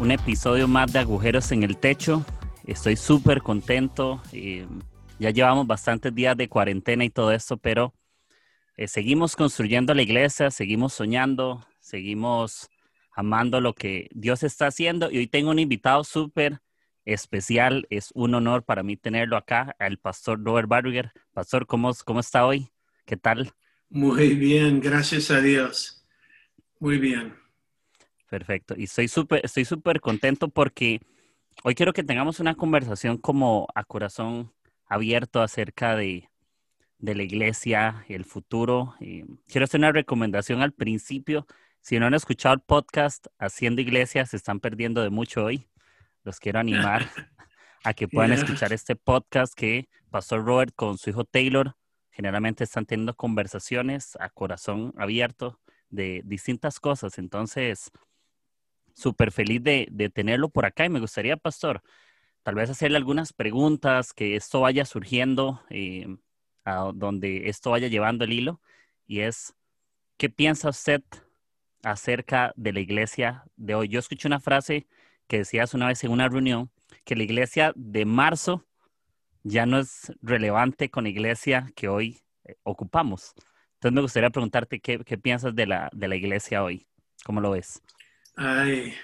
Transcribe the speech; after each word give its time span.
un 0.00 0.10
episodio 0.12 0.68
más 0.68 0.92
de 0.92 1.00
Agujeros 1.00 1.50
en 1.50 1.62
el 1.64 1.76
Techo. 1.76 2.24
Estoy 2.64 2.96
súper 2.96 3.42
contento. 3.42 4.22
Eh, 4.32 4.66
ya 5.18 5.30
llevamos 5.30 5.66
bastantes 5.66 6.14
días 6.14 6.36
de 6.36 6.48
cuarentena 6.48 7.04
y 7.04 7.10
todo 7.10 7.32
esto, 7.32 7.56
pero 7.56 7.94
eh, 8.76 8.86
seguimos 8.86 9.34
construyendo 9.34 9.94
la 9.94 10.02
iglesia, 10.02 10.50
seguimos 10.50 10.92
soñando, 10.92 11.66
seguimos 11.80 12.68
amando 13.12 13.60
lo 13.60 13.74
que 13.74 14.08
Dios 14.12 14.44
está 14.44 14.68
haciendo. 14.68 15.10
Y 15.10 15.18
hoy 15.18 15.26
tengo 15.26 15.50
un 15.50 15.58
invitado 15.58 16.04
súper 16.04 16.60
especial. 17.04 17.86
Es 17.90 18.10
un 18.14 18.34
honor 18.34 18.62
para 18.64 18.82
mí 18.82 18.96
tenerlo 18.96 19.36
acá, 19.36 19.74
el 19.80 19.98
pastor 19.98 20.42
Robert 20.44 20.68
Barriger. 20.68 21.12
Pastor, 21.32 21.66
¿cómo, 21.66 21.92
¿cómo 22.04 22.20
está 22.20 22.46
hoy? 22.46 22.68
¿Qué 23.04 23.16
tal? 23.16 23.52
Muy 23.90 24.34
bien, 24.34 24.80
gracias 24.80 25.30
a 25.30 25.40
Dios. 25.40 26.06
Muy 26.78 26.98
bien. 26.98 27.37
Perfecto. 28.28 28.74
Y 28.76 28.84
estoy 28.84 29.08
súper 29.08 29.40
estoy 29.44 29.64
súper 29.64 30.00
contento 30.00 30.48
porque 30.48 31.00
hoy 31.64 31.74
quiero 31.74 31.92
que 31.92 32.02
tengamos 32.02 32.40
una 32.40 32.54
conversación 32.54 33.16
como 33.16 33.68
a 33.74 33.84
corazón 33.84 34.52
abierto 34.86 35.42
acerca 35.42 35.96
de, 35.96 36.28
de 36.98 37.14
la 37.14 37.22
iglesia 37.22 38.04
y 38.08 38.14
el 38.14 38.24
futuro. 38.24 38.94
Y 39.00 39.24
quiero 39.46 39.64
hacer 39.64 39.80
una 39.80 39.92
recomendación 39.92 40.62
al 40.62 40.72
principio. 40.72 41.46
Si 41.80 41.98
no 41.98 42.06
han 42.06 42.14
escuchado 42.14 42.54
el 42.54 42.60
podcast 42.60 43.26
Haciendo 43.38 43.80
Iglesia, 43.80 44.26
se 44.26 44.36
están 44.36 44.60
perdiendo 44.60 45.02
de 45.02 45.10
mucho 45.10 45.44
hoy. 45.44 45.68
Los 46.24 46.38
quiero 46.38 46.58
animar 46.58 47.08
a 47.84 47.94
que 47.94 48.08
puedan 48.08 48.32
escuchar 48.32 48.72
este 48.72 48.96
podcast 48.96 49.54
que 49.54 49.88
Pastor 50.10 50.44
Robert 50.44 50.74
con 50.74 50.98
su 50.98 51.10
hijo 51.10 51.24
Taylor 51.24 51.76
generalmente 52.10 52.64
están 52.64 52.84
teniendo 52.84 53.14
conversaciones 53.14 54.16
a 54.20 54.28
corazón 54.28 54.92
abierto 54.98 55.60
de 55.88 56.22
distintas 56.24 56.80
cosas. 56.80 57.18
Entonces, 57.18 57.90
súper 58.98 59.30
feliz 59.32 59.62
de, 59.62 60.10
tenerlo 60.12 60.48
por 60.50 60.66
acá 60.66 60.84
y 60.84 60.88
me 60.88 61.00
gustaría, 61.00 61.36
Pastor, 61.36 61.82
tal 62.42 62.56
vez 62.56 62.68
hacerle 62.70 62.96
algunas 62.98 63.32
preguntas, 63.32 64.12
que 64.12 64.36
esto 64.36 64.60
vaya 64.60 64.84
surgiendo, 64.84 65.62
eh, 65.70 66.06
donde 66.94 67.48
esto 67.48 67.70
vaya 67.70 67.88
llevando 67.88 68.24
el 68.24 68.32
hilo. 68.32 68.60
Y 69.06 69.20
es, 69.20 69.54
¿qué 70.16 70.28
piensa 70.28 70.68
usted 70.70 71.02
acerca 71.82 72.52
de 72.56 72.72
la 72.72 72.80
iglesia 72.80 73.44
de 73.56 73.74
hoy? 73.76 73.88
Yo 73.88 74.00
escuché 74.00 74.28
una 74.28 74.40
frase 74.40 74.88
que 75.28 75.38
decías 75.38 75.74
una 75.74 75.86
vez 75.86 76.02
en 76.04 76.10
una 76.10 76.28
reunión, 76.28 76.70
que 77.04 77.16
la 77.16 77.22
iglesia 77.22 77.72
de 77.76 78.04
marzo 78.04 78.66
ya 79.44 79.64
no 79.66 79.78
es 79.78 80.12
relevante 80.22 80.90
con 80.90 81.04
la 81.04 81.10
iglesia 81.10 81.72
que 81.76 81.88
hoy 81.88 82.18
eh, 82.44 82.56
ocupamos. 82.64 83.34
Entonces 83.74 83.94
me 83.94 84.00
gustaría 84.02 84.30
preguntarte 84.30 84.80
qué, 84.80 84.98
qué 85.04 85.18
piensas 85.18 85.54
de 85.54 85.66
la, 85.66 85.88
de 85.92 86.08
la 86.08 86.16
iglesia 86.16 86.64
hoy. 86.64 86.86
¿Cómo 87.24 87.40
lo 87.40 87.52
ves? 87.52 87.82
Ay, 88.40 88.94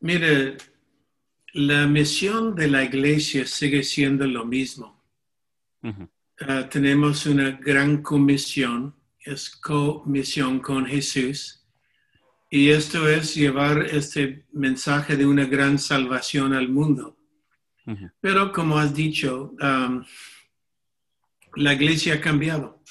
mire, 0.00 0.56
la 1.52 1.86
misión 1.86 2.54
de 2.54 2.68
la 2.68 2.82
iglesia 2.82 3.46
sigue 3.46 3.82
siendo 3.82 4.26
lo 4.26 4.46
mismo. 4.46 5.04
Ah, 6.40 6.66
tenemos 6.70 7.26
una 7.26 7.50
gran 7.50 8.00
comisión, 8.00 8.94
es 9.20 9.50
comisión 9.50 10.60
con 10.60 10.86
Jesús. 10.86 11.66
Y 12.50 12.70
esto 12.70 13.06
es 13.10 13.34
llevar 13.34 13.82
este 13.82 14.46
mensaje 14.52 15.18
de 15.18 15.26
una 15.26 15.44
gran 15.44 15.78
salvación 15.78 16.54
al 16.54 16.70
mundo. 16.70 17.18
Pero 18.22 18.52
como 18.52 18.78
has 18.78 18.94
dicho, 18.94 19.54
la 21.56 21.74
iglesia 21.74 22.14
ha 22.14 22.20
cambiado. 22.22 22.82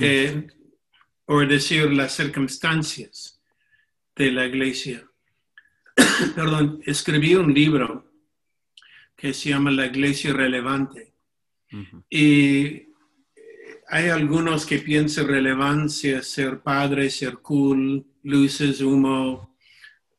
Eh, 0.00 0.48
por 1.24 1.46
decir 1.46 1.92
las 1.92 2.16
circunstancias 2.16 3.33
de 4.16 4.32
la 4.32 4.46
iglesia. 4.46 5.08
Perdón, 6.34 6.80
escribí 6.84 7.34
un 7.34 7.52
libro 7.52 8.10
que 9.16 9.32
se 9.32 9.50
llama 9.50 9.70
La 9.70 9.86
Iglesia 9.86 10.32
Relevante. 10.32 11.12
Y 12.08 12.88
hay 13.88 14.08
algunos 14.08 14.64
que 14.64 14.78
piensan 14.78 15.26
relevancia, 15.26 16.22
ser 16.22 16.60
padre, 16.60 17.10
ser 17.10 17.38
cool, 17.38 18.04
luces, 18.22 18.80
humo, 18.80 19.56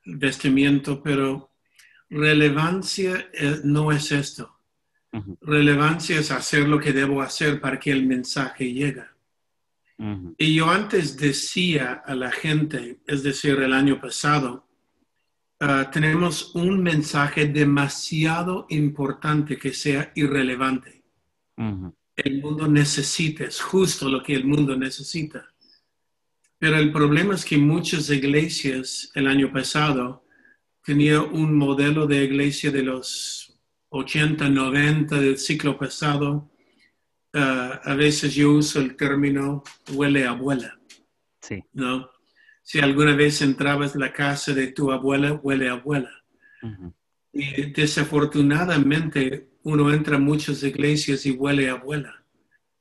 vestimiento, 0.05 1.01
pero 1.01 1.51
relevancia 2.09 3.29
eh, 3.33 3.59
no 3.63 3.91
es 3.91 4.11
esto. 4.11 4.51
Relevancia 5.41 6.19
es 6.19 6.29
hacer 6.29 6.67
lo 6.67 6.77
que 6.77 6.91
debo 6.91 7.21
hacer 7.21 7.61
para 7.61 7.79
que 7.79 7.91
el 7.91 8.05
mensaje 8.05 8.73
llegue. 8.73 9.03
Y 9.97 10.55
yo 10.55 10.69
antes 10.69 11.15
decía 11.15 12.03
a 12.05 12.15
la 12.15 12.31
gente, 12.31 12.99
es 13.07 13.23
decir, 13.23 13.59
el 13.59 13.73
año 13.73 13.99
pasado, 13.99 14.67
ah, 15.59 15.89
tenemos 15.91 16.53
un 16.55 16.83
mensaje 16.83 17.45
demasiado 17.47 18.65
importante 18.69 19.57
que 19.57 19.73
sea 19.73 20.11
irrelevante. 20.15 21.03
El 22.15 22.41
mundo 22.41 22.67
necesita, 22.67 23.45
es 23.45 23.61
justo 23.61 24.09
lo 24.09 24.21
que 24.21 24.35
el 24.35 24.45
mundo 24.45 24.75
necesita. 24.75 25.53
Pero 26.57 26.77
el 26.77 26.91
problema 26.91 27.35
es 27.35 27.45
que 27.45 27.57
muchas 27.57 28.09
iglesias 28.09 29.11
el 29.15 29.27
año 29.27 29.51
pasado 29.51 30.25
tenían 30.83 31.33
un 31.33 31.57
modelo 31.57 32.05
de 32.05 32.23
iglesia 32.23 32.71
de 32.71 32.83
los 32.83 33.57
80, 33.89 34.49
90 34.49 35.19
del 35.19 35.37
ciclo 35.37 35.77
pasado, 35.77 36.51
A 37.35 37.95
veces 37.95 38.33
yo 38.33 38.53
uso 38.53 38.79
el 38.79 38.95
término 38.95 39.63
huele 39.91 40.25
a 40.25 40.31
abuela. 40.31 40.79
Sí. 41.41 41.63
¿No? 41.73 42.09
Si 42.63 42.79
alguna 42.79 43.15
vez 43.15 43.41
entrabas 43.41 43.93
en 43.93 44.01
la 44.01 44.13
casa 44.13 44.53
de 44.53 44.67
tu 44.67 44.91
abuela, 44.91 45.33
huele 45.33 45.69
a 45.69 45.73
abuela. 45.73 46.09
Y 47.33 47.71
desafortunadamente 47.71 49.49
uno 49.63 49.93
entra 49.93 50.15
a 50.15 50.19
muchas 50.19 50.63
iglesias 50.63 51.25
y 51.25 51.31
huele 51.31 51.69
a 51.69 51.73
abuela. 51.73 52.23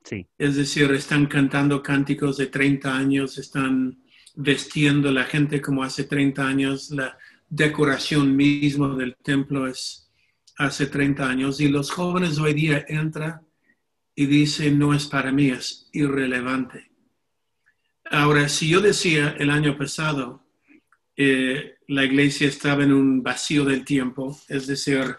Sí. 0.04 0.26
Es 0.38 0.56
decir, 0.56 0.90
están 0.92 1.26
cantando 1.26 1.82
cánticos 1.82 2.36
de 2.36 2.46
30 2.46 2.96
años, 2.96 3.38
están 3.38 3.98
vestiendo 4.36 5.10
la 5.10 5.24
gente 5.24 5.60
como 5.60 5.82
hace 5.82 6.04
30 6.04 6.46
años, 6.46 6.90
la 6.90 7.18
decoración 7.48 8.34
misma 8.36 8.96
del 8.96 9.16
templo 9.16 9.66
es 9.66 10.10
hace 10.56 10.86
30 10.86 11.28
años 11.28 11.60
y 11.60 11.68
los 11.68 11.90
jóvenes 11.90 12.38
hoy 12.38 12.54
día 12.54 12.84
entran 12.88 13.40
y 14.14 14.26
dice, 14.26 14.70
no 14.70 14.94
es 14.94 15.06
para 15.06 15.32
mí, 15.32 15.48
es 15.50 15.88
irrelevante. 15.92 16.90
Ahora, 18.10 18.48
si 18.48 18.68
yo 18.68 18.80
decía 18.80 19.34
el 19.38 19.50
año 19.50 19.76
pasado, 19.76 20.44
eh, 21.16 21.76
la 21.88 22.04
iglesia 22.04 22.48
estaba 22.48 22.84
en 22.84 22.92
un 22.92 23.22
vacío 23.22 23.64
del 23.64 23.84
tiempo, 23.84 24.38
es 24.48 24.66
decir, 24.66 25.16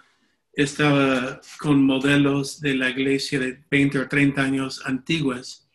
estaba 0.53 1.41
con 1.59 1.83
modelos 1.83 2.61
de 2.61 2.75
la 2.75 2.89
iglesia 2.89 3.39
de 3.39 3.63
20 3.69 3.99
o 3.99 4.07
30 4.07 4.41
años 4.41 4.81
antiguas, 4.85 5.67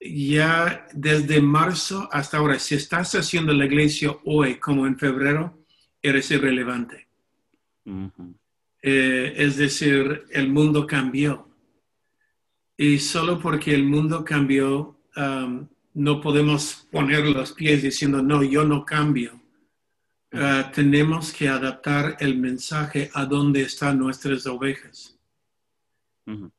ya 0.00 0.86
desde 0.92 1.40
marzo 1.40 2.08
hasta 2.12 2.36
ahora, 2.36 2.58
si 2.58 2.74
estás 2.74 3.14
haciendo 3.14 3.52
la 3.52 3.64
iglesia 3.64 4.14
hoy 4.24 4.56
como 4.56 4.86
en 4.86 4.98
febrero, 4.98 5.64
eres 6.02 6.30
irrelevante. 6.30 7.08
Eh, 8.82 9.32
es 9.36 9.56
decir, 9.56 10.24
el 10.30 10.50
mundo 10.50 10.86
cambió. 10.86 11.48
Y 12.76 12.98
solo 12.98 13.38
porque 13.38 13.74
el 13.74 13.84
mundo 13.84 14.24
cambió, 14.24 14.98
um, 15.16 15.68
no 15.94 16.20
podemos 16.20 16.86
poner 16.90 17.24
los 17.26 17.52
pies 17.52 17.82
diciendo, 17.82 18.22
no, 18.22 18.42
yo 18.42 18.64
no 18.64 18.84
cambio. 18.84 19.40
Uh, 20.32 20.70
tenemos 20.72 21.32
que 21.32 21.48
adaptar 21.48 22.16
el 22.18 22.36
mensaje 22.36 23.10
a 23.14 23.24
donde 23.24 23.62
están 23.62 23.98
nuestras 23.98 24.46
ovejas. 24.46 25.16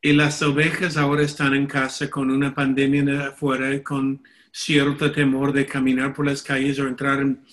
Y 0.02 0.14
las 0.14 0.42
ovejas 0.44 0.96
ahora 0.96 1.24
están 1.24 1.56
en 1.56 1.66
casa 1.66 2.10
con 2.10 2.30
una 2.30 2.54
pandemia 2.54 3.30
afuera, 3.30 3.82
con 3.82 4.22
cierto 4.52 5.12
temor 5.12 5.52
de 5.52 5.66
caminar 5.66 6.14
por 6.14 6.28
las 6.28 6.44
calles 6.44 6.80
o 6.80 6.88
entrar 6.88 7.20
en 7.20 7.44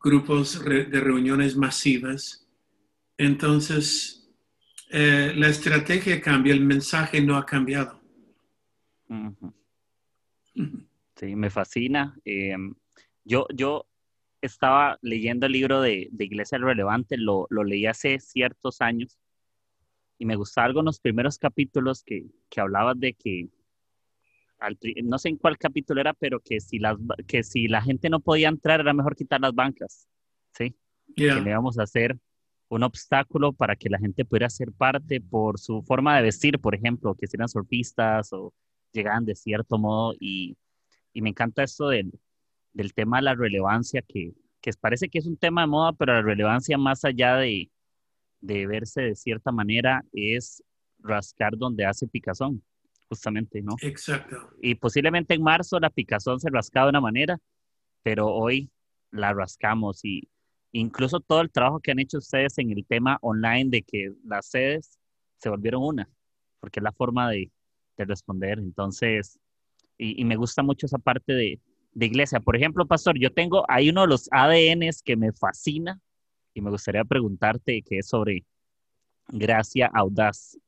grupos 0.00 0.64
de 0.64 1.00
reuniones 1.00 1.56
masivas. 1.56 2.46
Entonces, 3.18 4.26
eh, 4.90 5.34
la 5.36 5.48
estrategia 5.48 6.20
cambia, 6.20 6.54
el 6.54 6.62
mensaje 6.62 7.20
no 7.20 7.36
ha 7.36 7.44
cambiado. 7.44 7.97
Sí, 11.16 11.34
me 11.34 11.50
fascina. 11.50 12.16
Em, 12.24 12.74
yo, 13.24 13.46
yo 13.54 13.86
estaba 14.40 14.98
leyendo 15.02 15.46
el 15.46 15.52
libro 15.52 15.80
de, 15.80 16.08
de 16.12 16.24
Iglesia 16.24 16.58
Relevante, 16.58 17.16
lo, 17.16 17.46
lo, 17.50 17.64
leí 17.64 17.86
hace 17.86 18.20
ciertos 18.20 18.80
años 18.80 19.18
y 20.18 20.26
me 20.26 20.36
gustaba 20.36 20.66
algo 20.66 20.80
en 20.80 20.86
los 20.86 21.00
primeros 21.00 21.38
capítulos 21.38 22.02
que, 22.04 22.26
que 22.48 22.60
hablaba 22.60 22.94
de 22.94 23.14
que, 23.14 23.48
no 25.04 25.18
sé 25.18 25.28
en 25.28 25.36
cuál 25.36 25.56
capítulo 25.56 26.00
era, 26.00 26.12
pero 26.14 26.40
que 26.40 26.60
si, 26.60 26.78
las, 26.78 26.96
que 27.26 27.42
si 27.44 27.68
la 27.68 27.82
gente 27.82 28.10
no 28.10 28.20
podía 28.20 28.48
entrar 28.48 28.80
era 28.80 28.92
mejor 28.92 29.14
quitar 29.14 29.40
las 29.40 29.54
bancas, 29.54 30.08
¿sí? 30.52 30.76
Que 31.16 31.34
le 31.34 31.50
íbamos 31.50 31.78
a 31.78 31.84
hacer 31.84 32.18
un 32.68 32.82
obstáculo 32.82 33.52
para 33.52 33.76
que 33.76 33.88
la 33.88 33.98
gente 33.98 34.24
pudiera 34.24 34.50
ser 34.50 34.72
parte 34.72 35.20
por 35.20 35.58
su 35.58 35.82
forma 35.82 36.16
de 36.16 36.22
vestir, 36.22 36.58
por 36.58 36.74
ejemplo, 36.74 37.14
que 37.14 37.26
sean 37.26 37.48
surfistas 37.48 38.32
o 38.32 38.52
llegaban 38.98 39.24
de 39.24 39.34
cierto 39.34 39.78
modo 39.78 40.14
y, 40.18 40.56
y 41.12 41.22
me 41.22 41.30
encanta 41.30 41.62
esto 41.62 41.88
del, 41.88 42.12
del 42.72 42.94
tema 42.94 43.18
de 43.18 43.24
la 43.24 43.34
relevancia, 43.34 44.02
que, 44.02 44.34
que, 44.60 44.72
parece 44.80 45.08
que 45.08 45.18
es 45.18 45.26
un 45.26 45.36
tema 45.36 45.62
de 45.62 45.66
moda, 45.68 45.92
pero 45.92 46.14
la 46.14 46.22
relevancia 46.22 46.78
más 46.78 47.04
allá 47.04 47.36
de, 47.36 47.70
de 48.40 48.66
verse 48.66 49.02
de 49.02 49.14
cierta 49.14 49.52
manera 49.52 50.04
es 50.12 50.62
rascar 51.00 51.56
donde 51.56 51.84
hace 51.84 52.06
picazón, 52.06 52.62
justamente, 53.08 53.62
¿no? 53.62 53.74
Exacto. 53.82 54.50
Y 54.60 54.74
posiblemente 54.74 55.34
en 55.34 55.42
marzo 55.42 55.78
la 55.80 55.90
picazón 55.90 56.40
se 56.40 56.50
rascaba 56.50 56.86
de 56.86 56.90
una 56.90 57.00
manera, 57.00 57.38
pero 58.02 58.28
hoy 58.28 58.70
la 59.10 59.32
rascamos 59.32 60.04
y 60.04 60.28
incluso 60.72 61.20
todo 61.20 61.40
el 61.40 61.50
trabajo 61.50 61.80
que 61.80 61.92
han 61.92 61.98
hecho 61.98 62.18
ustedes 62.18 62.58
en 62.58 62.70
el 62.70 62.84
tema 62.84 63.18
online 63.22 63.70
de 63.70 63.82
que 63.82 64.12
las 64.24 64.46
sedes 64.46 64.98
se 65.38 65.48
volvieron 65.48 65.82
una, 65.82 66.08
porque 66.60 66.80
es 66.80 66.84
la 66.84 66.92
forma 66.92 67.30
de, 67.30 67.50
de 67.98 68.06
responder. 68.06 68.58
Entonces, 68.58 69.38
y, 69.98 70.24
me 70.24 70.36
gusta 70.36 70.62
mucho 70.62 70.86
esa 70.86 70.98
parte 70.98 71.32
de, 71.32 71.60
de, 71.92 72.06
iglesia. 72.06 72.40
Por 72.40 72.56
ejemplo, 72.56 72.86
pastor, 72.86 73.18
yo 73.18 73.32
tengo, 73.32 73.64
hay 73.68 73.90
uno 73.90 74.02
de 74.02 74.08
los 74.08 74.28
ADNs 74.30 75.02
que 75.02 75.16
me 75.16 75.32
fascina 75.32 76.00
y 76.54 76.60
me 76.60 76.70
gustaría 76.70 77.04
preguntarte 77.04 77.82
que 77.82 77.98
es 77.98 78.08
sobre 78.08 78.44
gracia 79.28 79.90
audaz. 79.92 80.58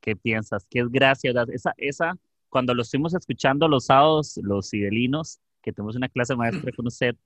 ¿Qué 0.00 0.16
piensas? 0.16 0.66
¿Qué 0.68 0.80
es 0.80 0.90
gracia 0.90 1.30
audaz? 1.30 1.48
Esa, 1.50 1.74
esa, 1.76 2.18
cuando 2.48 2.74
lo 2.74 2.82
estuvimos 2.82 3.14
escuchando 3.14 3.68
los 3.68 3.86
sábados, 3.86 4.38
los 4.42 4.68
sidelinos, 4.68 5.40
que 5.62 5.72
tenemos 5.72 5.96
una 5.96 6.08
clase 6.08 6.36
maestra 6.36 6.72
con 6.72 6.86
usted, 6.86 7.16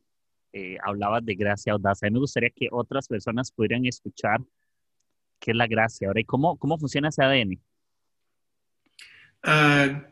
eh, 0.53 0.79
hablabas 0.85 1.25
de 1.25 1.35
gracia 1.35 1.73
audaz. 1.73 2.03
A 2.03 2.07
mí 2.07 2.13
me 2.13 2.21
gustaría 2.21 2.51
que 2.51 2.69
otras 2.71 3.07
personas 3.07 3.53
pudieran 3.53 3.85
escuchar 3.87 4.41
qué 5.39 5.53
es 5.53 5.57
la 5.57 5.67
gracia. 5.67 6.09
Ahora, 6.09 6.21
¿y 6.21 6.25
cómo, 6.25 6.57
cómo 6.57 6.79
funciona 6.79 7.09
ese 7.09 7.23
ADN? 7.23 7.61
Uh, 9.45 10.03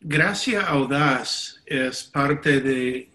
gracia 0.00 0.62
audaz 0.62 1.62
es 1.66 2.04
parte 2.04 2.60
de 2.60 3.10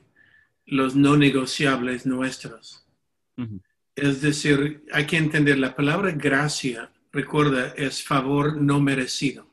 los 0.66 0.96
no 0.96 1.16
negociables 1.16 2.06
nuestros. 2.06 2.86
Uh 3.38 3.44
-huh. 3.44 3.62
Es 3.96 4.22
decir, 4.22 4.84
hay 4.92 5.06
que 5.06 5.18
entender 5.18 5.58
la 5.58 5.76
palabra 5.76 6.12
gracia, 6.12 6.92
recuerda, 7.12 7.74
es 7.76 8.04
favor 8.04 8.62
no 8.62 8.80
merecido. 8.80 9.48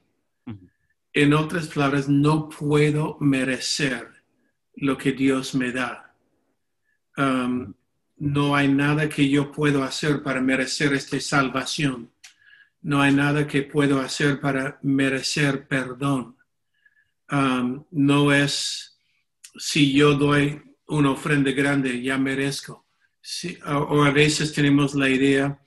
Uh 0.46 0.52
-huh. 0.52 0.70
En 1.12 1.32
otras 1.32 1.68
palabras, 1.68 2.08
no 2.08 2.48
puedo 2.48 3.16
merecer 3.20 4.08
lo 4.76 4.96
que 4.98 5.12
Dios 5.12 5.54
me 5.54 5.70
da. 5.70 6.14
Um, 7.16 7.74
no 8.16 8.54
hay 8.56 8.68
nada 8.68 9.08
que 9.08 9.28
yo 9.28 9.52
puedo 9.52 9.82
hacer 9.82 10.22
para 10.22 10.40
merecer 10.40 10.92
esta 10.92 11.20
salvación. 11.20 12.10
No 12.84 13.02
hay 13.02 13.12
nada 13.12 13.46
que 13.46 13.62
puedo 13.62 14.00
hacer 14.00 14.40
para 14.40 14.78
merecer 14.82 15.66
perdón. 15.66 16.36
Um, 17.30 17.84
no 17.90 18.32
es 18.32 18.96
si 19.58 19.92
yo 19.92 20.14
doy 20.14 20.62
una 20.86 21.10
ofrenda 21.10 21.50
grande, 21.50 22.00
ya 22.00 22.16
merezco. 22.18 22.86
Si, 23.20 23.58
o, 23.66 23.78
o, 23.78 24.04
a 24.04 24.10
veces 24.10 24.52
tenemos 24.52 24.94
la 24.94 25.08
idea, 25.08 25.60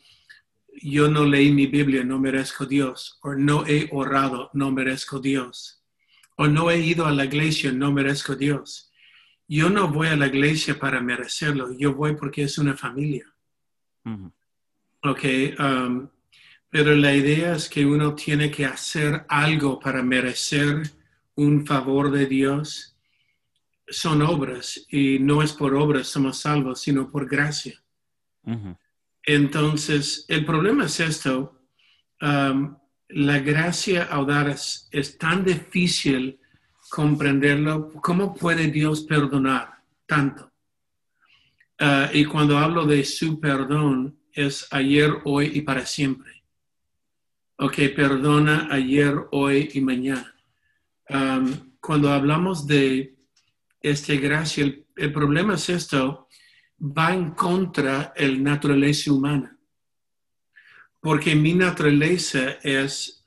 yo 0.81 1.10
no 1.10 1.25
leí 1.25 1.52
mi 1.52 1.68
Biblia, 1.68 2.04
no 2.04 2.19
merezco 2.19 2.66
Dios. 2.66 3.19
O 3.22 3.34
no 3.34 3.66
he 3.68 3.90
orado, 3.92 4.50
no 4.54 4.72
merezco 4.72 5.19
Dios. 5.19 5.84
O 6.38 6.48
no 6.48 6.72
he 6.72 6.80
ido 6.80 7.06
a 7.06 7.12
la 7.12 7.25
iglesia, 7.25 7.72
no 7.74 7.92
merezco 7.92 8.36
Dios 8.36 8.88
yo 9.48 9.69
no 9.69 9.88
voy 9.88 10.08
a 10.08 10.16
la 10.16 10.28
iglesia 10.28 10.78
para 10.78 11.02
merecerlo, 11.02 11.72
yo 11.78 11.94
voy 11.94 12.16
porque 12.16 12.44
es 12.44 12.58
una 12.58 12.75
familia. 12.75 13.25
Uh 14.04 14.10
-huh. 14.10 14.31
Ok, 15.04 15.24
um, 15.60 16.10
pero 16.69 16.96
la 16.96 17.16
idea 17.16 17.56
es 17.56 17.69
que 17.69 17.86
uno 17.86 18.14
tiene 18.14 18.52
que 18.52 18.66
hacer 18.66 19.25
algo 19.30 19.80
para 19.80 20.04
merecer 20.04 20.92
un 21.36 21.66
favor 21.66 22.12
de 22.12 22.25
Dios. 22.25 22.98
Son 23.88 24.22
obras 24.22 24.86
y 24.90 25.19
no 25.19 25.42
es 25.42 25.54
por 25.54 25.74
obras 25.75 26.08
somos 26.08 26.40
salvos, 26.40 26.81
sino 26.81 27.10
por 27.10 27.28
gracia. 27.28 27.81
Uh 28.44 28.52
-huh. 28.52 28.78
Entonces, 29.24 30.25
el 30.28 30.46
problema 30.46 30.86
es 30.86 31.00
esto. 31.00 31.62
Um, 32.22 32.78
la 33.10 33.40
gracia 33.40 34.04
audaz 34.04 34.88
es 34.92 35.18
tan 35.18 35.46
difícil 35.46 36.40
comprenderlo, 36.90 37.92
¿cómo 38.02 38.34
puede 38.34 38.68
Dios 38.68 39.02
perdonar 39.02 39.84
tanto? 40.06 40.52
Uh, 41.80 42.10
y 42.14 42.25
cuando 42.25 42.58
hablo 42.58 42.86
de 42.86 43.04
su 43.04 43.40
perdón, 43.40 44.18
es 44.31 44.68
ayer, 44.72 45.12
hoy 45.25 45.52
y 45.54 45.62
para 45.62 45.86
siempre. 45.86 46.37
Ok, 47.57 47.75
perdona 47.95 48.68
ayer, 48.71 49.15
hoy 49.31 49.69
y 49.74 49.81
mañana. 49.81 50.36
Cuando 51.80 52.12
hablamos 52.12 52.65
de 52.68 53.15
esta 53.81 54.13
gracia, 54.15 54.63
el, 54.63 54.86
el, 54.95 55.12
problema 55.12 55.56
es 55.56 55.69
esto, 55.69 56.27
va 56.80 57.13
en 57.13 57.31
contra 57.31 58.13
de 58.18 58.27
la 58.30 58.38
naturaleza 58.38 59.12
humana. 59.12 59.57
Porque 61.00 61.36
mi 61.36 61.54
naturaleza 61.54 62.57
es, 62.63 63.25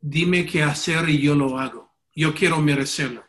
dime 0.00 0.46
qué 0.46 0.62
hacer 0.62 1.08
y 1.08 1.20
yo 1.20 1.34
lo 1.34 1.58
hago 1.58 1.88
yo 2.18 2.34
quiero 2.34 2.60
merecerlo. 2.60 3.24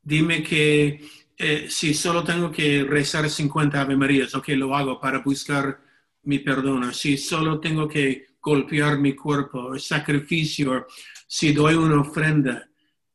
Dime 0.00 0.40
que 0.40 1.04
eh, 1.36 1.66
si 1.68 1.92
solo 1.94 2.22
tengo 2.22 2.52
que 2.52 2.84
rezar 2.84 3.28
50 3.28 3.80
Ave 3.80 3.96
Marías, 3.96 4.36
ok, 4.36 4.50
lo 4.50 4.76
hago 4.76 5.00
para 5.00 5.18
buscar 5.18 5.80
mi 6.22 6.38
perdón. 6.38 6.94
Si 6.94 7.18
solo 7.18 7.58
tengo 7.58 7.88
que 7.88 8.27
golpear 8.40 8.98
mi 8.98 9.14
cuerpo, 9.14 9.78
sacrificio, 9.78 10.86
si 11.26 11.52
doy 11.52 11.74
una 11.74 12.00
ofrenda, 12.00 12.68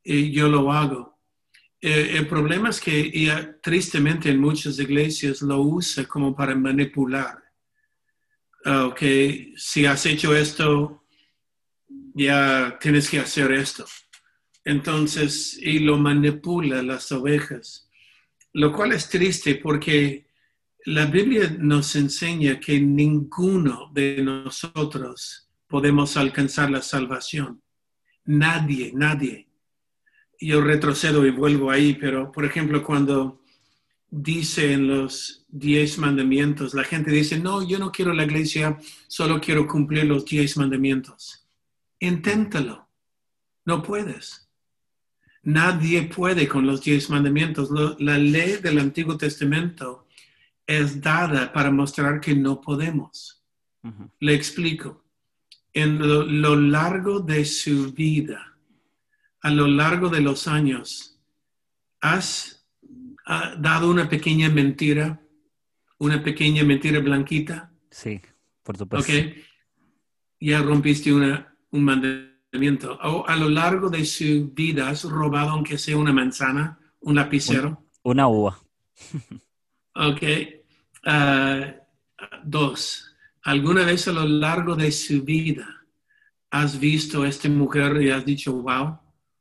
eh, 0.03 0.29
yo 0.31 0.47
lo 0.47 0.71
hago. 0.71 1.19
Eh, 1.81 2.17
el 2.17 2.27
problema 2.27 2.69
es 2.69 2.79
que 2.79 3.57
tristemente 3.61 4.29
en 4.29 4.39
muchas 4.39 4.79
iglesias 4.79 5.41
lo 5.41 5.61
usa 5.61 6.05
como 6.05 6.35
para 6.35 6.55
manipular. 6.55 7.37
Ok, 8.65 9.01
si 9.57 9.85
has 9.85 10.05
hecho 10.05 10.33
esto, 10.33 11.03
ya 12.13 12.77
tienes 12.79 13.09
que 13.09 13.19
hacer 13.19 13.51
esto. 13.51 13.85
Entonces, 14.63 15.57
y 15.61 15.79
lo 15.79 15.97
manipula 15.97 16.81
las 16.81 17.11
ovejas, 17.11 17.89
lo 18.53 18.71
cual 18.71 18.93
es 18.93 19.09
triste 19.09 19.55
porque 19.55 20.27
la 20.85 21.05
Biblia 21.05 21.55
nos 21.59 21.95
enseña 21.95 22.59
que 22.59 22.79
ninguno 22.79 23.89
de 23.93 24.21
nosotros 24.21 25.49
podemos 25.67 26.17
alcanzar 26.17 26.69
la 26.69 26.81
salvación. 26.81 27.61
Nadie, 28.25 28.91
nadie. 28.93 29.47
Yo 30.39 30.61
retrocedo 30.61 31.25
y 31.25 31.31
vuelvo 31.31 31.71
ahí, 31.71 31.93
pero 31.93 32.31
por 32.31 32.45
ejemplo, 32.45 32.83
cuando 32.83 33.41
dice 34.09 34.73
en 34.73 34.87
los 34.87 35.45
diez 35.47 35.97
mandamientos, 35.97 36.73
la 36.73 36.83
gente 36.83 37.11
dice, 37.11 37.39
no, 37.39 37.67
yo 37.67 37.79
no 37.79 37.91
quiero 37.91 38.13
la 38.13 38.25
iglesia, 38.25 38.77
solo 39.07 39.39
quiero 39.39 39.67
cumplir 39.67 40.05
los 40.05 40.25
diez 40.25 40.57
mandamientos. 40.57 41.47
Inténtalo. 41.99 42.89
No 43.65 43.81
puedes. 43.81 44.49
Nadie 45.43 46.03
puede 46.03 46.47
con 46.47 46.67
los 46.67 46.81
diez 46.81 47.09
mandamientos. 47.09 47.69
La 47.99 48.17
ley 48.17 48.57
del 48.61 48.79
Antiguo 48.79 49.17
Testamento 49.17 50.02
es 50.65 51.01
dada 51.01 51.51
para 51.51 51.71
mostrar 51.71 52.19
que 52.19 52.35
no 52.35 52.61
podemos. 52.61 53.43
Uh 53.83 53.89
-huh. 53.89 54.11
Le 54.19 54.33
explico. 54.33 55.03
En 55.73 55.97
lo, 55.99 56.23
lo, 56.23 56.55
largo 56.55 57.19
de 57.19 57.43
su 57.45 57.91
vida, 57.93 58.57
a 59.41 59.49
lo 59.49 59.67
largo 59.67 60.07
de 60.09 60.21
los 60.21 60.47
años, 60.47 61.19
has 61.99 62.63
uh, 63.27 63.59
dado 63.59 63.89
una 63.89 64.07
pequeña 64.07 64.49
mentira, 64.49 65.19
una 65.97 66.21
pequeña 66.21 66.63
mentira 66.63 66.99
blanquita. 66.99 67.71
Sí, 67.89 68.21
por 68.61 68.77
supuesto. 68.77 69.11
Ok. 69.11 69.35
Ya 70.39 70.61
rompiste 70.61 71.11
una, 71.11 71.55
un 71.71 71.83
mandamiento 71.83 72.33
o 73.01 73.25
a 73.27 73.35
lo 73.35 73.49
largo 73.49 73.89
de 73.89 74.05
su 74.05 74.51
vida 74.53 74.89
has 74.89 75.03
robado 75.03 75.51
aunque 75.51 75.77
sea 75.77 75.97
una 75.97 76.13
manzana, 76.13 76.77
un 77.01 77.15
lapicero? 77.15 77.85
Una 78.03 78.27
uva. 78.27 78.59
ok. 79.95 80.21
Uh, 81.05 81.73
dos. 82.43 83.09
¿Alguna 83.43 83.85
vez 83.85 84.07
a 84.07 84.11
lo 84.11 84.25
largo 84.25 84.75
de 84.75 84.91
su 84.91 85.23
vida 85.23 85.67
has 86.51 86.79
visto 86.79 87.23
a 87.23 87.27
esta 87.27 87.49
mujer 87.49 88.01
y 88.01 88.09
has 88.09 88.23
dicho 88.25 88.53
wow? 88.53 88.99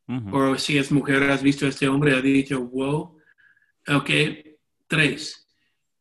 Uh 0.09 0.15
-huh. 0.15 0.53
O 0.55 0.59
si 0.59 0.79
es 0.79 0.91
mujer, 0.91 1.23
has 1.31 1.43
visto 1.43 1.67
a 1.67 1.69
este 1.69 1.89
hombre 1.89 2.11
y 2.13 2.15
has 2.15 2.23
dicho 2.23 2.61
wow. 2.61 3.19
Ok. 3.89 4.11
Tres. 4.89 5.39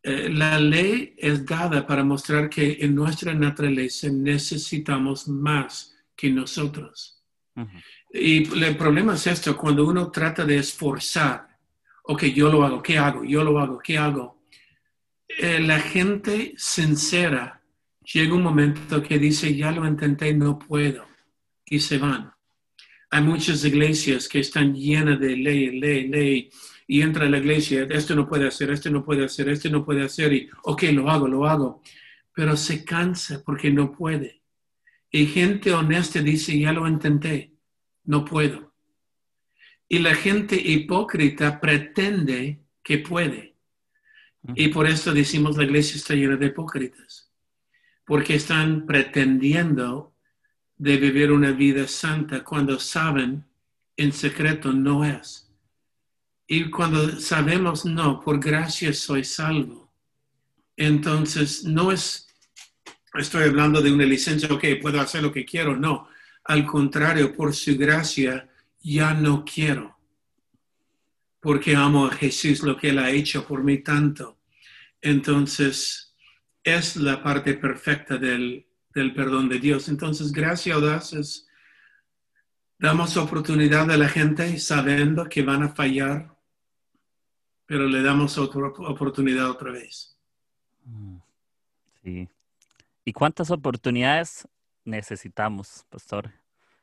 eh, 0.03 0.29
la 0.29 0.60
ley 0.60 1.13
es 1.17 1.46
dada 1.46 1.86
para 1.86 2.03
mostrar 2.03 2.50
que 2.50 2.77
en 2.81 2.96
nuestra 2.96 3.34
naturaleza 3.34 4.10
necesitamos 4.10 5.27
más 5.27 5.96
que 6.15 6.29
nosotros. 6.29 7.22
Y 8.12 8.48
el 8.63 8.75
problema 8.77 9.13
es 9.13 9.27
esto, 9.27 9.55
cuando 9.55 9.86
uno 9.86 10.10
trata 10.10 10.43
de 10.43 10.58
esforzar, 10.58 11.48
ok, 12.03 12.24
yo 12.25 12.51
lo 12.51 12.63
hago, 12.63 12.81
¿qué 12.81 12.98
hago? 12.98 13.24
Yo 13.24 13.43
lo 13.43 13.60
hago, 13.60 13.77
¿qué 13.79 13.98
hago? 13.98 14.40
Eh, 15.40 15.60
la 15.60 15.80
gente 15.80 16.54
sincera 16.58 17.62
llega 18.14 18.34
un 18.34 18.44
momento 18.44 19.02
que 19.02 19.20
dice, 19.20 19.56
ya 19.56 19.72
lo 19.72 19.88
intenté, 19.88 20.34
no 20.34 20.58
puedo, 20.60 21.06
y 21.66 21.80
se 21.80 21.98
van. 21.98 22.34
Hay 23.10 23.22
muchas 23.22 23.64
iglesias 23.66 24.28
que 24.28 24.40
están 24.40 24.74
llenas 24.74 25.20
de 25.20 25.36
ley, 25.36 25.80
ley, 25.80 26.08
ley, 26.08 26.50
y 26.88 27.02
entra 27.02 27.26
a 27.26 27.30
la 27.30 27.38
iglesia, 27.38 27.88
esto 27.90 28.16
no 28.16 28.28
puede 28.28 28.48
hacer, 28.48 28.72
esto 28.72 28.90
no 28.90 29.04
puede 29.04 29.26
hacer, 29.26 29.50
esto 29.50 29.70
no 29.70 29.86
puede 29.86 30.04
hacer, 30.04 30.34
y 30.34 30.50
ok, 30.64 30.84
lo 30.94 31.10
hago, 31.10 31.28
lo 31.28 31.46
hago, 31.46 31.82
pero 32.34 32.58
se 32.58 32.84
cansa 32.84 33.42
porque 33.46 33.72
no 33.72 33.92
puede. 33.92 34.42
Y 35.10 35.26
gente 35.26 35.74
honesta 35.74 36.22
dice, 36.22 36.58
ya 36.58 36.72
lo 36.72 36.88
intenté, 36.88 37.54
no 38.06 38.24
puedo. 38.24 38.74
Y 39.88 40.00
la 40.00 40.16
gente 40.16 40.56
hipócrita 40.56 41.60
pretende 41.60 42.62
que 42.82 43.00
puede. 43.00 43.50
Y 44.55 44.69
por 44.69 44.88
eso 44.88 45.13
decimos 45.13 45.57
la 45.57 45.63
iglesia 45.63 45.98
está 45.98 46.15
llena 46.15 46.36
de 46.36 46.48
hipócritas, 46.48 47.31
porque 48.05 48.36
están 48.36 48.86
pretendiendo 48.86 50.15
de 50.77 50.98
vivir 50.98 51.31
una 51.31 51.51
vida 51.51 51.88
santa 51.88 52.43
cuando 52.43 52.79
saben 52.79 53.45
en 53.98 54.12
secreto 54.12 54.74
no 54.74 55.05
es. 55.05 55.51
Y 56.48 56.69
cuando 56.69 57.19
sabemos 57.19 57.86
no, 57.86 58.19
por 58.19 58.39
gracia 58.39 58.91
soy 58.93 59.24
salvo, 59.24 59.93
entonces 60.75 61.63
no 61.63 61.91
es, 61.91 62.27
estoy 63.13 63.43
hablando 63.43 63.81
de 63.81 63.91
una 63.93 64.05
licencia, 64.05 64.51
ok, 64.51 64.65
puedo 64.81 65.00
hacer 65.00 65.21
lo 65.21 65.31
que 65.31 65.45
quiero, 65.45 65.77
no. 65.77 66.07
Al 66.45 66.65
contrario, 66.65 67.33
por 67.33 67.53
su 67.53 67.77
gracia 67.77 68.50
ya 68.81 69.13
no 69.13 69.45
quiero, 69.45 69.98
porque 71.41 71.75
amo 71.75 72.05
a 72.05 72.12
Jesús 72.12 72.62
lo 72.62 72.77
que 72.77 72.89
Él 72.89 73.00
ha 73.00 73.10
hecho 73.10 73.45
por 73.45 73.63
mí 73.63 73.79
tanto. 73.79 74.39
Entonces, 75.01 76.15
es 76.63 76.95
la 76.95 77.24
parte 77.24 77.55
perfecta 77.55 78.17
del, 78.17 78.67
del 78.93 79.13
perdón 79.13 79.50
de 79.50 79.60
Dios. 79.60 79.89
Entonces, 79.89 80.31
gracia 80.31 80.75
audaz 80.75 81.13
es, 81.13 81.48
damos 82.77 83.17
oportunidad 83.17 83.89
a 83.89 83.98
la 83.98 84.07
gente 84.07 84.60
sabiendo 84.60 85.27
que 85.27 85.41
van 85.41 85.63
a 85.63 85.69
fallar, 85.69 86.38
pero 87.65 87.88
le 87.88 88.03
damos 88.03 88.38
otra 88.38 88.67
oportunidad 88.67 89.50
otra 89.50 89.71
vez. 89.71 90.15
Mm, 90.86 91.17
Sí. 92.03 92.27
¿Y 93.05 93.13
cuántas 93.13 93.51
oportunidades 93.51 94.48
necesitamos, 94.86 95.86
pastor? 95.89 96.31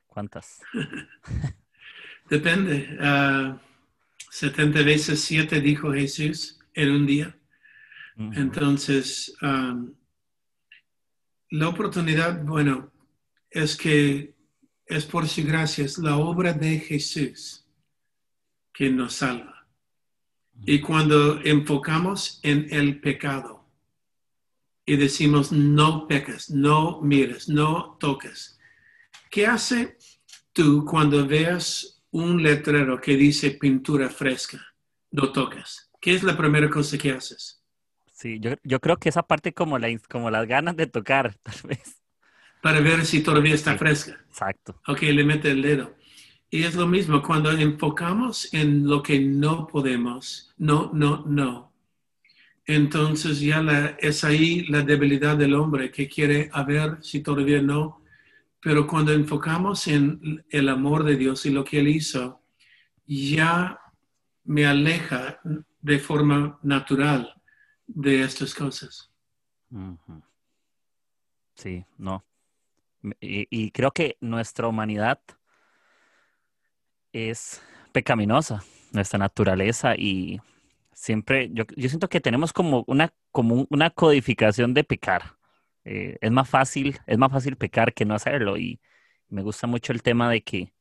¿Cuántas? 0.06 0.60
Depende. 2.30 2.98
ah, 3.00 3.58
70 4.30 4.82
veces 4.82 5.20
7 5.23 5.61
dijo 5.61 5.92
Jesús 5.92 6.58
en 6.75 6.90
un 6.90 7.06
día. 7.06 7.35
Entonces, 8.16 9.32
um, 9.42 9.94
la 11.50 11.68
oportunidad, 11.68 12.44
bueno, 12.44 12.90
es 13.49 13.76
que 13.76 14.35
es 14.87 15.04
por 15.04 15.28
su 15.28 15.44
gracia, 15.44 15.85
es 15.85 15.99
la 15.99 16.16
obra 16.16 16.52
de 16.52 16.80
Jesús 16.80 17.64
que 18.73 18.90
nos 18.90 19.14
salva. 19.14 19.66
Y 20.64 20.80
cuando 20.80 21.40
enfocamos 21.42 22.40
en 22.42 22.66
el 22.70 23.00
pecado 23.00 23.64
y 24.85 24.97
decimos 24.97 25.52
no 25.52 26.08
peques, 26.08 26.50
no 26.50 27.00
mires, 27.00 27.49
no 27.49 27.97
toques, 28.00 28.58
¿qué 29.30 29.47
hace 29.47 29.97
tú 30.52 30.85
cuando 30.85 31.25
veas 31.26 31.98
un 32.12 32.42
letrero 32.42 33.00
que 33.00 33.16
dice 33.16 33.52
pintura 33.52 34.08
fresca? 34.10 34.58
No 35.12 35.32
toques. 35.32 35.90
¿Qué 36.00 36.14
es 36.14 36.22
la 36.22 36.36
primera 36.36 36.70
cosa 36.70 36.98
que 36.98 37.12
haces? 37.12 37.62
Sí, 38.12 38.40
yo, 38.40 38.50
yo 38.64 38.80
creo 38.80 38.96
que 38.98 39.08
esa 39.08 39.22
parte 39.22 39.54
como, 39.54 39.78
la, 39.78 39.88
como 40.10 40.30
las 40.30 40.46
ganas 40.46 40.76
de 40.76 40.86
tocar, 40.86 41.34
tal 41.42 41.54
vez. 41.68 42.02
Para 42.60 42.80
ver 42.80 43.04
si 43.06 43.22
todavía 43.22 43.54
está 43.54 43.72
Sí. 43.72 43.78
fresca. 43.78 44.18
Exacto. 44.28 44.82
Ok, 44.86 45.02
le 45.02 45.24
mete 45.24 45.50
el 45.50 45.62
dedo. 45.62 45.96
Y 46.50 46.64
es 46.64 46.74
lo 46.74 46.86
mismo, 46.86 47.22
cuando 47.22 47.52
enfocamos 47.52 48.52
en 48.54 48.86
lo 48.86 49.02
que 49.02 49.20
no 49.20 49.66
podemos, 49.66 50.54
no, 50.58 50.90
no, 50.94 51.24
no, 51.26 51.72
entonces 52.66 53.40
ya 53.40 53.62
la- 53.62 53.96
es 54.00 54.24
ahí 54.24 54.64
la 54.68 54.82
debilidad 54.82 55.36
del 55.36 55.54
hombre 55.54 55.90
que 55.90 56.08
quiere 56.08 56.50
a 56.52 56.64
ver 56.64 56.98
si 57.02 57.22
todavía 57.22 57.62
no. 57.62 58.02
Pero 58.60 58.86
cuando 58.86 59.12
enfocamos 59.12 59.86
en 59.86 60.44
el 60.50 60.68
amor 60.68 61.04
de 61.04 61.16
Dios 61.16 61.46
y 61.46 61.50
lo 61.50 61.64
que 61.64 61.78
Él 61.78 61.88
hizo, 61.88 62.42
ya 63.06 63.78
me 64.44 64.66
aleja 64.66 65.40
de 65.80 65.98
forma 65.98 66.58
natural 66.62 67.34
de 67.86 68.22
estas 68.22 68.54
cosas. 68.54 69.12
Sí, 71.54 71.84
no. 71.96 72.24
Y, 73.20 73.70
creo 73.70 73.92
que 73.92 74.16
nuestra 74.20 74.66
humanidad 74.66 75.20
es 77.12 77.62
pecaminosa, 77.92 78.62
nuestra 78.92 79.18
naturaleza, 79.18 79.94
y 79.96 80.40
siempre, 80.92 81.50
yo, 81.52 81.64
yo 81.76 81.88
siento 81.88 82.08
que 82.08 82.20
tenemos 82.20 82.52
como 82.52 82.84
una, 82.86 83.12
como 83.30 83.54
un- 83.54 83.66
una 83.70 83.90
codificación 83.90 84.74
de 84.74 84.84
pecar. 84.84 85.38
Eh, 85.90 86.18
es 86.21 86.30
más 86.30 86.49
fácil, 86.50 86.99
es 87.07 87.16
más 87.16 87.33
fácil 87.33 87.57
pecar 87.57 87.95
que 87.95 88.04
no 88.04 88.14
hacerlo, 88.14 88.59
y 88.59 88.78
me 89.30 89.42
gusta 89.42 89.66
mucho 89.66 89.92
el 89.92 90.02
tema 90.02 90.30
de 90.30 90.42
que 90.42 90.75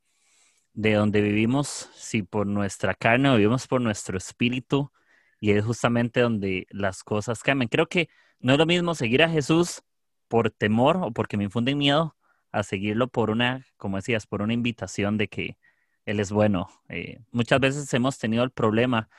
de 0.73 0.93
donde 0.95 1.21
vivimos, 1.21 1.89
si 1.95 2.23
por 2.23 2.45
nuestra 2.45 2.93
carne 2.93 3.29
o 3.29 3.37
vivimos 3.37 3.67
por 3.67 3.79
nuestro 3.79 4.17
espíritu, 4.17 4.91
y 5.39 5.51
es 5.51 5.63
justamente 5.63 6.19
donde 6.19 6.67
las 6.71 7.03
cosas 7.03 7.41
cambian. 7.41 7.69
Creo 7.69 7.87
que 7.87 8.09
no 8.39 8.51
es 8.51 8.59
lo 8.59 8.65
mismo 8.65 8.95
seguir 8.95 9.23
a 9.23 9.29
Jesús 9.29 9.81
por 10.27 10.51
temor 10.51 10.97
o 11.01 11.11
porque 11.11 11.37
me 11.37 11.45
infunden 11.45 11.77
miedo 11.77 12.17
a 12.51 12.63
seguirlo 12.63 13.07
por 13.07 13.29
una, 13.29 13.65
como 13.77 13.95
decías, 13.97 14.27
por 14.27 14.41
una 14.41 14.53
invitación 14.53 15.17
de 15.17 15.29
que 15.29 15.57
Él 16.05 16.19
es 16.19 16.31
bueno. 16.33 16.67
Eh, 16.89 17.19
muchas 17.31 17.61
veces 17.61 17.93
hemos 17.93 18.19
tenido 18.19 18.43
el 18.43 18.51
problema 18.51 19.09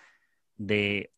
de, 0.59 1.13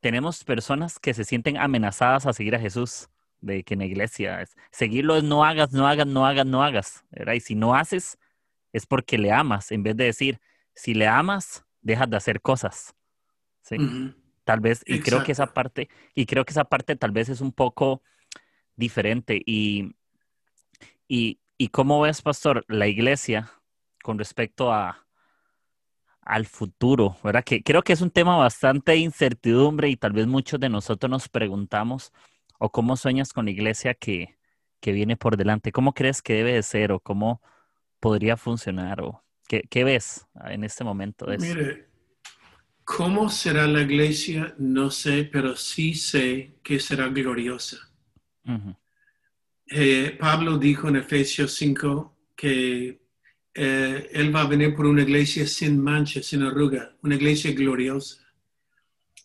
tenemos 0.00 0.44
personas 0.44 0.98
que 0.98 1.14
se 1.14 1.24
sienten 1.24 1.56
amenazadas 1.56 2.26
a 2.26 2.34
seguir 2.34 2.54
a 2.56 2.60
Jesús, 2.60 3.08
de 3.42 3.64
que 3.64 3.74
en 3.74 3.80
la 3.80 3.86
iglesia 3.86 4.40
es, 4.40 4.56
seguirlo 4.70 5.16
es 5.16 5.24
no 5.24 5.44
hagas, 5.44 5.72
no 5.72 5.86
hagas, 5.86 6.06
no 6.06 6.26
hagas, 6.26 6.46
no 6.46 6.62
hagas. 6.62 7.04
¿verdad? 7.10 7.34
Y 7.34 7.40
si 7.40 7.54
no 7.54 7.74
haces, 7.74 8.18
es 8.72 8.86
porque 8.86 9.18
le 9.18 9.32
amas, 9.32 9.70
en 9.72 9.82
vez 9.82 9.96
de 9.96 10.04
decir, 10.04 10.40
si 10.74 10.94
le 10.94 11.06
amas, 11.06 11.66
dejas 11.82 12.08
de 12.08 12.16
hacer 12.16 12.40
cosas. 12.40 12.94
¿sí? 13.62 13.76
Tal 14.44 14.60
vez, 14.60 14.82
y 14.86 15.00
creo 15.00 15.22
que 15.22 15.32
esa 15.32 15.52
parte, 15.52 15.88
y 16.14 16.24
creo 16.26 16.44
que 16.44 16.52
esa 16.52 16.64
parte 16.64 16.96
tal 16.96 17.10
vez 17.10 17.28
es 17.28 17.40
un 17.40 17.52
poco 17.52 18.02
diferente. 18.76 19.42
Y, 19.44 19.94
y, 21.06 21.40
y 21.58 21.68
cómo 21.68 22.00
ves, 22.00 22.22
pastor, 22.22 22.64
la 22.68 22.86
iglesia 22.86 23.50
con 24.02 24.18
respecto 24.18 24.72
a 24.72 25.06
al 26.22 26.46
futuro, 26.46 27.16
¿verdad? 27.24 27.44
Que 27.44 27.62
creo 27.62 27.82
que 27.82 27.92
es 27.92 28.00
un 28.00 28.10
tema 28.10 28.36
bastante 28.36 28.96
incertidumbre 28.96 29.88
y 29.88 29.96
tal 29.96 30.12
vez 30.12 30.26
muchos 30.26 30.60
de 30.60 30.68
nosotros 30.68 31.10
nos 31.10 31.28
preguntamos, 31.28 32.12
o 32.62 32.70
cómo 32.70 32.96
sueñas 32.96 33.32
con 33.32 33.46
la 33.46 33.50
iglesia 33.50 33.92
que, 33.92 34.38
que 34.80 34.92
viene 34.92 35.16
por 35.16 35.36
delante, 35.36 35.72
cómo 35.72 35.94
crees 35.94 36.22
que 36.22 36.34
debe 36.34 36.52
de 36.52 36.62
ser 36.62 36.92
o 36.92 37.00
cómo 37.00 37.42
podría 37.98 38.36
funcionar 38.36 39.00
o 39.00 39.24
qué, 39.48 39.62
qué 39.68 39.82
ves 39.82 40.26
en 40.46 40.62
este 40.62 40.84
momento 40.84 41.26
de. 41.26 41.38
Mire, 41.38 41.88
¿cómo 42.84 43.28
será 43.30 43.66
la 43.66 43.82
iglesia? 43.82 44.54
No 44.58 44.92
sé, 44.92 45.24
pero 45.24 45.56
sí 45.56 45.94
sé 45.94 46.54
que 46.62 46.78
será 46.78 47.08
gloriosa. 47.08 47.78
Eh, 49.66 50.16
Pablo 50.20 50.56
dijo 50.56 50.88
en 50.88 50.96
Efesios 50.96 51.54
5 51.54 52.16
que 52.36 53.00
eh, 53.54 54.08
él 54.12 54.34
va 54.34 54.42
a 54.42 54.46
venir 54.46 54.76
por 54.76 54.86
una 54.86 55.02
iglesia 55.02 55.48
sin 55.48 55.82
mancha, 55.82 56.22
sin 56.22 56.44
arruga, 56.44 56.94
una 57.02 57.16
iglesia 57.16 57.52
gloriosa. 57.52 58.22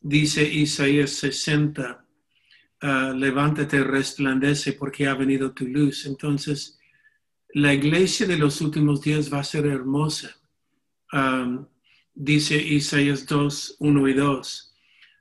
Dice 0.01 0.41
Isaías 0.44 1.12
60, 1.12 2.06
ah, 2.81 3.13
levántate, 3.15 3.84
resplandece 3.84 4.74
porque 4.74 5.07
ha 5.07 5.13
venido 5.13 5.51
tu 5.51 5.65
luz. 5.67 6.05
Entonces, 6.05 6.77
la 7.53 7.74
iglesia 7.74 8.27
de 8.27 8.38
los 8.38 8.62
últimos 8.62 9.01
días 9.01 9.31
va 9.31 9.39
a 9.39 9.43
ser 9.43 9.65
hermosa. 9.65 10.36
Dice 12.13 12.57
Isaías 12.57 13.25
2, 13.25 13.77
1 13.79 14.07
y 14.07 14.13
2. 14.13 14.75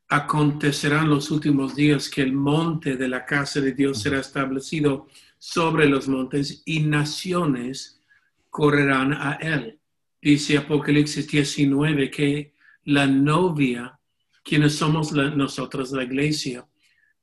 Acontecerán 0.08 1.08
los 1.08 1.30
últimos 1.30 1.76
días 1.76 2.08
que 2.08 2.22
el 2.22 2.32
monte 2.32 2.96
de 2.96 3.08
la 3.08 3.24
casa 3.24 3.60
de 3.60 3.72
Dios 3.72 4.02
será 4.02 4.20
establecido 4.20 5.08
sobre 5.38 5.88
los 5.88 6.08
montes 6.08 6.62
y 6.64 6.80
naciones 6.80 8.00
correrán 8.50 9.12
a 9.12 9.34
él. 9.34 9.78
Dice 10.20 10.56
Apocalipsis 10.58 11.28
19 11.28 12.10
que 12.10 12.54
la 12.84 13.06
novia, 13.06 13.98
quienes 14.42 14.74
somos 14.74 15.12
nosotros, 15.12 15.92
la 15.92 16.04
iglesia, 16.04 16.66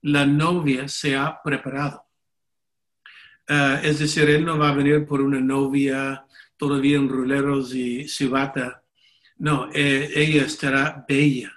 la 0.04 0.26
novia 0.26 0.88
se 0.88 1.16
ha 1.16 1.42
preparado. 1.42 2.06
Ah, 3.48 3.80
es 3.84 4.00
decir, 4.00 4.30
él 4.30 4.46
no 4.46 4.58
va 4.58 4.70
a 4.70 4.76
venir 4.76 5.06
por 5.06 5.22
una 5.22 5.40
novia 5.40 6.26
todavía 6.58 6.98
en 6.98 7.10
ruleros 7.10 7.74
y 7.74 8.08
su 8.08 8.30
bata. 8.30 8.84
No, 9.38 9.70
eh, 9.74 10.12
ella 10.16 10.44
estará 10.44 11.04
bella, 11.08 11.52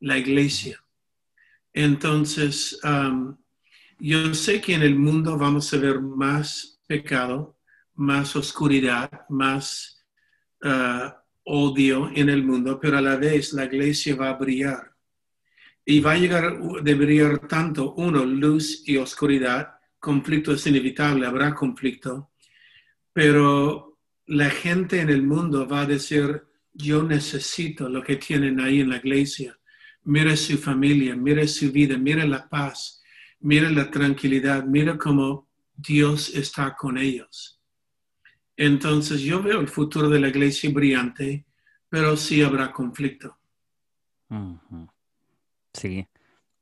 la 0.00 0.18
iglesia. 0.18 0.82
Entonces, 1.72 2.78
yo 3.98 4.34
sé 4.34 4.60
que 4.60 4.74
en 4.74 4.82
el 4.82 4.96
mundo 4.96 5.38
vamos 5.38 5.72
a 5.72 5.78
ver 5.78 6.00
más 6.00 6.80
pecado, 6.86 7.56
más 7.94 8.36
oscuridad, 8.36 9.10
más 9.30 10.04
ah, 10.62 11.22
odio 11.44 12.10
en 12.14 12.28
el 12.28 12.44
mundo, 12.44 12.78
pero 12.80 12.98
a 12.98 13.00
la 13.00 13.16
vez 13.16 13.52
la 13.52 13.64
iglesia 13.64 14.14
va 14.16 14.30
a 14.30 14.34
brillar. 14.34 14.91
Y 15.84 16.00
va 16.00 16.12
a 16.12 16.18
llegar, 16.18 16.44
a 16.44 16.80
brillar 16.80 17.46
tanto, 17.48 17.94
uno, 17.94 18.24
luz 18.24 18.82
y 18.86 18.96
oscuridad, 18.96 19.74
conflicto 19.98 20.52
es 20.52 20.66
inevitable, 20.66 21.26
habrá 21.26 21.54
conflicto, 21.54 22.32
pero 23.12 23.98
la 24.26 24.50
gente 24.50 25.00
en 25.00 25.10
el 25.10 25.22
mundo 25.22 25.66
va 25.66 25.82
a 25.82 25.86
decir, 25.86 26.42
yo 26.72 27.02
necesito 27.02 27.88
lo 27.88 28.02
que 28.02 28.16
tienen 28.16 28.60
ahí 28.60 28.80
en 28.80 28.90
la 28.90 28.96
iglesia. 28.96 29.58
Mire 30.04 30.36
su 30.36 30.58
familia, 30.58 31.14
mire 31.14 31.46
su 31.46 31.70
vida, 31.70 31.96
mire 31.98 32.26
la 32.26 32.48
paz, 32.48 33.02
mire 33.40 33.70
la 33.70 33.90
tranquilidad, 33.90 34.64
mire 34.64 34.96
cómo 34.98 35.48
Dios 35.76 36.34
está 36.34 36.74
con 36.74 36.98
ellos. 36.98 37.60
Entonces 38.56 39.20
yo 39.20 39.42
veo 39.42 39.60
el 39.60 39.68
futuro 39.68 40.08
de 40.08 40.20
la 40.20 40.28
iglesia 40.28 40.70
brillante, 40.70 41.46
pero 41.88 42.16
sí 42.16 42.42
habrá 42.42 42.72
conflicto. 42.72 43.38
Sí, 45.74 46.08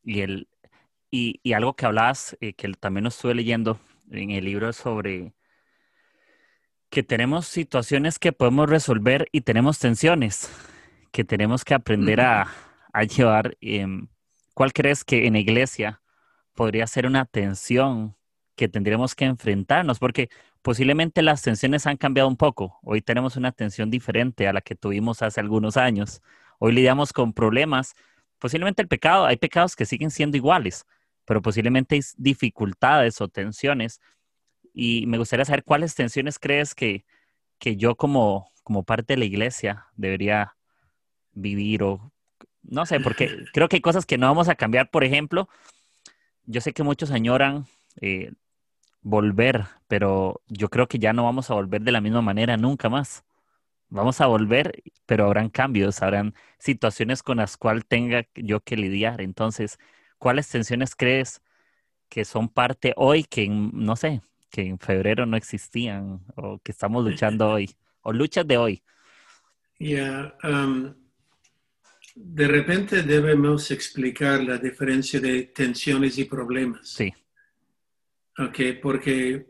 y, 0.02 0.20
el, 0.20 0.48
y, 1.10 1.52
algo 1.52 1.74
que 1.74 1.86
hablabas, 1.86 2.36
eh, 2.40 2.54
que 2.54 2.72
también 2.74 3.04
lo 3.04 3.08
estuve 3.08 3.34
leyendo 3.34 3.80
en 4.10 4.30
el 4.30 4.44
libro 4.44 4.72
sobre 4.72 5.34
que 6.90 7.02
tenemos 7.02 7.46
situaciones 7.46 8.18
que 8.18 8.32
podemos 8.32 8.68
resolver 8.68 9.28
y 9.32 9.42
tenemos 9.42 9.78
tensiones 9.78 10.50
que 11.12 11.24
tenemos 11.24 11.64
que 11.64 11.74
aprender 11.74 12.20
a, 12.20 12.48
llevar. 13.08 13.56
Em, 13.60 14.08
¿Cuál 14.54 14.72
crees 14.72 15.04
que 15.04 15.26
en 15.26 15.34
la 15.34 15.38
iglesia 15.40 16.02
podría 16.54 16.86
ser 16.86 17.06
una 17.06 17.24
tensión 17.24 18.16
que 18.56 18.68
tendríamos 18.68 19.14
que 19.14 19.24
enfrentarnos? 19.24 19.98
Porque 19.98 20.28
posiblemente 20.62 21.22
las 21.22 21.42
tensiones 21.42 21.86
han 21.86 21.96
cambiado 21.96 22.28
un 22.28 22.36
poco. 22.36 22.78
Hoy 22.82 23.02
tenemos 23.02 23.36
una 23.36 23.52
tensión 23.52 23.90
diferente 23.90 24.48
a 24.48 24.52
la 24.52 24.60
que 24.60 24.74
tuvimos 24.74 25.22
hace 25.22 25.40
algunos 25.40 25.76
años. 25.76 26.22
Hoy 26.58 26.72
lidiamos 26.72 27.12
con 27.12 27.32
problemas. 27.32 27.94
Posiblemente 28.40 28.82
el 28.82 28.88
pecado, 28.88 29.26
hay 29.26 29.36
pecados 29.36 29.76
que 29.76 29.86
siguen 29.86 30.10
siendo 30.10 30.36
iguales, 30.36 30.86
pero 31.24 31.42
posiblemente 31.42 31.94
hay 31.94 32.00
dificultades 32.16 33.20
o 33.20 33.28
tensiones. 33.28 34.00
Y 34.74 35.06
me 35.06 35.18
gustaría 35.18 35.44
saber 35.44 35.62
cuáles 35.62 35.94
tensiones 35.94 36.38
crees 36.38 36.74
que, 36.74 37.04
que 37.58 37.76
yo 37.76 37.94
como, 37.96 38.50
como 38.64 38.82
parte 38.82 39.12
de 39.12 39.18
la 39.18 39.26
iglesia 39.26 39.86
debería 39.94 40.56
vivir 41.32 41.82
o 41.82 42.12
no 42.62 42.86
sé, 42.86 43.00
porque 43.00 43.28
creo 43.52 43.68
que 43.68 43.76
hay 43.76 43.82
cosas 43.82 44.06
que 44.06 44.18
no 44.18 44.26
vamos 44.26 44.48
a 44.48 44.54
cambiar. 44.54 44.90
Por 44.90 45.04
ejemplo, 45.04 45.48
yo 46.46 46.60
sé 46.60 46.72
que 46.72 46.82
muchos 46.82 47.10
añoran 47.10 47.66
eh, 48.00 48.32
volver, 49.02 49.66
pero 49.88 50.40
yo 50.48 50.68
creo 50.68 50.88
que 50.88 50.98
ya 50.98 51.12
no 51.12 51.24
vamos 51.24 51.50
a 51.50 51.54
volver 51.54 51.82
de 51.82 51.92
la 51.92 52.00
misma 52.00 52.22
manera 52.22 52.56
nunca 52.56 52.88
más. 52.88 53.24
Vamos 53.90 54.20
a 54.20 54.26
volver, 54.26 54.82
pero 55.06 55.26
habrán 55.26 55.50
cambios, 55.50 56.00
habrán 56.00 56.34
situaciones 56.58 57.22
con 57.22 57.38
las 57.38 57.56
cuales 57.56 57.84
tenga 57.86 58.26
yo 58.34 58.60
que 58.60 58.76
lidiar. 58.76 59.20
Entonces, 59.20 59.78
¿Cuáles 60.20 60.50
tensiones 60.50 60.94
crees 60.94 61.40
que 62.10 62.26
son 62.26 62.50
parte 62.50 62.92
hoy 62.98 63.24
que, 63.24 63.48
no 63.48 63.96
sé, 63.96 64.20
que 64.50 64.60
en 64.60 64.78
febrero 64.78 65.24
no 65.24 65.34
existían 65.38 66.20
o 66.36 66.58
que 66.62 66.72
estamos 66.72 67.02
luchando 67.02 67.48
hoy? 67.48 67.74
O 68.02 68.12
luchas 68.12 68.46
de 68.46 68.58
hoy. 68.58 68.82
Ya, 69.78 70.36
um, 70.44 70.94
de 72.14 72.48
repente 72.48 73.02
debemos 73.02 73.70
explicar 73.70 74.44
la 74.44 74.58
diferencia 74.58 75.18
de 75.20 75.44
tensiones 75.44 76.18
y 76.18 76.26
problemas. 76.26 76.90
Sí. 76.90 77.14
Ok, 78.36 78.58
porque 78.82 79.46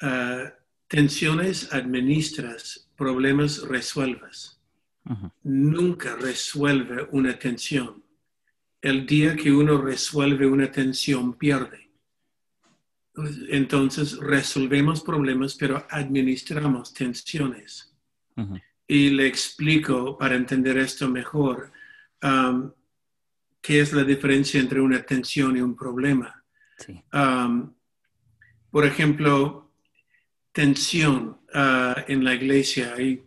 uh, 0.00 0.48
tensiones 0.86 1.70
administras, 1.74 2.87
problemas 2.98 3.62
resuelvas. 3.62 4.60
Nunca 5.42 6.16
resuelve 6.16 7.08
una 7.12 7.38
tensión 7.38 8.04
el 8.80 9.06
día 9.06 9.34
que 9.34 9.50
uno 9.50 9.78
resuelve 9.80 10.46
una 10.46 10.70
tensión 10.70 11.34
pierde. 11.34 11.90
Entonces 13.48 14.16
resolvemos 14.18 15.02
problemas, 15.02 15.54
pero 15.56 15.84
administramos 15.90 16.92
tensiones. 16.92 17.92
Y 18.86 19.10
le 19.10 19.26
explico 19.26 20.16
para 20.16 20.36
entender 20.36 20.78
esto 20.78 21.08
mejor 21.08 21.72
um, 22.22 22.70
qué 23.60 23.80
es 23.80 23.92
la 23.92 24.04
diferencia 24.04 24.60
entre 24.60 24.80
una 24.80 25.02
tensión 25.02 25.56
y 25.56 25.60
un 25.60 25.74
problema. 25.74 26.44
Um, 27.12 27.74
por 28.70 28.86
ejemplo, 28.86 29.72
tensión 30.52 31.37
uh, 31.54 32.00
en 32.06 32.24
la 32.24 32.34
iglesia. 32.34 32.94
Hay 32.96 33.22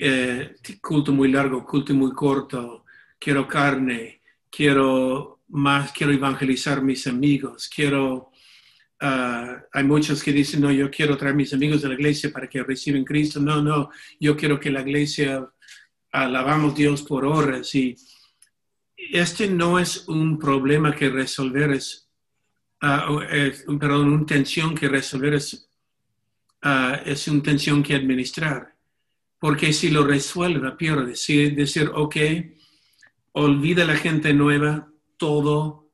eh, 0.00 0.54
culto 0.80 1.12
muy 1.12 1.30
largo, 1.30 1.66
culto 1.66 1.92
muy 1.92 2.12
corto, 2.12 2.84
quiero 3.18 3.48
carne, 3.48 4.22
quiero 4.48 5.40
más, 5.48 5.92
quiero 5.92 6.12
evangelizar 6.12 6.82
mis 6.82 7.06
amigos, 7.06 7.68
quiero, 7.74 8.30
ah, 9.00 9.56
hay 9.72 9.84
muchos 9.84 10.22
que 10.22 10.32
dicen, 10.32 10.60
no, 10.60 10.70
yo 10.70 10.90
quiero 10.90 11.16
traer 11.16 11.34
mis 11.34 11.52
amigos 11.52 11.82
de 11.82 11.88
la 11.88 11.94
iglesia 11.94 12.30
para 12.32 12.48
que 12.48 12.62
reciban 12.62 13.04
Cristo, 13.04 13.40
no, 13.40 13.60
no, 13.60 13.90
yo 14.20 14.36
quiero 14.36 14.60
que 14.60 14.70
la 14.70 14.82
iglesia 14.82 15.48
alabamos 16.12 16.76
Dios 16.76 17.02
por 17.02 17.24
horas 17.24 17.74
y 17.74 17.96
este 18.96 19.48
no 19.48 19.78
es 19.78 20.06
un 20.08 20.38
problema 20.38 20.94
que 20.94 21.08
resolver, 21.08 21.72
es, 21.72 22.08
uh, 22.82 23.20
es 23.22 23.64
perdón, 23.80 24.12
una 24.12 24.26
tensión 24.26 24.74
que 24.74 24.88
resolver 24.88 25.34
es, 25.34 25.67
uh, 26.64 26.96
es 27.04 27.28
una 27.28 27.42
tensión 27.42 27.82
que 27.82 27.94
administrar. 27.94 28.74
Porque 29.38 29.72
si 29.72 29.90
lo 29.90 30.04
resuelve, 30.04 30.72
pierde. 30.72 31.14
Si 31.14 31.50
decir, 31.50 31.90
ok, 31.94 32.16
olvida 33.32 33.84
la 33.84 33.96
gente 33.96 34.34
nueva, 34.34 34.90
todo 35.16 35.92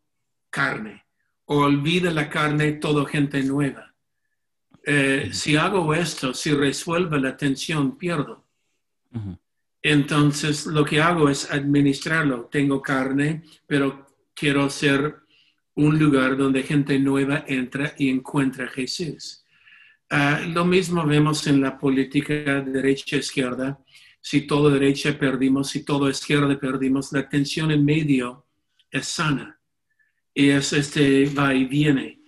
carne. 0.50 1.04
Olvida 1.46 2.10
la 2.10 2.30
carne, 2.30 2.72
todo 2.72 3.04
gente 3.04 3.42
nueva. 3.42 3.94
Eh, 4.86 5.30
si 5.32 5.56
hago 5.56 5.94
esto, 5.94 6.32
si 6.32 6.52
resuelvo 6.52 7.16
la 7.16 7.36
tensión, 7.36 7.96
pierdo. 7.96 8.44
Entonces, 9.82 10.66
lo 10.66 10.84
que 10.84 11.00
hago 11.00 11.28
es 11.28 11.50
administrarlo. 11.50 12.48
Tengo 12.50 12.80
carne, 12.80 13.42
pero 13.66 14.06
quiero 14.34 14.68
ser 14.70 15.16
un 15.74 15.98
lugar 15.98 16.36
donde 16.36 16.62
gente 16.62 16.98
nueva 16.98 17.44
entra 17.46 17.94
y 17.98 18.08
encuentra 18.08 18.66
a 18.66 18.68
Jesús. 18.70 19.43
Ah, 20.10 20.40
lo 20.46 20.64
mismo 20.64 21.04
vemos 21.04 21.46
en 21.46 21.60
la 21.60 21.78
política 21.78 22.60
derecha-izquierda 22.60 23.78
si 24.20 24.46
todo 24.46 24.70
derecha 24.70 25.18
perdimos, 25.18 25.68
si 25.68 25.84
todo 25.84 26.08
izquierda 26.08 26.58
perdimos, 26.58 27.12
la 27.12 27.28
tensión 27.28 27.70
en 27.70 27.84
medio 27.84 28.46
es 28.90 29.06
sana. 29.08 29.60
Y 30.32 30.48
es 30.48 30.72
este 30.72 31.26
va 31.26 31.54
y 31.54 31.66
viene. 31.66 32.20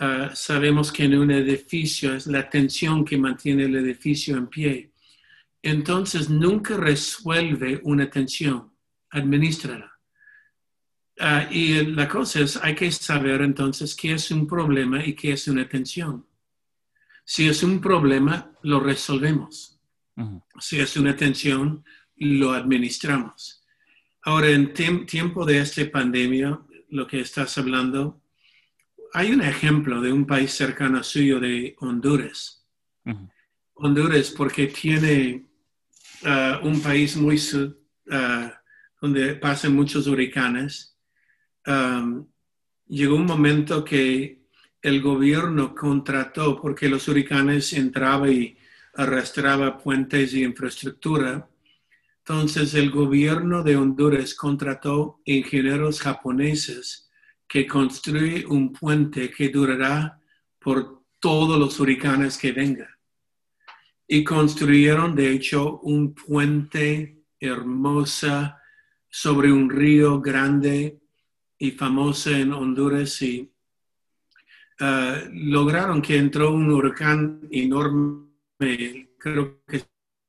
Ah, 0.00 0.32
sabemos 0.34 0.90
que 0.90 1.04
en 1.04 1.16
un 1.16 1.30
edificio 1.30 2.14
es 2.14 2.26
la 2.26 2.50
tensión 2.50 3.04
que 3.04 3.16
mantiene 3.16 3.64
el 3.64 3.76
edificio 3.76 4.36
en 4.36 4.48
pie. 4.48 4.92
Entonces 5.62 6.28
nunca 6.28 6.76
resuelve 6.76 7.80
una 7.84 8.10
tensión, 8.10 8.72
administrala. 9.10 9.92
Uh, 11.20 11.52
y 11.52 11.86
la 11.86 12.08
cosa 12.08 12.40
es, 12.40 12.56
hay 12.56 12.74
que 12.74 12.90
saber 12.90 13.40
entonces 13.42 13.94
qué 13.94 14.14
es 14.14 14.30
un 14.32 14.48
problema 14.48 15.04
y 15.04 15.14
qué 15.14 15.32
es 15.32 15.46
una 15.46 15.68
tensión. 15.68 16.26
Si 17.24 17.48
es 17.48 17.62
un 17.62 17.80
problema, 17.80 18.52
lo 18.62 18.80
resolvemos 18.80 19.74
si 20.60 20.80
es 20.80 20.96
una 20.96 21.16
tensión, 21.16 21.84
lo 22.16 22.52
administramos. 22.52 23.64
Ahora, 24.22 24.48
en 24.48 24.72
tiempo 24.72 25.44
de 25.44 25.58
esta 25.58 25.90
pandemia, 25.90 26.60
lo 26.90 27.06
que 27.06 27.20
estás 27.20 27.58
hablando, 27.58 28.22
hay 29.12 29.32
un 29.32 29.42
ejemplo 29.42 30.00
de 30.00 30.12
un 30.12 30.26
país 30.26 30.52
cercano 30.52 30.98
a 30.98 31.02
suyo 31.02 31.40
de 31.40 31.76
Honduras. 31.80 32.64
Honduras, 33.74 34.30
porque 34.30 34.68
tiene 34.68 35.46
uh, 36.22 36.66
un 36.66 36.80
país 36.80 37.16
muy 37.16 37.36
uh, 37.36 38.50
donde 39.00 39.34
pasan 39.34 39.74
muchos 39.74 40.06
huracanes. 40.06 40.96
Um, 41.66 42.26
llegó 42.86 43.16
un 43.16 43.26
momento 43.26 43.84
que 43.84 44.43
el 44.84 45.00
gobierno 45.00 45.74
contrató, 45.74 46.60
porque 46.60 46.90
los 46.90 47.08
huracanes 47.08 47.72
entraban 47.72 48.30
y 48.30 48.58
arrastraba 48.92 49.78
puentes 49.78 50.34
y 50.34 50.44
infraestructura. 50.44 51.48
Entonces 52.18 52.74
el 52.74 52.90
gobierno 52.90 53.62
de 53.62 53.76
Honduras 53.76 54.34
contrató 54.34 55.22
ingenieros 55.24 56.02
japoneses 56.02 57.10
que 57.48 57.66
construye 57.66 58.44
un 58.44 58.74
puente 58.74 59.30
que 59.30 59.48
durará 59.48 60.20
por 60.58 61.02
todos 61.18 61.58
los 61.58 61.80
huracanes 61.80 62.36
que 62.36 62.52
vengan. 62.52 62.94
Y 64.06 64.22
construyeron, 64.22 65.14
de 65.14 65.30
hecho, 65.30 65.80
un 65.80 66.14
puente 66.14 67.22
hermosa 67.40 68.60
sobre 69.08 69.50
un 69.50 69.70
río 69.70 70.20
grande 70.20 71.00
y 71.56 71.70
famoso 71.70 72.28
en 72.28 72.52
Honduras 72.52 73.22
y 73.22 73.53
uh, 74.80 75.28
lograron 75.32 76.00
que 76.02 76.16
entró 76.16 76.52
un 76.52 76.70
huracán 76.70 77.40
enorme, 77.50 78.28
creo 79.18 79.62
que 79.66 79.82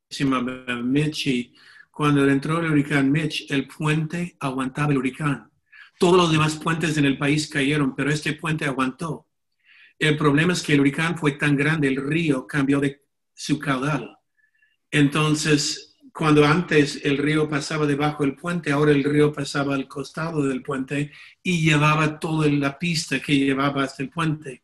se 0.10 0.24
llama 0.24 0.42
Mitch, 0.82 1.28
y 1.28 1.54
cuando 1.92 2.28
entró 2.28 2.60
el 2.60 2.72
huracán 2.72 3.12
Mitch, 3.12 3.50
el 3.50 3.68
puente 3.68 4.36
aguantaba 4.40 4.92
el 4.92 4.98
huracán. 4.98 5.52
Todos 5.98 6.18
los 6.18 6.32
demás 6.32 6.56
puentes 6.58 6.98
en 6.98 7.06
el 7.06 7.18
país 7.18 7.48
cayeron, 7.48 7.96
pero 7.96 8.12
este 8.12 8.34
puente 8.34 8.66
aguantó. 8.66 9.28
El 9.98 10.18
problema 10.18 10.54
es 10.54 10.62
que 10.62 10.74
el 10.74 10.82
huracán 10.82 11.18
fue 11.18 11.34
tan 11.34 11.56
grande, 11.56 11.88
el 11.88 11.96
río 11.96 12.46
cambió 12.46 12.80
de 12.80 13.06
su 13.34 13.60
caudal. 13.60 14.18
Entonces, 14.92 15.95
cuando 16.16 16.46
antes 16.46 17.02
el 17.04 17.18
río 17.18 17.50
pasaba 17.50 17.86
debajo 17.86 18.24
del 18.24 18.38
puente, 18.38 18.72
ahora 18.72 18.94
el 18.94 19.04
río 19.04 19.34
pasaba 19.34 19.76
al 19.76 19.86
costado 19.86 20.46
del 20.46 20.64
puente 20.64 21.12
y 21.44 21.62
llevaba 21.62 22.18
toda 22.22 22.48
la 22.48 22.80
pista 22.80 23.20
que 23.20 23.38
llevaba 23.38 23.84
hasta 23.84 24.02
el 24.02 24.10
puente. 24.10 24.64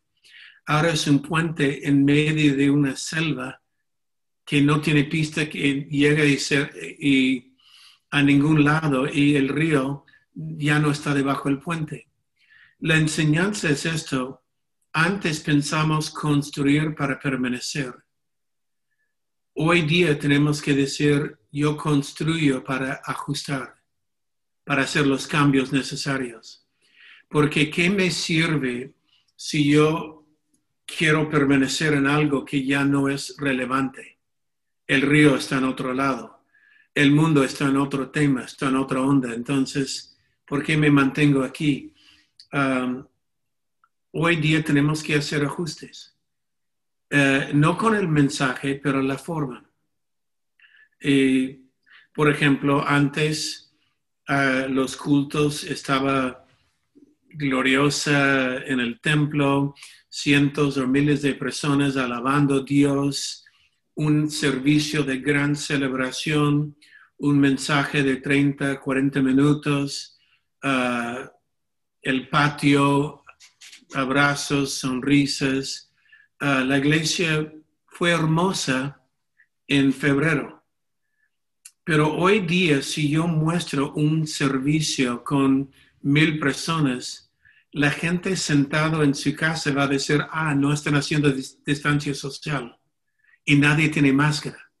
Ahora 0.64 0.92
es 0.92 1.06
un 1.06 1.20
puente 1.20 1.86
en 1.86 2.06
medio 2.06 2.56
de 2.56 2.70
una 2.70 2.96
selva 2.96 3.60
que 4.46 4.62
no 4.62 4.80
tiene 4.80 5.04
pista 5.04 5.46
que 5.50 5.86
llega 5.90 6.24
y 6.24 7.54
a 8.10 8.22
ningún 8.22 8.64
lado 8.64 9.06
y 9.06 9.36
el 9.36 9.50
río 9.50 10.06
ya 10.32 10.78
no 10.78 10.90
está 10.90 11.12
debajo 11.12 11.50
del 11.50 11.58
puente. 11.58 12.08
La 12.78 12.96
enseñanza 12.96 13.68
es 13.68 13.84
esto. 13.84 14.42
Antes 14.94 15.40
pensamos 15.40 16.08
construir 16.08 16.94
para 16.94 17.20
permanecer. 17.20 17.92
Hoy 19.54 19.82
día 19.82 20.18
tenemos 20.18 20.62
que 20.62 20.74
decir, 20.74 21.38
yo 21.50 21.76
construyo 21.76 22.64
para 22.64 23.00
ajustar, 23.04 23.76
para 24.64 24.82
hacer 24.82 25.06
los 25.06 25.26
cambios 25.26 25.72
necesarios. 25.72 26.66
Porque 27.28 27.70
¿qué 27.70 27.90
me 27.90 28.10
sirve 28.10 28.94
si 29.36 29.70
yo 29.70 30.26
quiero 30.86 31.28
permanecer 31.28 31.94
en 31.94 32.06
algo 32.06 32.44
que 32.44 32.64
ya 32.64 32.84
no 32.84 33.08
es 33.08 33.34
relevante? 33.38 34.18
El 34.86 35.02
río 35.02 35.36
está 35.36 35.58
en 35.58 35.64
otro 35.64 35.94
lado, 35.94 36.44
el 36.94 37.12
mundo 37.12 37.44
está 37.44 37.66
en 37.68 37.76
otro 37.76 38.10
tema, 38.10 38.44
está 38.44 38.68
en 38.68 38.76
otra 38.76 39.00
onda. 39.00 39.34
Entonces, 39.34 40.12
¿Por 40.52 40.62
qué 40.62 40.76
me 40.76 40.90
mantengo 40.90 41.44
aquí? 41.44 41.94
hoy 44.10 44.36
día 44.36 44.62
tenemos 44.62 45.02
que 45.02 45.14
hacer 45.14 45.42
ajustes. 45.42 46.11
Eh, 47.14 47.50
no 47.52 47.76
con 47.76 47.94
el 47.94 48.08
mensaje, 48.08 48.80
pero 48.82 49.02
la 49.02 49.18
forma. 49.18 49.62
por 52.14 52.30
ejemplo, 52.30 52.82
antes 52.86 53.74
uh, 54.28 54.66
los 54.70 54.96
cultos 54.96 55.64
estaba 55.64 56.46
gloriosa 57.28 58.64
en 58.64 58.80
el 58.80 58.98
templo, 59.00 59.74
cientos 60.08 60.78
o 60.78 60.86
miles 60.86 61.20
de 61.20 61.34
personas 61.34 61.98
alabando 61.98 62.56
a 62.56 62.64
Dios, 62.64 63.44
un 63.94 64.30
servicio 64.30 65.02
de 65.02 65.18
gran 65.18 65.54
celebración, 65.54 66.78
un 67.18 67.38
mensaje 67.38 68.02
de 68.02 68.16
30, 68.16 68.80
40 68.80 69.20
minutos, 69.20 70.18
uh, 70.64 71.28
el 72.00 72.30
patio, 72.30 73.22
abrazos, 73.92 74.72
sonrisas. 74.72 75.91
Uh, 76.42 76.64
la 76.64 76.78
iglesia 76.78 77.52
fue 77.86 78.10
hermosa 78.10 79.00
en 79.68 79.92
febrero. 79.92 80.64
Pero 81.84 82.12
hoy 82.12 82.40
día, 82.40 82.82
si 82.82 83.08
yo 83.08 83.28
muestro 83.28 83.92
un 83.92 84.26
servicio 84.26 85.22
con 85.22 85.70
mil 86.00 86.40
personas, 86.40 87.32
la 87.70 87.92
gente 87.92 88.34
sentado 88.34 89.04
en 89.04 89.14
su 89.14 89.36
casa 89.36 89.72
va 89.72 89.84
a 89.84 89.86
decir, 89.86 90.20
ah, 90.32 90.52
no 90.54 90.72
están 90.72 90.96
haciendo 90.96 91.30
distancia 91.30 92.12
social 92.12 92.76
y 93.44 93.54
nadie 93.54 93.88
tiene 93.88 94.12
máscara. 94.12 94.72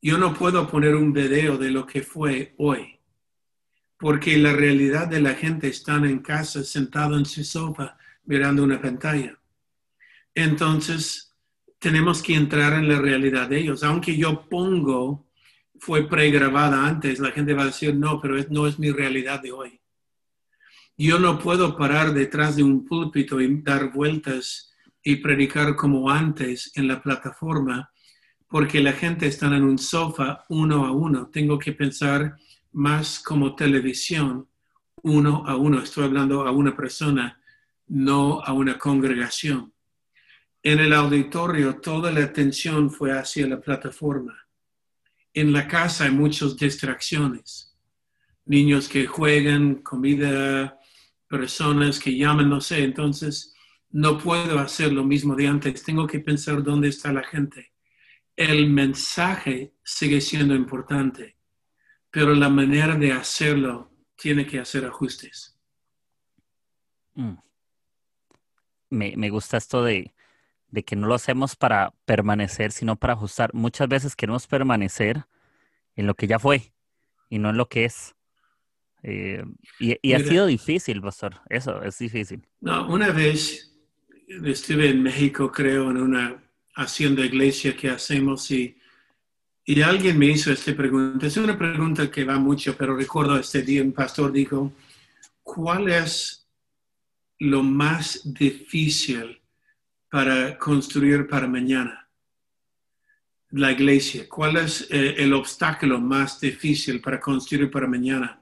Yo 0.00 0.18
no 0.18 0.32
puedo 0.32 0.68
poner 0.68 0.94
un 0.94 1.12
video 1.12 1.58
de 1.58 1.70
lo 1.70 1.84
que 1.84 2.02
fue 2.02 2.54
hoy 2.58 3.00
porque 4.02 4.36
la 4.36 4.52
realidad 4.52 5.06
de 5.06 5.20
la 5.20 5.34
gente 5.34 5.68
está 5.68 5.94
en 5.94 6.18
casa 6.18 6.64
sentado 6.64 7.16
en 7.16 7.24
su 7.24 7.44
sofá 7.44 7.96
mirando 8.24 8.64
una 8.64 8.80
pantalla. 8.80 9.38
Entonces, 10.34 11.32
tenemos 11.78 12.22
que 12.22 12.34
entrar 12.34 12.74
en 12.74 12.88
la 12.88 13.00
realidad 13.00 13.48
de 13.48 13.58
ellos. 13.58 13.82
Aunque 13.82 14.16
yo 14.16 14.48
pongo, 14.48 15.26
fue 15.78 16.08
pregrabada 16.08 16.86
antes, 16.86 17.18
la 17.18 17.32
gente 17.32 17.54
va 17.54 17.62
a 17.62 17.66
decir, 17.66 17.94
no, 17.96 18.20
pero 18.20 18.36
no 18.50 18.66
es 18.66 18.78
mi 18.78 18.92
realidad 18.92 19.42
de 19.42 19.50
hoy. 19.50 19.80
Yo 20.96 21.18
no 21.18 21.38
puedo 21.38 21.76
parar 21.76 22.14
detrás 22.14 22.54
de 22.54 22.62
un 22.62 22.84
púlpito 22.84 23.40
y 23.40 23.62
dar 23.62 23.92
vueltas 23.92 24.72
y 25.02 25.16
predicar 25.16 25.74
como 25.74 26.08
antes 26.08 26.70
en 26.76 26.86
la 26.86 27.02
plataforma, 27.02 27.90
porque 28.46 28.80
la 28.80 28.92
gente 28.92 29.26
está 29.26 29.46
en 29.46 29.64
un 29.64 29.78
sofá 29.78 30.44
uno 30.50 30.86
a 30.86 30.92
uno. 30.92 31.28
Tengo 31.28 31.58
que 31.58 31.72
pensar 31.72 32.36
más 32.72 33.18
como 33.18 33.56
televisión, 33.56 34.46
uno 35.02 35.44
a 35.46 35.56
uno. 35.56 35.82
Estoy 35.82 36.04
hablando 36.04 36.46
a 36.46 36.52
una 36.52 36.76
persona, 36.76 37.40
no 37.88 38.40
a 38.40 38.52
una 38.52 38.78
congregación. 38.78 39.71
En 40.62 40.78
el 40.78 40.92
auditorio 40.92 41.76
toda 41.76 42.12
la 42.12 42.24
atención 42.24 42.90
fue 42.90 43.12
hacia 43.12 43.46
la 43.46 43.60
plataforma. 43.60 44.38
En 45.34 45.52
la 45.52 45.66
casa 45.66 46.04
hay 46.04 46.12
muchas 46.12 46.56
distracciones. 46.56 47.76
Niños 48.44 48.88
que 48.88 49.06
juegan, 49.06 49.76
comida, 49.76 50.78
personas 51.28 51.98
que 51.98 52.16
llaman, 52.16 52.48
no 52.48 52.60
sé. 52.60 52.84
Entonces, 52.84 53.54
no 53.90 54.18
puedo 54.18 54.58
hacer 54.58 54.92
lo 54.92 55.04
mismo 55.04 55.34
de 55.34 55.48
antes. 55.48 55.82
Tengo 55.82 56.06
que 56.06 56.20
pensar 56.20 56.62
dónde 56.62 56.88
está 56.88 57.12
la 57.12 57.24
gente. 57.24 57.72
El 58.36 58.70
mensaje 58.70 59.74
sigue 59.82 60.20
siendo 60.20 60.54
importante 60.54 61.36
pero 62.12 62.34
la 62.34 62.50
manera 62.50 62.94
de 62.94 63.10
hacerlo 63.10 63.90
tiene 64.16 64.46
que 64.46 64.60
hacer 64.60 64.84
ajustes. 64.84 65.58
Mm. 67.14 67.36
Me, 68.90 69.30
gusta 69.30 69.56
esto 69.56 69.82
de, 69.82 70.12
que 70.80 70.96
no 70.96 71.06
lo 71.06 71.14
hacemos 71.14 71.56
para 71.56 71.92
permanecer, 72.06 72.72
sino 72.72 72.96
para 72.96 73.12
ajustar. 73.12 73.52
Muchas 73.52 73.88
veces 73.88 74.16
queremos 74.16 74.46
permanecer 74.46 75.24
en 75.96 76.06
lo 76.06 76.14
que 76.14 76.26
ya 76.26 76.38
fue 76.38 76.72
y 77.28 77.38
no 77.38 77.50
en 77.50 77.58
lo 77.58 77.68
que 77.68 77.84
es. 77.84 78.14
Eh, 79.02 79.44
y, 79.78 80.12
ha 80.14 80.20
sido 80.20 80.46
difícil, 80.46 81.02
pastor. 81.02 81.40
Eso 81.50 81.82
es 81.82 81.98
difícil. 81.98 82.46
No, 82.60 82.88
una 82.88 83.10
vez 83.10 83.76
estuve 84.44 84.88
en 84.88 85.02
México, 85.02 85.52
creo, 85.52 85.90
en 85.90 85.98
una 85.98 86.42
hacienda 86.74 87.22
iglesia 87.22 87.76
que 87.76 87.90
hacemos 87.90 88.50
y 88.50 88.78
y 89.64 89.80
alguien 89.82 90.18
me 90.18 90.26
hizo 90.26 90.52
esta 90.52 90.74
pregunta. 90.74 91.26
Es 91.26 91.36
una 91.36 91.56
pregunta 91.56 92.10
que 92.10 92.24
va 92.24 92.38
mucho, 92.38 92.76
pero 92.76 92.96
recuerdo 92.96 93.38
este 93.38 93.62
día 93.62 93.82
un 93.82 93.92
pastor 93.92 94.32
dijo, 94.32 94.72
¿cuál 95.42 95.88
es 95.88 96.48
lo 97.38 97.62
más 97.62 98.20
difícil 98.24 99.40
para 100.12 100.58
construir 100.58 101.26
para 101.26 101.48
mañana? 101.48 102.06
La 103.50 103.72
iglesia. 103.72 104.28
¿Cuál 104.28 104.58
es 104.58 104.86
eh, 104.90 105.14
el 105.16 105.32
obstáculo 105.32 105.98
más 106.00 106.38
difícil 106.38 107.00
para 107.00 107.18
construir 107.18 107.70
para 107.70 107.88
mañana? 107.88 108.40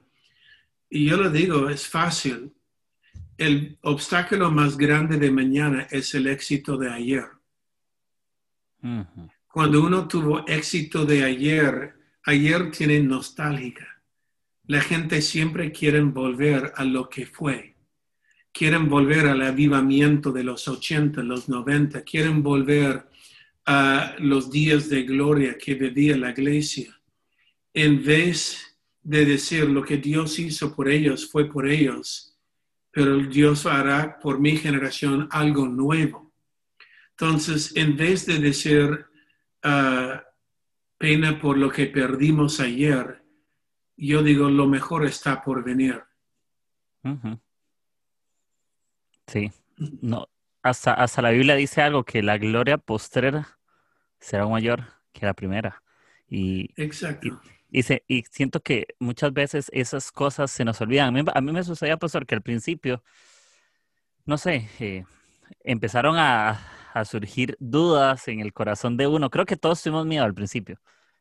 Y 0.89 1.05
yo 1.05 1.15
le 1.15 1.29
digo, 1.29 1.69
es 1.69 1.87
fácil. 1.87 2.53
El 3.37 3.79
obstáculo 3.81 4.51
más 4.51 4.77
grande 4.77 5.17
de 5.17 5.31
mañana 5.31 5.87
es 5.89 6.13
el 6.13 6.27
éxito 6.27 6.77
de 6.77 6.91
ayer 6.91 7.25
cuando 9.47 9.83
uno 9.83 10.07
tuvo 10.07 10.47
éxito 10.47 11.05
de 11.05 11.23
ayer, 11.23 11.93
ayer 12.25 12.71
tiene 12.71 12.99
nostálgica. 13.01 14.01
La 14.65 14.81
gente 14.81 15.21
siempre 15.21 15.71
quiere 15.71 16.01
volver 16.01 16.73
a 16.75 16.83
lo 16.83 17.09
que 17.09 17.25
fue. 17.25 17.70
Quieren 18.51 18.89
volver 18.89 19.27
al 19.27 19.41
avivamiento 19.41 20.31
de 20.31 20.43
los 20.43 20.67
80, 20.67 21.23
los 21.23 21.47
90. 21.47 22.03
Quieren 22.03 22.43
volver 22.43 23.07
a 23.65 24.15
los 24.19 24.51
días 24.51 24.89
de 24.89 25.03
gloria 25.03 25.57
que 25.57 25.75
vivía 25.75 26.17
la 26.17 26.31
iglesia. 26.31 26.99
En 27.73 28.03
vez 28.03 28.77
de 29.01 29.25
decir 29.25 29.69
lo 29.69 29.83
que 29.83 29.97
Dios 29.97 30.37
hizo 30.39 30.75
por 30.75 30.89
ellos 30.89 31.29
fue 31.29 31.49
por 31.49 31.67
ellos, 31.67 32.37
pero 32.91 33.17
Dios 33.17 33.65
hará 33.65 34.19
por 34.19 34.39
mi 34.39 34.57
generación 34.57 35.27
algo 35.31 35.67
nuevo. 35.67 36.33
Entonces, 37.11 37.71
en 37.75 37.95
vez 37.95 38.25
de 38.25 38.39
decir 38.39 39.05
Ah, 39.63 40.23
pena 40.97 41.39
por 41.39 41.57
lo 41.57 41.69
que 41.69 41.85
perdimos 41.87 42.59
ayer, 42.59 43.23
yo 43.97 44.23
digo, 44.23 44.49
lo 44.49 44.67
mejor 44.67 45.05
está 45.05 45.43
por 45.43 45.63
venir. 45.63 46.01
Sí, 49.31 49.51
no, 50.01 50.27
hasta, 50.61 50.93
hasta 50.93 51.21
la 51.21 51.29
Biblia 51.31 51.55
dice 51.55 51.81
algo, 51.81 52.03
que 52.03 52.21
la 52.21 52.37
gloria 52.37 52.77
postrera 52.77 53.57
será 54.19 54.45
mayor 54.47 54.83
que 55.13 55.25
la 55.25 55.33
primera. 55.33 55.81
Y, 56.27 56.69
Exacto. 56.75 57.41
y, 57.71 57.83
se- 57.83 58.03
y 58.07 58.23
siento 58.29 58.61
que 58.61 58.87
muchas 58.99 59.33
veces 59.33 59.69
esas 59.73 60.11
cosas 60.11 60.51
se 60.51 60.65
nos 60.65 60.81
olvidan. 60.81 61.07
A 61.07 61.11
mí, 61.11 61.23
a 61.33 61.41
mí 61.41 61.51
me 61.51 61.63
sucedía, 61.63 61.97
pastor, 61.97 62.25
que 62.25 62.35
al 62.35 62.41
principio, 62.41 63.03
no 64.25 64.37
sé, 64.37 64.69
eh, 64.79 65.05
empezaron 65.63 66.17
a, 66.17 66.59
a 66.93 67.05
surgir 67.05 67.55
dudas 67.59 68.27
en 68.27 68.39
el 68.41 68.53
corazón 68.53 68.97
de 68.97 69.07
uno. 69.07 69.29
Creo 69.29 69.45
que 69.45 69.57
todos 69.57 69.81
tuvimos 69.81 70.05
miedo 70.05 70.23
al 70.25 70.33
principio. 70.33 70.79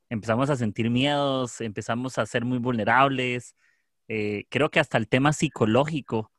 Empezamos 0.09 0.51
a 0.51 0.57
sentir 0.57 0.91
miedos, 0.91 1.61
empezamos 1.61 2.19
a 2.19 2.27
ser 2.27 2.45
muy 2.45 2.59
vulnerables. 2.59 3.55
Eh, 4.09 4.45
creo 4.51 4.71
que 4.71 4.81
hasta 4.81 4.99
el 4.99 5.09
tema 5.09 5.33
psicológico 5.33 6.33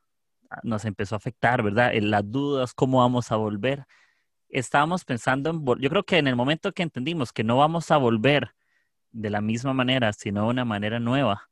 nos 0.63 0.85
empezó 0.85 1.15
a 1.15 1.17
afectar, 1.17 1.63
¿verdad? 1.63 1.93
En 1.93 2.11
las 2.11 2.29
dudas, 2.29 2.73
cómo 2.73 2.99
vamos 2.99 3.31
a 3.31 3.35
volver. 3.35 3.85
Estábamos 4.49 5.05
pensando 5.05 5.49
en, 5.49 5.65
yo 5.81 5.89
creo 5.89 6.03
que 6.03 6.17
en 6.17 6.27
el 6.27 6.35
momento 6.35 6.73
que 6.73 6.83
entendimos 6.83 7.31
que 7.33 7.43
no 7.43 7.57
vamos 7.57 7.91
a 7.91 7.97
volver 7.97 8.53
de 9.11 9.29
la 9.29 9.41
misma 9.41 9.73
manera, 9.73 10.13
sino 10.13 10.43
de 10.43 10.49
una 10.49 10.65
manera 10.65 10.99
nueva, 10.99 11.49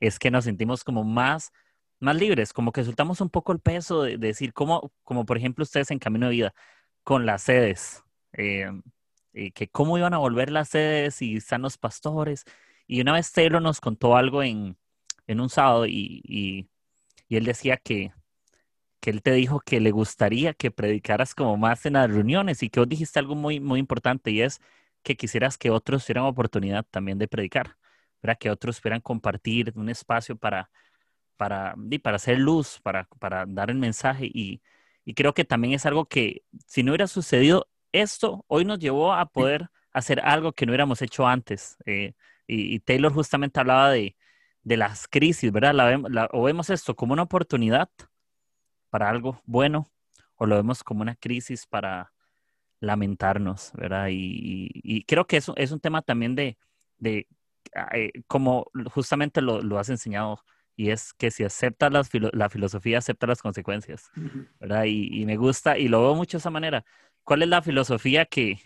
es 0.00 0.18
que 0.18 0.30
nos 0.30 0.44
sentimos 0.44 0.84
como 0.84 1.04
más, 1.04 1.52
más 2.00 2.16
libres, 2.16 2.52
como 2.52 2.72
que 2.72 2.84
soltamos 2.84 3.20
un 3.20 3.30
poco 3.30 3.52
el 3.52 3.60
peso 3.60 4.02
de, 4.02 4.18
de 4.18 4.28
decir, 4.28 4.52
como, 4.52 4.92
como 5.04 5.24
por 5.26 5.36
ejemplo 5.38 5.62
ustedes 5.64 5.90
en 5.90 5.98
Camino 5.98 6.26
de 6.26 6.32
Vida, 6.32 6.54
con 7.04 7.26
las 7.26 7.42
sedes, 7.42 8.04
eh, 8.32 8.70
eh, 9.34 9.52
que 9.52 9.68
cómo 9.68 9.98
iban 9.98 10.14
a 10.14 10.18
volver 10.18 10.50
las 10.50 10.70
sedes 10.70 11.22
y 11.22 11.36
están 11.36 11.62
los 11.62 11.78
pastores. 11.78 12.44
Y 12.86 13.00
una 13.00 13.12
vez 13.12 13.32
Taylor 13.32 13.62
nos 13.62 13.80
contó 13.80 14.16
algo 14.16 14.42
en, 14.42 14.76
en 15.26 15.40
un 15.40 15.48
sábado 15.48 15.86
y, 15.86 16.68
y 17.28 17.36
él 17.36 17.44
decía 17.44 17.76
que, 17.76 18.12
que 19.06 19.10
él 19.10 19.22
te 19.22 19.32
dijo 19.32 19.60
que 19.60 19.80
le 19.80 19.92
gustaría 19.92 20.52
que 20.54 20.72
predicaras 20.72 21.34
como 21.36 21.56
más 21.56 21.86
en 21.86 21.92
las 21.94 22.10
reuniones 22.10 22.64
y 22.64 22.70
que 22.70 22.80
vos 22.80 22.88
dijiste 22.88 23.20
algo 23.20 23.36
muy, 23.36 23.60
muy 23.60 23.78
importante 23.80 24.32
y 24.32 24.42
es 24.42 24.60
que 25.04 25.16
quisieras 25.16 25.58
que 25.58 25.70
otros 25.70 26.04
tuvieran 26.04 26.24
oportunidad 26.26 26.84
también 26.90 27.18
de 27.18 27.28
predicar, 27.28 27.76
¿verdad? 28.22 28.38
Que 28.40 28.50
otros 28.50 28.80
pudieran 28.80 29.00
compartir 29.02 29.72
un 29.76 29.88
espacio 29.90 30.36
para, 30.36 30.70
para, 31.36 31.74
di, 31.78 31.98
para 31.98 32.16
hacer 32.16 32.38
luz, 32.38 32.80
para, 32.82 33.08
para 33.18 33.44
dar 33.46 33.70
el 33.70 33.76
mensaje 33.78 34.26
y, 34.32 34.62
y 35.04 35.14
creo 35.14 35.34
que 35.34 35.44
también 35.44 35.74
es 35.74 35.86
algo 35.86 36.06
que 36.06 36.42
si 36.66 36.82
no 36.82 36.92
hubiera 36.92 37.06
sucedido 37.08 37.68
esto, 37.92 38.44
hoy 38.48 38.64
nos 38.64 38.78
llevó 38.78 39.12
a 39.14 39.26
poder 39.30 39.70
hacer 39.92 40.20
algo 40.20 40.52
que 40.52 40.66
no 40.66 40.72
hubiéramos 40.72 41.02
hecho 41.02 41.26
antes. 41.26 41.76
Eh, 41.86 42.14
y, 42.46 42.74
y 42.76 42.80
Taylor 42.80 43.12
justamente 43.12 43.60
hablaba 43.60 43.90
de, 43.90 44.16
de 44.64 44.76
las 44.76 45.08
crisis, 45.08 45.52
¿verdad? 45.52 45.74
La, 45.74 45.98
la- 46.08 46.28
o 46.32 46.42
vemos 46.44 46.70
esto 46.70 46.96
como 46.96 47.12
una 47.14 47.22
oportunidad 47.24 47.90
para 48.90 49.08
algo 49.08 49.40
bueno, 49.44 49.90
o 50.36 50.46
lo 50.46 50.56
vemos 50.56 50.82
como 50.84 51.02
una 51.02 51.16
crisis 51.16 51.66
para 51.66 52.12
lamentarnos, 52.80 53.72
¿verdad? 53.74 54.08
Y, 54.10 55.04
creo 55.06 55.26
que 55.26 55.38
eso 55.38 55.54
es 55.56 55.72
un 55.72 55.80
tema 55.80 56.02
también 56.02 56.34
de, 56.34 56.58
de 56.98 57.26
eh, 57.92 58.12
como 58.26 58.66
justamente 58.92 59.40
lo, 59.42 59.62
lo 59.62 59.78
has 59.78 59.88
enseñado, 59.88 60.42
y 60.76 60.90
es 60.90 61.14
que 61.14 61.30
si 61.30 61.42
aceptas 61.44 61.90
las 61.92 62.10
filo- 62.10 62.30
la 62.32 62.48
filosofía, 62.50 62.98
acepta 62.98 63.26
las 63.26 63.40
consecuencias. 63.42 64.10
¿verdad? 64.60 64.84
Y, 64.84 65.08
y 65.22 65.26
me 65.26 65.36
gusta, 65.36 65.78
y 65.78 65.88
lo 65.88 66.02
veo 66.02 66.14
mucho 66.14 66.36
de 66.38 66.40
esa 66.40 66.50
manera. 66.50 66.84
¿Cuál 67.24 67.42
es 67.42 67.48
la 67.48 67.62
filosofía 67.62 68.24
que, 68.26 68.58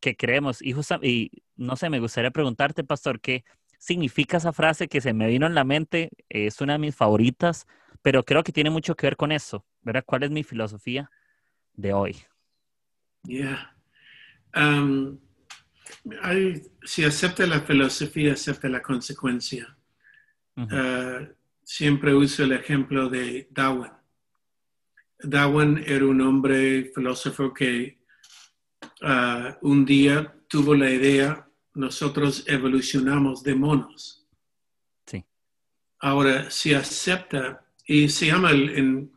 que 0.00 0.16
creemos? 0.16 0.62
Y, 0.62 0.72
justa- 0.72 1.00
y 1.02 1.30
no 1.56 1.76
sé, 1.76 1.90
me 1.90 2.00
gustaría 2.00 2.30
preguntarte, 2.30 2.84
pastor, 2.84 3.20
¿qué 3.20 3.44
significa 3.84 4.38
esa 4.38 4.54
frase 4.54 4.88
que 4.88 5.02
se 5.02 5.12
me 5.12 5.28
vino 5.28 5.46
en 5.46 5.54
la 5.54 5.64
mente? 5.64 6.08
Es 6.30 6.62
una 6.62 6.72
de 6.74 6.78
mis 6.78 6.96
favoritas, 6.96 7.66
pero 8.00 8.24
creo 8.24 8.42
que 8.42 8.52
tiene 8.52 8.70
mucho 8.70 8.94
que 8.94 9.06
ver 9.06 9.16
con 9.16 9.30
eso, 9.30 9.66
¿verdad? 9.82 10.04
¿Cuál 10.06 10.22
es 10.22 10.30
mi 10.30 10.42
filosofía 10.42 11.10
de 11.74 11.92
hoy? 11.92 12.16
Yeah. 13.24 13.76
Um, 14.56 15.18
hay- 16.22 16.62
si 16.84 17.04
acepta 17.04 17.46
la 17.46 17.60
filosofía, 17.60 18.32
acepta 18.32 18.68
la 18.70 18.80
consecuencia. 18.80 19.76
Uh, 20.56 21.26
siempre 21.62 22.14
uso 22.14 22.44
el 22.44 22.52
ejemplo 22.52 23.10
de 23.10 23.48
Darwin. 23.50 23.90
Darwin 25.18 25.82
era 25.84 26.06
un 26.06 26.20
hombre 26.22 26.90
filósofo 26.94 27.52
que 27.52 27.98
uh, 29.02 29.52
un 29.60 29.84
día 29.84 30.34
tuvo 30.48 30.74
la 30.74 30.90
idea, 30.90 31.43
nosotros 31.74 32.44
evolucionamos 32.46 33.42
de 33.42 33.54
monos. 33.54 34.26
Sí. 35.06 35.24
Ahora, 35.98 36.50
si 36.50 36.74
acepta, 36.74 37.64
y 37.86 38.08
se 38.08 38.26
llama 38.26 38.50
el- 38.50 38.70
en 38.78 39.12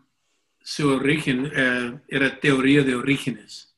su 0.61 0.89
origen, 0.89 1.51
eh, 1.55 1.99
era 2.07 2.39
teoría 2.39 2.83
de 2.83 2.95
orígenes. 2.95 3.75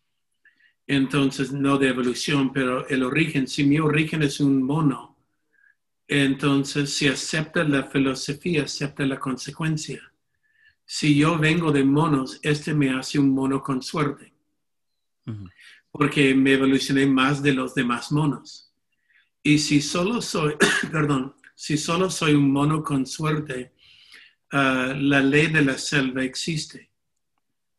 Entonces, 0.87 1.51
no 1.51 1.77
de 1.77 1.89
evolución, 1.89 2.51
pero 2.51 2.87
el 2.87 3.03
origen, 3.03 3.47
si 3.47 3.63
mi 3.63 3.79
origen 3.79 4.23
es 4.23 4.39
un 4.39 4.63
mono, 4.63 5.15
entonces 6.07 6.91
si 6.91 7.07
acepta 7.07 7.63
la 7.63 7.83
filosofía, 7.83 8.63
acepta 8.63 9.05
la 9.05 9.19
consecuencia. 9.19 10.01
Si 10.83 11.15
yo 11.15 11.37
vengo 11.37 11.71
de 11.71 11.83
monos, 11.83 12.39
este 12.41 12.73
me 12.73 12.89
hace 12.89 13.19
un 13.19 13.29
mono 13.29 13.61
con 13.61 13.83
suerte, 13.83 14.33
porque 15.91 16.33
me 16.33 16.53
evolucioné 16.53 17.05
más 17.05 17.43
de 17.43 17.53
los 17.53 17.75
demás 17.75 18.11
monos. 18.11 18.68
Y 19.43 19.60
si 19.60 19.82
solo 19.82 20.21
soy, 20.21 20.56
perdón, 20.91 21.36
si 21.56 21.78
solo 21.78 22.10
soy 22.10 22.34
un 22.34 22.52
mono 22.52 22.84
con 22.84 23.06
suerte, 23.06 23.73
ah, 24.52 24.93
la 24.97 25.21
ley 25.21 25.47
de 25.47 25.62
la 25.62 25.78
selva 25.78 26.23
existe. 26.23 26.89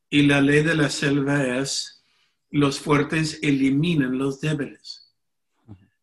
Y 0.09 0.23
la 0.23 0.41
ley 0.41 0.63
de 0.63 0.75
la 0.75 0.91
selva 0.91 1.59
es, 1.59 2.05
los 2.51 2.81
fuertes 2.81 3.39
eliminan 3.43 4.19
los 4.19 4.41
débiles. 4.41 5.15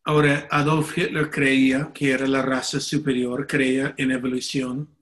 Ahora, 0.06 0.48
Adolf 0.50 0.98
Hitler 0.98 1.30
creía 1.30 1.92
que 1.94 2.12
era 2.12 2.26
la 2.28 2.42
raza 2.42 2.80
superior, 2.80 3.46
creía 3.46 3.94
en 3.98 4.12
evolución, 4.12 4.98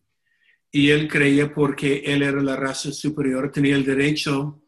y 0.71 0.89
él 0.89 1.07
creía 1.07 1.53
porque 1.53 2.01
él 2.05 2.23
era 2.23 2.41
la 2.41 2.55
raza 2.55 2.91
superior, 2.91 3.51
tenía 3.51 3.75
el 3.75 3.85
derecho 3.85 4.61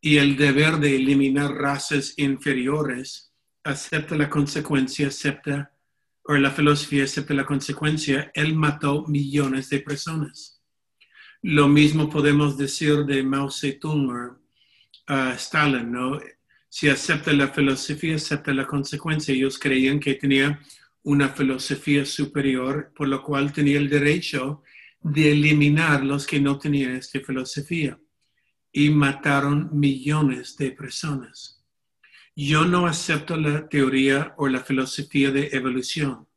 y 0.00 0.16
el 0.16 0.36
deber 0.36 0.78
de 0.78 0.96
eliminar 0.96 1.52
razas 1.52 2.14
inferiores, 2.16 3.25
acepta 3.66 4.16
la 4.16 4.30
consecuencia, 4.30 5.08
acepta, 5.08 5.72
o 6.22 6.34
la 6.34 6.50
filosofía 6.50 7.04
acepta 7.04 7.34
la 7.34 7.44
consecuencia, 7.44 8.30
él 8.34 8.54
mató 8.54 9.04
millones 9.06 9.68
de 9.68 9.80
personas. 9.80 10.60
Lo 11.42 11.68
mismo 11.68 12.08
podemos 12.08 12.56
decir 12.56 13.04
de 13.04 13.22
Mao 13.22 13.50
Zedong 13.50 14.10
o 14.10 15.12
uh, 15.12 15.30
Stalin, 15.36 15.92
¿no? 15.92 16.18
Si 16.68 16.88
acepta 16.88 17.32
la 17.32 17.48
filosofía, 17.48 18.16
acepta 18.16 18.52
la 18.52 18.66
consecuencia. 18.66 19.34
Ellos 19.34 19.58
creían 19.58 20.00
que 20.00 20.14
tenía 20.14 20.60
una 21.04 21.28
filosofía 21.28 22.04
superior, 22.04 22.92
por 22.94 23.08
lo 23.08 23.22
cual 23.22 23.52
tenía 23.52 23.78
el 23.78 23.88
derecho 23.88 24.62
de 25.00 25.32
eliminar 25.32 26.04
los 26.04 26.26
que 26.26 26.40
no 26.40 26.58
tenían 26.58 26.96
esta 26.96 27.20
filosofía. 27.20 27.98
Y 28.72 28.90
mataron 28.90 29.70
millones 29.72 30.56
de 30.56 30.72
personas. 30.72 31.55
Yo 32.38 32.66
no 32.66 32.86
acepto 32.86 33.34
la 33.38 33.66
teoría 33.66 34.34
o 34.36 34.46
la 34.46 34.60
filosofía 34.60 35.30
de 35.30 35.48
evolución. 35.52 36.28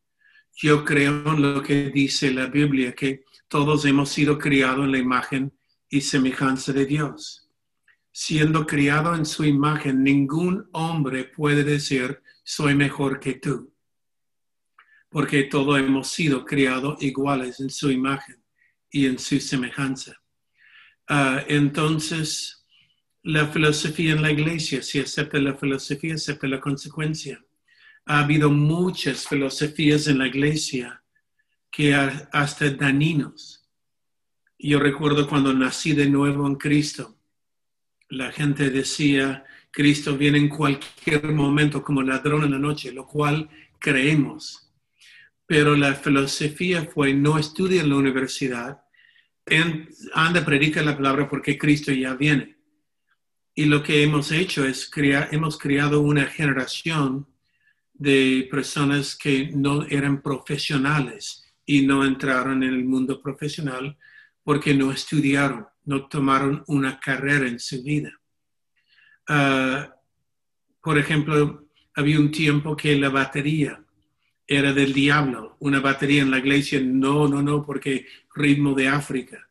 Yo 0.55 0.85
creo 0.85 1.33
en 1.33 1.41
lo 1.41 1.61
que 1.61 1.89
dice 1.89 2.31
la 2.31 2.45
Biblia, 2.45 2.95
que 2.95 3.25
todos 3.49 3.83
hemos 3.83 4.09
sido 4.09 4.37
criados 4.37 4.85
en 4.85 4.93
la 4.93 4.97
imagen 4.97 5.51
y 5.89 5.99
semejanza 5.99 6.71
de 6.71 6.85
Dios. 6.85 7.49
Siendo 8.13 8.65
criado 8.65 9.13
en 9.13 9.25
su 9.25 9.43
imagen, 9.43 10.01
ningún 10.01 10.69
hombre 10.71 11.25
puede 11.25 11.65
decir, 11.65 12.21
soy 12.43 12.75
mejor 12.75 13.19
que 13.19 13.33
tú. 13.33 13.73
Porque 15.09 15.43
todos 15.43 15.79
hemos 15.79 16.07
sido 16.07 16.45
criados 16.45 17.03
iguales 17.03 17.59
en 17.59 17.69
su 17.69 17.91
imagen 17.91 18.41
y 18.89 19.05
en 19.05 19.19
su 19.19 19.37
semejanza. 19.41 20.15
Uh, 21.09 21.43
entonces, 21.49 22.58
la 23.23 23.47
filosofía 23.47 24.13
en 24.13 24.21
la 24.21 24.31
iglesia, 24.31 24.81
si 24.81 24.99
acepta 24.99 25.39
la 25.39 25.55
filosofía, 25.55 26.15
acepta 26.15 26.47
la 26.47 26.59
consecuencia. 26.59 27.43
Ha 28.05 28.19
habido 28.19 28.49
muchas 28.49 29.27
filosofías 29.27 30.07
en 30.07 30.19
la 30.19 30.27
iglesia 30.27 31.03
que 31.69 31.93
hasta 31.93 32.69
daninos. 32.71 33.69
Yo 34.57 34.79
recuerdo 34.79 35.27
cuando 35.27 35.53
nací 35.53 35.93
de 35.93 36.09
nuevo 36.09 36.47
en 36.47 36.55
Cristo, 36.55 37.17
la 38.09 38.31
gente 38.31 38.69
decía, 38.71 39.45
Cristo 39.71 40.17
viene 40.17 40.39
en 40.39 40.49
cualquier 40.49 41.31
momento 41.31 41.83
como 41.83 42.01
ladrón 42.01 42.43
en 42.43 42.51
la 42.51 42.59
noche, 42.59 42.91
lo 42.91 43.05
cual 43.05 43.49
creemos. 43.79 44.71
Pero 45.45 45.75
la 45.75 45.93
filosofía 45.93 46.85
fue, 46.85 47.13
no 47.13 47.37
estudia 47.37 47.81
en 47.81 47.89
la 47.89 47.95
universidad, 47.95 48.81
anda, 50.13 50.45
predica 50.45 50.81
la 50.81 50.95
palabra 50.95 51.27
porque 51.27 51.57
Cristo 51.57 51.91
ya 51.91 52.13
viene. 52.13 52.58
Y 53.59 53.65
lo 53.65 53.83
que 53.83 54.03
hemos 54.03 54.31
hecho 54.31 54.63
es 54.63 54.89
crear, 54.89 55.27
hemos 55.33 55.57
creado 55.57 55.99
una 55.99 56.27
generación 56.27 57.27
de 57.93 58.47
personas 58.49 59.17
que 59.17 59.51
no 59.53 59.83
eran 59.83 60.21
profesionales 60.21 61.43
y 61.65 61.85
no 61.85 62.05
entraron 62.05 62.63
en 62.63 62.69
el 62.69 62.85
mundo 62.85 63.21
profesional 63.21 63.97
porque 64.45 64.73
no 64.73 64.93
estudiaron, 64.93 65.67
no 65.83 66.07
tomaron 66.07 66.63
una 66.67 67.01
carrera 67.01 67.49
en 67.49 67.59
su 67.59 67.83
vida. 67.83 68.17
Ah, 69.27 69.93
por 70.81 70.97
ejemplo, 70.97 71.67
había 71.95 72.17
un 72.17 72.31
tiempo 72.31 72.77
que 72.77 72.95
la 72.95 73.09
batería 73.09 73.83
era 74.47 74.71
del 74.71 74.93
diablo, 74.93 75.57
una 75.59 75.81
batería 75.81 76.21
en 76.21 76.31
la 76.31 76.37
iglesia, 76.37 76.79
no, 76.81 77.27
no, 77.27 77.41
no, 77.41 77.65
porque 77.65 78.07
ritmo 78.33 78.73
de 78.73 78.87
África. 78.87 79.48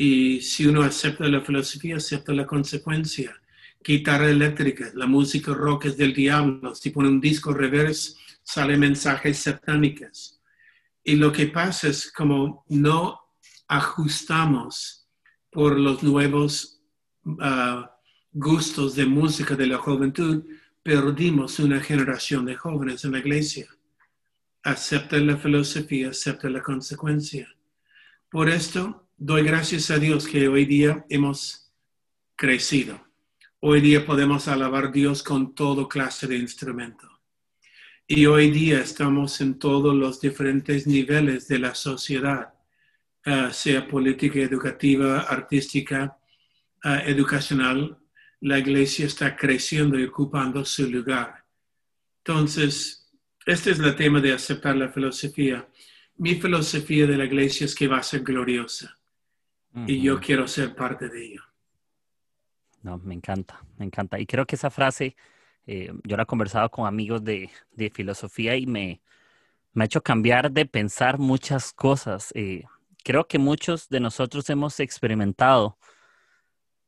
Y 0.00 0.40
si 0.40 0.64
uno 0.64 0.82
acepta 0.82 1.26
la 1.26 1.40
filosofía, 1.40 1.96
acepta 1.96 2.32
la 2.32 2.46
consecuencia. 2.46 3.34
Guitarra 3.82 4.30
eléctrica, 4.30 4.92
la 4.94 5.06
música 5.06 5.52
rock 5.52 5.86
es 5.86 5.96
del 5.96 6.14
diablo. 6.14 6.72
Si 6.72 6.90
pone 6.90 7.08
un 7.08 7.20
disco 7.20 7.52
reverse, 7.52 8.14
salen 8.44 8.78
mensajes 8.78 9.40
satánicos. 9.40 10.40
Y 11.02 11.16
lo 11.16 11.32
que 11.32 11.48
pasa 11.48 11.88
es 11.88 12.12
como 12.12 12.64
no 12.68 13.20
ajustamos 13.66 15.08
por 15.50 15.76
los 15.76 16.04
nuevos 16.04 16.80
ah, 17.40 17.90
gustos 18.32 18.94
de 18.94 19.04
música 19.04 19.56
de 19.56 19.66
la 19.66 19.78
juventud, 19.78 20.44
perdimos 20.80 21.58
una 21.58 21.80
generación 21.80 22.46
de 22.46 22.54
jóvenes 22.54 23.04
en 23.04 23.12
la 23.12 23.18
iglesia. 23.18 23.66
Acepta 24.62 25.18
la 25.18 25.36
filosofía, 25.36 26.10
acepta 26.10 26.48
la 26.48 26.62
consecuencia. 26.62 27.48
Por 28.30 28.48
esto, 28.48 29.07
doy 29.20 29.42
gracias 29.42 29.90
a 29.90 29.98
Dios 29.98 30.28
que 30.28 30.46
hoy 30.46 30.64
día 30.64 31.04
hemos 31.08 31.72
crecido. 32.36 33.04
Hoy 33.58 33.80
día 33.80 34.06
podemos 34.06 34.46
alabar 34.46 34.86
a 34.86 34.90
Dios 34.92 35.24
con 35.24 35.56
todo 35.56 35.88
clase 35.88 36.28
de 36.28 36.36
instrumento. 36.36 37.08
Y 38.06 38.26
hoy 38.26 38.52
día 38.52 38.80
estamos 38.80 39.40
en 39.40 39.58
todos 39.58 39.92
los 39.92 40.20
diferentes 40.20 40.86
niveles 40.86 41.48
de 41.48 41.58
la 41.58 41.74
sociedad, 41.74 42.54
ah, 43.24 43.52
sea 43.52 43.88
política, 43.88 44.38
educativa, 44.38 45.22
artística, 45.22 46.16
ah, 46.84 47.02
educacional. 47.04 47.98
La 48.40 48.60
iglesia 48.60 49.06
está 49.06 49.34
creciendo 49.34 49.98
y 49.98 50.04
ocupando 50.04 50.64
su 50.64 50.88
lugar. 50.88 51.44
Entonces, 52.18 53.10
este 53.44 53.72
es 53.72 53.80
el 53.80 53.96
tema 53.96 54.20
de 54.20 54.32
aceptar 54.32 54.76
la 54.76 54.90
filosofía. 54.90 55.68
Mi 56.18 56.36
filosofía 56.36 57.06
de 57.08 57.16
la 57.16 57.24
iglesia 57.24 57.64
es 57.64 57.74
que 57.74 57.88
va 57.88 57.98
a 57.98 58.02
ser 58.04 58.22
gloriosa 58.22 58.97
y 59.86 60.02
yo 60.02 60.20
quiero 60.20 60.46
ser 60.48 60.74
parte 60.74 61.08
de 61.08 61.24
ello. 61.24 61.42
No, 62.82 62.98
me 62.98 63.14
encanta, 63.14 63.62
me 63.76 63.84
encanta. 63.84 64.18
Y 64.18 64.26
creo 64.26 64.46
que 64.46 64.56
esa 64.56 64.70
frase, 64.70 65.16
eh, 65.66 65.92
yo 66.04 66.16
la 66.16 66.22
he 66.22 66.26
conversado 66.26 66.70
con 66.70 66.86
amigos 66.86 67.22
de, 67.24 67.50
filosofía 67.92 68.56
y 68.56 68.66
me, 68.66 69.00
me, 69.72 69.84
ha 69.84 69.86
hecho 69.86 70.02
cambiar 70.02 70.50
de 70.52 70.66
pensar 70.66 71.18
muchas 71.18 71.72
cosas. 71.72 72.32
Eh, 72.34 72.64
creo 73.04 73.26
que 73.26 73.38
muchos 73.38 73.88
de 73.88 74.00
nosotros 74.00 74.48
hemos 74.50 74.80
experimentado 74.80 75.78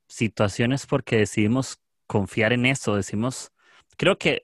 situaciones 0.07 0.87
porque 0.87 1.17
decidimos 1.19 1.81
confiar 2.07 2.53
en 2.53 2.67
eso, 2.67 2.97
decimos, 2.97 3.53
creo 3.97 4.19
que 4.19 4.43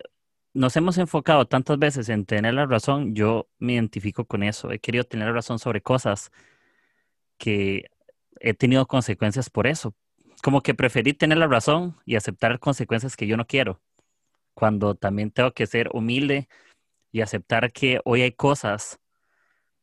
nos 0.55 0.77
hemos 0.77 0.99
enfocado 0.99 1.47
tantas 1.47 1.79
veces 1.79 2.09
en 2.09 2.25
tener 2.25 2.55
la 2.55 2.67
razón, 2.67 3.15
yo 3.15 3.49
me 3.59 3.75
identifico 3.75 4.25
con 4.25 4.43
eso, 4.43 4.71
he 4.71 4.79
querido 4.79 5.05
tener 5.05 5.27
la 5.29 5.35
razón 5.35 5.59
sobre 5.59 5.83
cosas 5.83 6.31
que 7.39 7.91
he 8.41 8.55
tenido 8.55 8.87
consecuencias 8.87 9.51
por 9.51 9.67
eso. 9.67 9.95
Como 10.43 10.63
que 10.63 10.75
preferí 10.75 11.13
tener 11.13 11.39
la 11.39 11.47
razón 11.47 11.97
y 12.05 12.17
aceptar 12.17 12.59
consecuencias 12.59 13.17
que 13.17 13.27
yo 13.27 13.37
no 13.37 13.47
quiero, 13.47 13.81
cuando 14.55 14.95
también 14.95 15.31
tengo 15.31 15.53
que 15.53 15.67
ser 15.67 15.91
humilde 15.93 16.49
y 17.13 17.23
aceptar 17.23 17.73
que 17.73 18.01
hoy 18.05 18.23
hay 18.23 18.33
cosas 18.33 18.99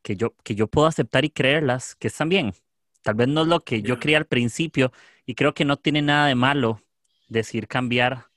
que 0.03 0.15
yo, 0.15 0.35
que 0.43 0.55
yo 0.55 0.67
puedo 0.67 0.87
aceptar 0.87 1.25
y 1.25 1.29
creerlas, 1.29 1.95
que 1.95 2.07
están 2.07 2.29
bien. 2.29 2.53
Tal 3.01 3.15
vez 3.15 3.27
no 3.27 3.41
es 3.41 3.47
lo 3.47 3.61
que 3.61 3.81
yo 3.81 3.99
creía 3.99 4.17
al 4.17 4.25
principio 4.25 4.91
y 5.25 5.35
creo 5.35 5.53
que 5.53 5.65
no 5.65 5.77
tiene 5.77 6.01
nada 6.01 6.27
de 6.27 6.35
malo 6.35 6.81
decir 7.27 7.67
cambiar 7.67 8.27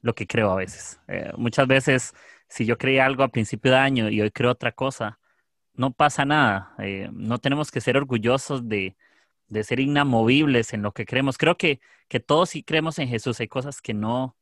lo 0.00 0.14
que 0.14 0.26
creo 0.26 0.50
a 0.50 0.56
veces. 0.56 1.00
Eh, 1.08 1.32
muchas 1.36 1.66
veces, 1.66 2.14
si 2.48 2.66
yo 2.66 2.76
creía 2.76 3.06
algo 3.06 3.22
a 3.22 3.28
principio 3.28 3.70
de 3.72 3.78
año 3.78 4.10
y 4.10 4.20
hoy 4.20 4.30
creo 4.30 4.50
otra 4.50 4.72
cosa, 4.72 5.18
no 5.74 5.92
pasa 5.92 6.24
nada. 6.24 6.74
Eh, 6.78 7.08
no 7.12 7.38
tenemos 7.38 7.70
que 7.70 7.80
ser 7.80 7.96
orgullosos 7.96 8.68
de, 8.68 8.96
de, 9.52 9.64
ser 9.64 9.80
inamovibles 9.80 10.72
en 10.72 10.82
lo 10.82 10.92
que 10.92 11.06
creemos. 11.06 11.38
Creo 11.38 11.56
que, 11.56 11.80
que 12.08 12.20
todos 12.20 12.50
sí 12.50 12.62
creemos 12.62 12.98
en 12.98 13.08
Jesús. 13.08 13.40
Hay 13.40 13.48
cosas 13.48 13.80
que 13.80 13.94
no 13.94 14.36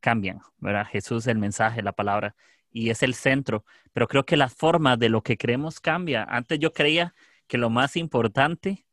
cambian, 0.00 0.40
¿verdad? 0.58 0.86
Jesús, 0.86 1.26
el 1.26 1.38
mensaje, 1.38 1.82
la 1.82 1.92
palabra, 1.92 2.34
y 2.70 2.90
es 2.90 3.02
el 3.02 3.14
centro. 3.14 3.64
Pero 3.92 4.08
creo 4.08 4.24
que 4.24 4.36
la 4.36 4.48
forma 4.48 4.96
de 4.96 5.08
lo 5.08 5.22
que 5.22 5.36
creemos 5.36 5.80
cambia. 5.80 6.24
Antes 6.24 6.58
yo 6.58 6.72
creía 6.72 7.14
que 7.46 7.58
lo 7.58 7.70
más 7.70 7.96
importante 7.96 8.86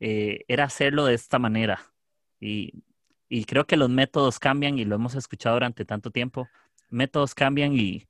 eh, 0.00 0.44
era 0.48 0.64
hacerlo 0.64 1.06
de 1.06 1.14
esta 1.14 1.38
manera. 1.38 1.92
Y 2.40 2.84
y 3.34 3.46
creo 3.46 3.66
que 3.66 3.76
los 3.76 3.90
métodos 3.90 4.38
cambian 4.38 4.78
y 4.78 4.84
lo 4.84 4.94
hemos 4.94 5.16
escuchado 5.16 5.56
durante 5.56 5.84
tanto 5.84 6.12
tiempo. 6.12 6.48
Métodos 6.88 7.34
cambian 7.34 7.74
y, 7.74 8.06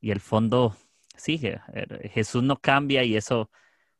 el 0.00 0.20
fondo 0.20 0.74
sigue. 1.16 1.60
Er, 1.74 2.08
Jesús 2.10 2.42
no 2.42 2.56
cambia 2.56 3.04
y 3.04 3.14
eso 3.14 3.50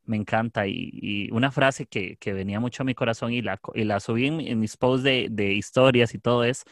me 0.06 0.16
encanta. 0.16 0.66
Y, 0.66 1.28
una 1.32 1.50
frase 1.50 1.86
que, 1.86 2.18
venía 2.32 2.60
mucho 2.60 2.82
a 2.82 2.86
mi 2.86 2.94
corazón 2.94 3.32
y 3.32 3.42
la, 3.42 3.60
y 3.74 3.84
la 3.84 4.00
subí 4.00 4.26
en, 4.26 4.60
mis 4.60 4.76
posts 4.76 5.04
de, 5.04 5.52
historias 5.52 6.14
y 6.14 6.18
todo 6.18 6.44
es 6.44 6.64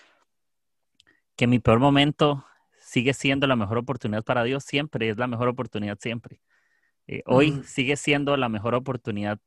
que 1.36 1.46
mi 1.46 1.58
peor 1.58 1.80
momento 1.80 2.44
sigue 2.78 3.14
siendo 3.14 3.46
la 3.46 3.56
mejor 3.56 3.78
oportunidad 3.78 4.22
para 4.24 4.44
Dios 4.44 4.64
siempre, 4.64 5.08
es 5.08 5.16
la 5.16 5.26
mejor 5.26 5.48
oportunidad 5.48 5.98
siempre. 5.98 6.40
Eh, 7.06 7.22
hoy 7.26 7.62
sigue 7.64 7.96
siendo 7.96 8.36
la 8.36 8.48
mejor 8.48 8.74
oportunidad 8.74 9.38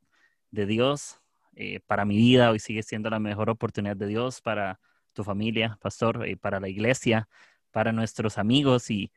de 0.51 0.65
Dios 0.65 1.19
eh, 1.55 1.79
para 1.85 2.05
mi 2.05 2.17
vida, 2.17 2.51
hoy 2.51 2.59
sigue 2.59 2.83
siendo 2.83 3.09
la 3.09 3.19
mejor 3.19 3.49
oportunidad 3.49 3.95
de 3.95 4.07
Dios 4.07 4.41
para 4.41 4.79
tu 5.13 5.23
familia, 5.23 5.77
pastor, 5.81 6.25
eh, 6.27 6.37
para 6.37 6.59
la 6.59 6.67
iglesia, 6.67 7.29
para 7.71 7.91
nuestros 7.91 8.37
amigos 8.37 8.89
y 8.89 9.11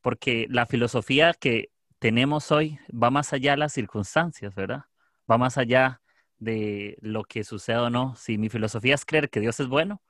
porque 0.00 0.46
la 0.48 0.66
filosofía 0.66 1.34
que 1.34 1.70
tenemos 2.00 2.50
hoy 2.50 2.78
va 2.90 3.10
más 3.10 3.32
allá 3.32 3.52
de 3.52 3.58
las 3.58 3.72
circunstancias, 3.72 4.54
¿verdad? 4.54 4.84
Va 5.30 5.38
más 5.38 5.58
allá 5.58 6.00
de 6.38 6.96
lo 7.02 7.22
que 7.24 7.44
sucede 7.44 7.76
o 7.76 7.90
no. 7.90 8.16
Si 8.16 8.38
mi 8.38 8.48
filosofía 8.48 8.94
es 8.94 9.04
creer 9.04 9.30
que 9.30 9.38
Dios 9.38 9.60
es 9.60 9.68
bueno, 9.68 10.02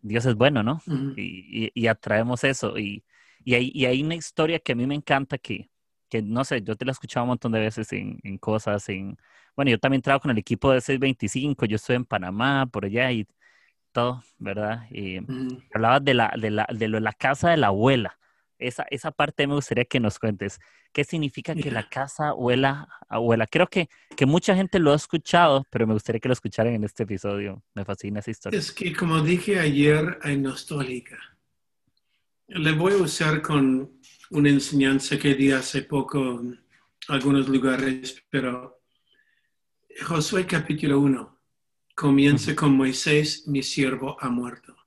Dios 0.00 0.24
es 0.26 0.34
bueno, 0.34 0.62
¿no? 0.62 0.80
y, 1.16 1.86
atraemos 1.86 2.42
eso. 2.42 2.78
Y, 2.78 3.04
hay, 3.46 3.70
y, 3.74 3.84
hay, 3.84 4.02
una 4.02 4.14
historia 4.14 4.58
que 4.58 4.72
a 4.72 4.74
mí 4.74 4.86
me 4.86 4.94
encanta 4.94 5.38
que, 5.38 5.70
que, 6.08 6.22
no 6.22 6.42
sé, 6.44 6.62
yo 6.62 6.74
te 6.74 6.84
la 6.86 6.92
he 6.92 6.94
escuchado 6.94 7.24
un 7.24 7.28
montón 7.28 7.52
de 7.52 7.60
veces 7.60 7.92
en, 7.92 8.18
en 8.22 8.38
cosas, 8.38 8.88
en, 8.88 9.18
bueno, 9.54 9.70
yo 9.70 9.78
también 9.78 10.00
trabajo 10.02 10.22
con 10.22 10.30
el 10.30 10.38
equipo 10.38 10.72
de 10.72 10.80
625, 10.80 11.66
yo 11.66 11.76
estoy 11.76 11.96
en 11.96 12.04
Panamá, 12.06 12.66
por 12.66 12.86
allá 12.86 13.12
y 13.12 13.26
todo, 13.92 14.22
¿verdad? 14.38 14.86
Y 14.90 15.18
hablabas 15.74 16.02
de 16.04 16.14
la, 16.14 16.32
de, 16.38 16.50
la, 16.50 16.66
de 16.70 16.88
la 16.88 17.12
casa 17.12 17.50
de 17.50 17.58
la 17.58 17.66
abuela. 17.68 18.18
Esa, 18.58 18.86
esa 18.90 19.10
parte 19.10 19.46
me 19.46 19.54
gustaría 19.54 19.84
que 19.84 20.00
nos 20.00 20.18
cuentes. 20.18 20.58
¿Qué 20.92 21.04
significa 21.04 21.54
que 21.54 21.70
la 21.70 21.88
casa 21.88 22.28
abuela, 22.28 22.88
abuela? 23.08 23.46
Creo 23.46 23.68
que, 23.68 23.88
que 24.16 24.26
mucha 24.26 24.54
gente 24.54 24.78
lo 24.78 24.92
ha 24.92 24.96
escuchado, 24.96 25.66
pero 25.70 25.86
me 25.86 25.92
gustaría 25.92 26.20
que 26.20 26.28
lo 26.28 26.32
escucharan 26.32 26.74
en 26.74 26.84
este 26.84 27.04
episodio. 27.04 27.62
Me 27.74 27.84
fascina 27.84 28.20
esa 28.20 28.30
historia. 28.30 28.58
Es 28.58 28.72
que, 28.72 28.94
como 28.94 29.20
dije 29.20 29.58
ayer, 29.58 30.18
hay 30.22 30.36
nostálgica. 30.38 31.18
Le 32.48 32.72
voy 32.72 32.94
a 32.94 32.96
usar 32.96 33.42
con 33.42 34.00
una 34.30 34.48
enseñanza 34.48 35.18
que 35.18 35.34
di 35.34 35.52
hace 35.52 35.82
poco 35.82 36.40
en 36.40 36.60
algunos 37.08 37.48
lugares, 37.48 38.24
pero 38.30 38.80
Josué 40.06 40.46
capítulo 40.46 41.00
1 41.00 41.38
comienza 41.98 42.54
con 42.54 42.76
Moisés, 42.76 43.48
mi 43.48 43.60
siervo 43.60 44.16
ha 44.20 44.28
muerto. 44.28 44.77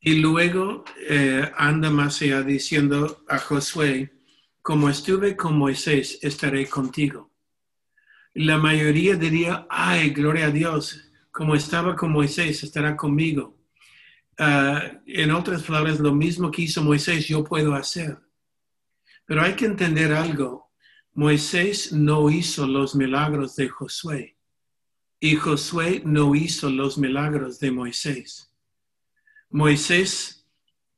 Y 0.00 0.14
luego 0.14 0.84
eh, 1.08 1.50
anda 1.56 1.90
más 1.90 2.22
allá 2.22 2.42
diciendo 2.42 3.22
a 3.28 3.38
Josué, 3.38 4.12
como 4.62 4.88
estuve 4.88 5.36
con 5.36 5.58
Moisés, 5.58 6.18
estaré 6.22 6.68
contigo. 6.68 7.30
La 8.34 8.58
mayoría 8.58 9.16
diría, 9.16 9.66
ay, 9.68 10.10
gloria 10.10 10.46
a 10.46 10.50
Dios, 10.50 11.10
como 11.30 11.54
estaba 11.54 11.96
con 11.96 12.12
Moisés, 12.12 12.62
estará 12.62 12.96
conmigo. 12.96 13.56
Ah, 14.38 14.82
en 15.06 15.30
otras 15.32 15.62
palabras, 15.62 16.00
lo 16.00 16.14
mismo 16.14 16.50
que 16.50 16.62
hizo 16.62 16.82
Moisés, 16.82 17.26
yo 17.28 17.44
puedo 17.44 17.74
hacer. 17.74 18.18
Pero 19.26 19.42
hay 19.42 19.54
que 19.54 19.66
entender 19.66 20.12
algo. 20.12 20.70
Moisés 21.12 21.92
no 21.92 22.30
hizo 22.30 22.66
los 22.66 22.94
milagros 22.94 23.56
de 23.56 23.68
Josué 23.68 24.36
y 25.20 25.36
Josué 25.36 26.02
no 26.04 26.34
hizo 26.34 26.70
los 26.70 26.96
milagros 26.96 27.60
de 27.60 27.70
Moisés. 27.70 28.49
Moisés 29.50 30.46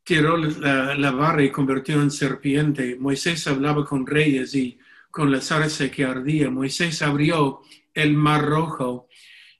tiró 0.04 0.36
la, 0.36 1.10
barra 1.10 1.42
y 1.42 1.50
convirtió 1.50 2.00
en 2.02 2.10
serpiente. 2.10 2.96
Moisés 2.98 3.46
hablaba 3.46 3.84
con 3.84 4.06
reyes 4.06 4.54
y 4.54 4.78
con 5.10 5.30
la 5.30 5.40
zarza 5.40 5.90
que 5.90 6.04
ardía. 6.04 6.50
Moisés 6.50 7.02
abrió 7.02 7.60
el 7.94 8.14
mar 8.14 8.44
rojo 8.44 9.08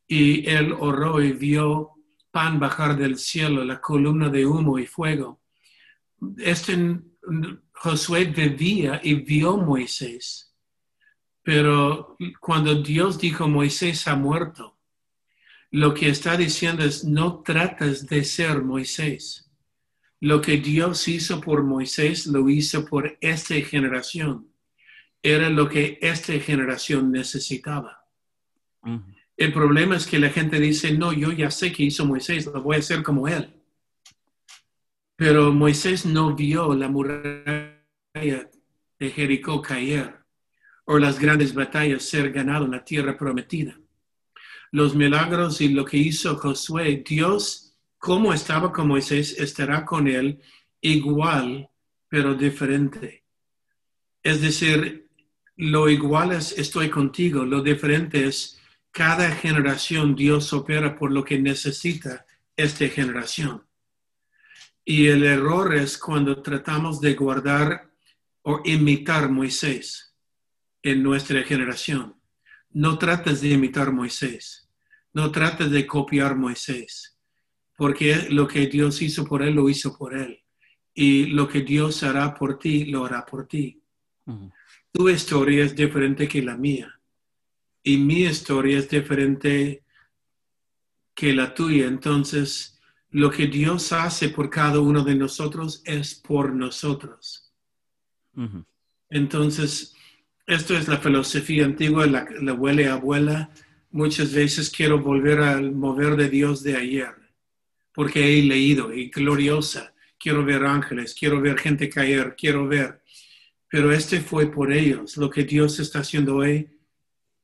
y 0.07 0.49
él 0.49 0.74
oró 0.78 1.22
y 1.22 1.32
vio 1.32 1.93
pan 2.30 2.59
bajar 2.59 2.97
del 2.97 3.18
cielo, 3.18 3.64
la 3.64 3.80
columna 3.80 4.28
de 4.28 4.47
humo 4.47 4.78
y 4.78 4.86
fuego. 4.86 5.40
Este 6.38 6.76
Josué 7.74 8.26
vivía 8.26 9.01
y 9.03 9.14
vio 9.14 9.57
Moisés, 9.57 10.55
Pero 11.43 12.16
cuando 12.40 12.80
Dios 12.80 13.18
dijo 13.18 13.49
Moisés 13.49 14.07
ha 14.07 14.14
muerto, 14.14 14.78
lo 15.72 15.94
que 15.94 16.10
está 16.10 16.36
diciendo 16.36 16.84
es 16.84 17.02
no 17.02 17.42
tratas 17.42 18.06
de 18.06 18.24
ser 18.24 18.62
Moisés. 18.62 19.50
Lo 20.20 20.42
que 20.42 20.58
Dios 20.58 21.08
hizo 21.08 21.40
por 21.40 21.62
Moisés 21.62 22.26
lo 22.26 22.48
hizo 22.50 22.84
por 22.84 23.16
esta 23.22 23.54
generación. 23.54 24.52
Era 25.22 25.48
lo 25.48 25.70
que 25.70 25.98
esta 26.02 26.34
generación 26.34 27.10
necesitaba. 27.10 28.04
El 29.34 29.52
problema 29.52 29.96
es 29.96 30.06
que 30.06 30.18
la 30.18 30.28
gente 30.28 30.60
dice, 30.60 30.92
no, 30.92 31.14
yo 31.14 31.32
ya 31.32 31.50
sé 31.50 31.72
que 31.72 31.84
hizo 31.84 32.04
Moisés, 32.04 32.44
lo 32.46 32.60
voy 32.62 32.76
a 32.76 32.80
hacer 32.80 33.02
como 33.02 33.26
él. 33.26 33.54
Pero 35.16 35.54
Moisés 35.54 36.04
no 36.04 36.36
vio 36.36 36.74
la 36.74 36.88
muralla 36.88 37.80
de 38.14 39.10
Jericó 39.10 39.62
caer 39.62 40.22
o 40.84 40.98
las 40.98 41.18
grandes 41.18 41.54
batallas 41.54 42.02
ser 42.02 42.30
ganado 42.30 42.66
en 42.66 42.72
la 42.72 42.84
tierra 42.84 43.16
prometida. 43.16 43.82
Los 44.72 44.96
milagros 44.96 45.60
y 45.60 45.68
lo 45.68 45.84
que 45.84 45.98
hizo 45.98 46.36
Josué, 46.36 47.04
Dios, 47.06 47.76
como 47.98 48.34
estaba 48.34 48.72
con 48.72 48.88
Moisés, 48.88 49.36
estará 49.38 49.84
con 49.84 50.08
él 50.08 50.40
igual, 50.80 51.70
pero 52.08 52.34
diferente. 52.34 53.24
Es 54.22 54.40
decir, 54.40 55.08
lo 55.56 55.88
igual 55.88 56.32
es 56.32 56.58
estoy 56.58 56.90
contigo, 56.90 57.44
lo 57.44 57.62
diferente 57.62 58.26
es 58.26 58.58
cada 58.90 59.30
generación 59.30 60.14
Dios 60.14 60.52
opera 60.52 60.98
por 60.98 61.12
lo 61.12 61.24
que 61.24 61.38
necesita 61.38 62.26
esta 62.56 62.86
generación. 62.88 63.64
Y 64.84 65.06
el 65.06 65.22
error 65.24 65.74
es 65.74 65.96
cuando 65.96 66.42
tratamos 66.42 67.00
de 67.00 67.14
guardar 67.14 67.90
o 68.42 68.60
imitar 68.64 69.30
Moisés 69.30 70.14
en 70.82 71.02
nuestra 71.02 71.42
generación. 71.44 72.16
No 72.70 72.98
trates 72.98 73.40
de 73.40 73.50
imitar 73.50 73.92
Moisés. 73.92 74.61
No 75.12 75.30
trates 75.30 75.70
de 75.70 75.86
copiar 75.86 76.36
Moisés. 76.36 77.18
Porque 77.76 78.28
lo 78.30 78.46
que 78.46 78.66
Dios 78.66 79.02
hizo 79.02 79.24
por 79.24 79.42
él, 79.42 79.54
lo 79.54 79.68
hizo 79.68 79.96
por 79.96 80.14
él. 80.14 80.42
Y 80.94 81.26
lo 81.26 81.48
que 81.48 81.62
Dios 81.62 82.02
hará 82.02 82.34
por 82.34 82.58
ti, 82.58 82.86
lo 82.86 83.04
hará 83.04 83.24
por 83.24 83.46
ti. 83.46 83.82
Tu 84.92 85.08
historia 85.08 85.64
es 85.64 85.74
diferente 85.74 86.28
que 86.28 86.42
la 86.42 86.56
mía. 86.56 87.00
Y 87.82 87.96
mi 87.96 88.22
historia 88.22 88.78
es 88.78 88.88
diferente 88.88 89.84
que 91.14 91.34
la 91.34 91.54
tuya. 91.54 91.86
Entonces, 91.86 92.80
lo 93.10 93.30
que 93.30 93.46
Dios 93.46 93.92
hace 93.92 94.28
por 94.28 94.48
cada 94.48 94.80
uno 94.80 95.02
de 95.02 95.14
nosotros 95.14 95.82
es 95.84 96.14
por 96.14 96.54
nosotros. 96.54 97.52
Entonces, 99.10 99.94
esto 100.46 100.76
es 100.76 100.88
la 100.88 100.98
filosofía 100.98 101.64
antigua, 101.64 102.06
la, 102.06 102.26
la 102.40 102.52
abuela 102.52 102.82
y 102.82 102.84
abuela. 102.86 103.50
Muchas 103.93 104.32
veces 104.32 104.70
quiero 104.70 105.01
volver 105.01 105.40
al 105.40 105.72
mover 105.72 106.16
de 106.16 106.30
Dios 106.30 106.62
de 106.62 106.76
ayer, 106.76 107.14
porque 107.93 108.38
he 108.38 108.43
leído 108.43 108.90
y 108.90 109.11
gloriosa. 109.11 109.93
Quiero 110.18 110.43
ver 110.47 110.64
ángeles, 110.64 111.14
quiero 111.14 111.43
ver 111.43 111.59
gente 111.59 111.90
caer, 111.90 112.34
quiero 112.34 112.66
ver. 112.66 113.03
Pero 113.68 113.93
este 113.93 114.22
fue 114.22 114.51
por 114.51 114.72
ellos. 114.72 115.18
Lo 115.18 115.28
que 115.28 115.45
Dios 115.45 115.78
está 115.78 115.99
haciendo 115.99 116.36
hoy 116.36 116.70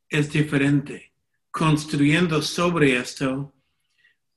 es 0.09 0.33
diferente, 0.33 1.13
construyendo 1.51 2.41
sobre 2.41 2.97
esto, 2.97 3.53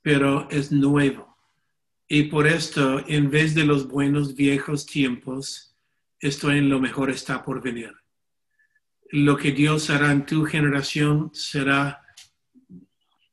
pero 0.02 0.50
es 0.52 0.70
nuevo. 0.70 1.38
Y 2.10 2.24
por 2.24 2.46
esto, 2.46 3.08
en 3.08 3.32
vez 3.32 3.56
de 3.56 3.64
los 3.64 3.88
buenos 3.88 4.36
viejos 4.36 4.86
tiempos, 4.86 5.78
esto 6.20 6.52
en 6.52 6.68
lo 6.68 6.82
mejor 6.82 7.10
está 7.10 7.42
por 7.42 7.62
venir. 7.62 7.94
Lo 9.12 9.38
que 9.38 9.54
Dios 9.54 9.90
hará 9.90 10.12
en 10.12 10.26
tu 10.26 10.44
generación 10.44 11.32
será 11.34 12.01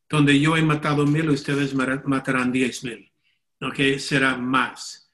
donde 0.08 0.38
yo 0.40 0.56
he 0.56 0.62
matado 0.62 1.06
mil, 1.06 1.28
ustedes 1.30 1.74
matarán 1.74 2.50
diez 2.52 2.84
mil. 2.84 3.12
¿Ok? 3.60 3.98
Será 3.98 4.36
más. 4.36 5.10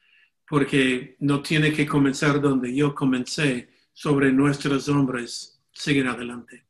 Porque 0.47 1.17
no 1.21 1.43
tiene 1.43 1.73
que 1.73 1.87
comenzar 1.87 2.41
donde 2.41 2.75
yo 2.75 2.95
comencé 2.95 3.71
sobre 3.93 4.33
nuestros 4.33 4.89
hombres, 4.89 5.61
seguir 5.73 6.07
adelante. 6.07 6.65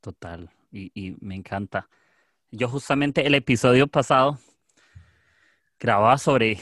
Total. 0.00 0.50
Y, 0.70 0.90
y 0.94 1.16
me 1.20 1.34
encanta. 1.34 1.88
Yo 2.50 2.68
justamente 2.68 3.26
el 3.26 3.34
episodio 3.34 3.86
pasado 3.86 4.38
grababa 5.78 6.18
sobre 6.18 6.58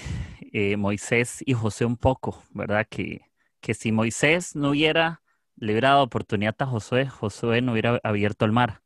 eh, 0.52 0.76
Moisés 0.76 1.42
y 1.44 1.52
José 1.52 1.84
un 1.84 1.96
poco, 1.96 2.42
¿verdad? 2.50 2.86
Que, 2.88 3.22
que 3.60 3.74
si 3.74 3.92
Moisés 3.92 4.56
no 4.56 4.70
hubiera 4.70 5.22
librado 5.56 6.02
oportunidad 6.02 6.56
a 6.58 6.66
Josué, 6.66 7.08
Josué 7.08 7.62
no 7.62 7.72
hubiera 7.72 8.00
abierto 8.02 8.44
el 8.44 8.52
mar, 8.52 8.82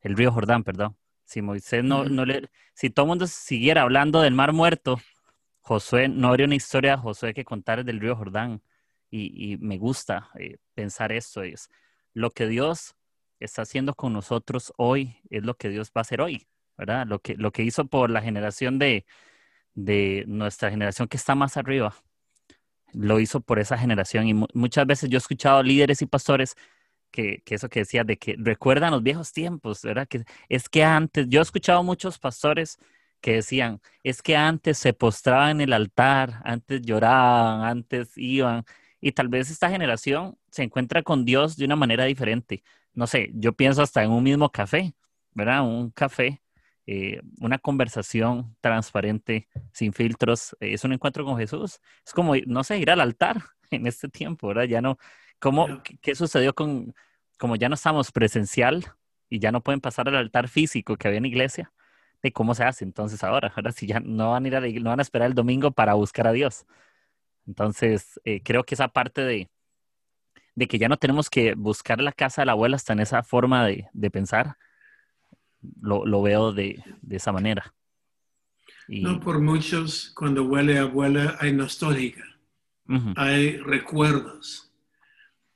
el 0.00 0.16
río 0.16 0.32
Jordán, 0.32 0.64
perdón. 0.64 0.96
Si 1.24 1.42
Moisés 1.42 1.84
no, 1.84 2.04
no 2.04 2.24
le, 2.24 2.48
si 2.74 2.90
todo 2.90 3.04
el 3.04 3.08
mundo 3.08 3.26
siguiera 3.26 3.82
hablando 3.82 4.22
del 4.22 4.34
mar 4.34 4.52
muerto, 4.52 4.98
Josué, 5.60 6.08
no 6.08 6.28
habría 6.28 6.46
una 6.46 6.54
historia 6.54 6.92
de 6.92 7.02
Josué 7.02 7.34
que 7.34 7.44
contar 7.44 7.84
del 7.84 8.00
río 8.00 8.16
Jordán. 8.16 8.62
Y, 9.10 9.52
y 9.52 9.56
me 9.58 9.78
gusta 9.78 10.30
eh, 10.38 10.58
pensar 10.74 11.12
esto, 11.12 11.42
es 11.42 11.70
lo 12.12 12.30
que 12.30 12.46
Dios 12.46 12.94
está 13.40 13.62
haciendo 13.62 13.94
con 13.94 14.12
nosotros 14.12 14.72
hoy, 14.76 15.16
es 15.30 15.44
lo 15.44 15.54
que 15.56 15.68
Dios 15.68 15.88
va 15.88 16.00
a 16.00 16.02
hacer 16.02 16.20
hoy, 16.20 16.46
¿verdad? 16.76 17.06
Lo 17.06 17.20
que, 17.20 17.34
lo 17.36 17.52
que 17.52 17.62
hizo 17.62 17.86
por 17.86 18.10
la 18.10 18.20
generación 18.20 18.78
de, 18.78 19.06
de 19.74 20.24
nuestra 20.26 20.70
generación 20.70 21.08
que 21.08 21.16
está 21.16 21.34
más 21.34 21.56
arriba. 21.56 21.94
Lo 22.92 23.20
hizo 23.20 23.40
por 23.40 23.58
esa 23.58 23.78
generación 23.78 24.26
y 24.26 24.34
muchas 24.34 24.86
veces 24.86 25.10
yo 25.10 25.16
he 25.16 25.18
escuchado 25.18 25.62
líderes 25.62 26.02
y 26.02 26.06
pastores 26.06 26.56
que, 27.10 27.42
eso 27.46 27.68
que 27.68 27.80
decía 27.80 28.04
de 28.04 28.18
que 28.18 28.36
recuerdan 28.38 28.92
los 28.92 29.02
viejos 29.02 29.32
tiempos, 29.32 29.82
¿verdad? 29.82 30.08
Que 30.08 30.24
es 30.48 30.68
que 30.68 30.84
antes, 30.84 31.26
yo 31.28 31.40
he 31.40 31.42
escuchado 31.42 31.82
muchos 31.82 32.18
pastores 32.18 32.78
que 33.20 33.34
decían, 33.34 33.80
es 34.02 34.22
que 34.22 34.36
antes 34.36 34.78
se 34.78 34.92
postraban 34.92 35.50
en 35.52 35.60
el 35.62 35.72
altar, 35.72 36.40
antes 36.44 36.82
lloraban, 36.82 37.62
antes 37.64 38.12
iban, 38.16 38.64
y 39.00 39.12
tal 39.12 39.28
vez 39.28 39.50
esta 39.50 39.70
generación 39.70 40.38
se 40.50 40.62
encuentra 40.62 41.02
con 41.02 41.24
Dios 41.24 41.56
de 41.56 41.64
una 41.64 41.76
manera 41.76 42.04
diferente. 42.04 42.62
No 42.94 43.06
sé, 43.06 43.30
yo 43.34 43.52
pienso 43.54 43.82
hasta 43.82 44.02
en 44.04 44.10
un 44.10 44.22
mismo 44.24 44.50
café, 44.50 44.94
¿verdad? 45.34 45.62
Un 45.62 45.90
café 45.90 46.42
eh, 46.90 47.20
una 47.38 47.58
conversación 47.58 48.56
transparente, 48.62 49.46
sin 49.72 49.92
filtros, 49.92 50.56
es 50.58 50.84
un 50.84 50.94
encuentro 50.94 51.22
con 51.22 51.36
Jesús. 51.36 51.80
Es 52.06 52.14
como, 52.14 52.34
no 52.46 52.64
sé, 52.64 52.78
ir 52.78 52.90
al 52.90 53.02
altar 53.02 53.42
en 53.70 53.86
este 53.86 54.08
tiempo, 54.08 54.48
¿verdad? 54.48 54.64
Ya 54.64 54.80
no, 54.80 54.96
¿cómo, 55.38 55.82
qué, 56.00 56.14
sucedió 56.14 56.54
con, 56.54 56.94
como 57.38 57.56
ya 57.56 57.68
no 57.68 57.74
estamos 57.74 58.12
presencial 58.12 58.84
y 59.28 59.38
ya 59.38 59.52
no 59.52 59.62
pueden 59.62 59.80
pasar 59.80 60.08
al 60.08 60.16
altar 60.16 60.48
físico 60.48 60.96
que 60.96 61.08
había 61.08 61.18
en 61.18 61.26
iglesia? 61.26 61.72
¿De 62.22 62.32
cómo 62.32 62.54
se 62.54 62.64
hace 62.64 62.84
entonces 62.84 63.22
ahora? 63.22 63.52
Ahora 63.54 63.72
si 63.72 63.86
ya 63.86 64.00
no 64.00 64.32
van 64.32 64.44
a 64.44 64.48
ir 64.48 64.56
a 64.56 64.60
no 64.60 64.90
van 64.90 64.98
a 64.98 65.02
esperar 65.02 65.28
el 65.28 65.34
domingo 65.34 65.70
para 65.70 65.94
buscar 65.94 66.26
a 66.26 66.32
Dios. 66.32 66.66
Entonces, 67.46 68.20
eh, 68.24 68.42
creo 68.42 68.64
que 68.64 68.74
esa 68.74 68.88
parte 68.88 69.22
de, 69.22 69.48
de 70.54 70.66
que 70.66 70.78
ya 70.78 70.88
no 70.88 70.96
tenemos 70.96 71.30
que 71.30 71.54
buscar 71.54 72.00
la 72.00 72.12
casa 72.12 72.42
de 72.42 72.46
la 72.46 72.52
abuela 72.52 72.76
hasta 72.76 72.92
en 72.92 73.00
esa 73.00 73.22
forma 73.22 73.64
de, 73.66 73.88
de 73.92 74.10
pensar, 74.10 74.56
lo, 75.80 76.22
veo 76.22 76.52
de, 76.52 76.82
esa 77.10 77.32
manera. 77.32 77.74
No 78.88 79.20
por 79.20 79.40
muchos, 79.40 80.12
cuando 80.14 80.44
huele 80.44 80.78
a 80.78 80.82
abuela 80.82 81.36
hay 81.40 81.52
nostalgia, 81.52 82.24
hay 83.16 83.58
recuerdos. 83.58 84.67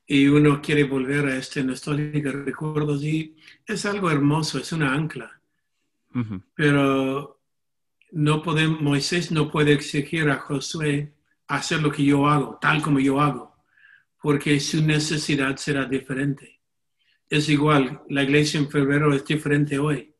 Y 0.05 0.27
uno 0.27 0.61
quiere 0.61 0.83
volver 0.83 1.25
a 1.27 1.37
este 1.37 1.63
nostálgico 1.63 2.31
recuerdos 2.31 3.03
y 3.03 3.35
es 3.65 3.85
algo 3.85 4.11
hermoso, 4.11 4.59
es 4.59 4.71
una 4.71 4.93
ancla. 4.93 5.39
Pero 6.53 7.41
no 8.11 8.41
podemos, 8.43 8.81
Moisés 8.81 9.31
no 9.31 9.49
puede 9.49 9.73
exigir 9.73 10.29
a 10.29 10.37
Josué 10.37 11.13
hacer 11.47 11.81
lo 11.81 11.91
que 11.91 12.03
yo 12.03 12.27
hago, 12.27 12.59
tal 12.61 12.81
como 12.81 12.99
yo 12.99 13.19
hago, 13.19 13.55
porque 14.21 14.59
su 14.59 14.85
necesidad 14.85 15.55
será 15.57 15.85
diferente 15.85 16.53
es 17.33 17.49
igual. 17.49 18.03
La 18.09 18.21
iglesia 18.21 18.59
en 18.59 18.69
febrero 18.69 19.11
es 19.11 19.25
diferente 19.25 19.79
hoy, 19.79 20.13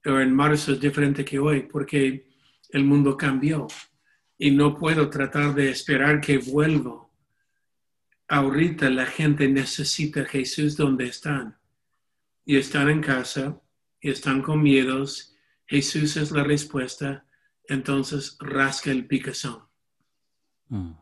pero 0.00 0.22
en 0.22 0.34
marzo 0.34 0.72
es 0.72 0.80
diferente 0.80 1.22
que 1.22 1.38
hoy, 1.38 1.68
porque 1.70 2.28
el 2.70 2.84
mundo 2.84 3.14
cambió 3.14 3.66
y 4.38 4.50
no 4.50 4.78
puedo 4.78 5.10
tratar 5.10 5.54
de 5.54 5.68
esperar 5.68 6.18
que 6.18 6.38
vuelva. 6.38 7.06
Ahorita 8.30 8.88
la 8.88 9.06
gente 9.06 9.48
necesita 9.48 10.24
Jesús 10.24 10.76
donde 10.76 11.06
están 11.06 11.58
y 12.44 12.56
están 12.56 12.88
en 12.88 13.00
casa 13.00 13.60
y 14.00 14.10
están 14.10 14.40
con 14.40 14.62
miedos. 14.62 15.34
Jesús 15.66 16.16
es 16.16 16.30
la 16.30 16.44
respuesta, 16.44 17.26
entonces 17.64 18.38
rasca 18.40 18.90
el 18.90 19.06
picazón. 19.06 19.64
Mm. 20.68 20.92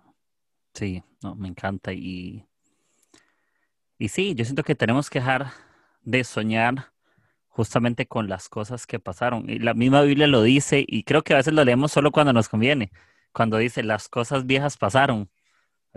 Sí, 0.73 1.03
no, 1.23 1.35
me 1.35 1.49
encanta 1.49 1.93
y 1.93 2.49
y 3.99 4.09
sí, 4.09 4.35
yo 4.35 4.45
siento 4.45 4.63
que 4.63 4.77
tenemos 4.77 5.11
que 5.11 5.19
dejar 5.19 5.51
de 6.03 6.23
soñar 6.23 6.93
justamente 7.49 8.07
con 8.07 8.29
las 8.29 8.49
cosas 8.49 8.87
que 8.87 9.01
pasaron. 9.01 9.51
Y 9.51 9.59
la 9.59 9.75
misma 9.75 10.03
Biblia 10.03 10.29
lo 10.29 10.43
dice 10.43 10.85
y 10.87 11.03
creo 11.03 11.23
que 11.23 11.35
a 11.35 11.39
veces 11.39 11.53
lo 11.53 11.65
leemos 11.65 11.93
solo 11.93 12.13
cuando 12.13 12.33
nos 12.33 12.49
conviene, 12.49 12.93
cuando 13.33 13.59
dice 13.59 13.83
las 13.83 14.09
cosas 14.09 14.47
viejas 14.47 14.79
pasaron, 14.79 15.29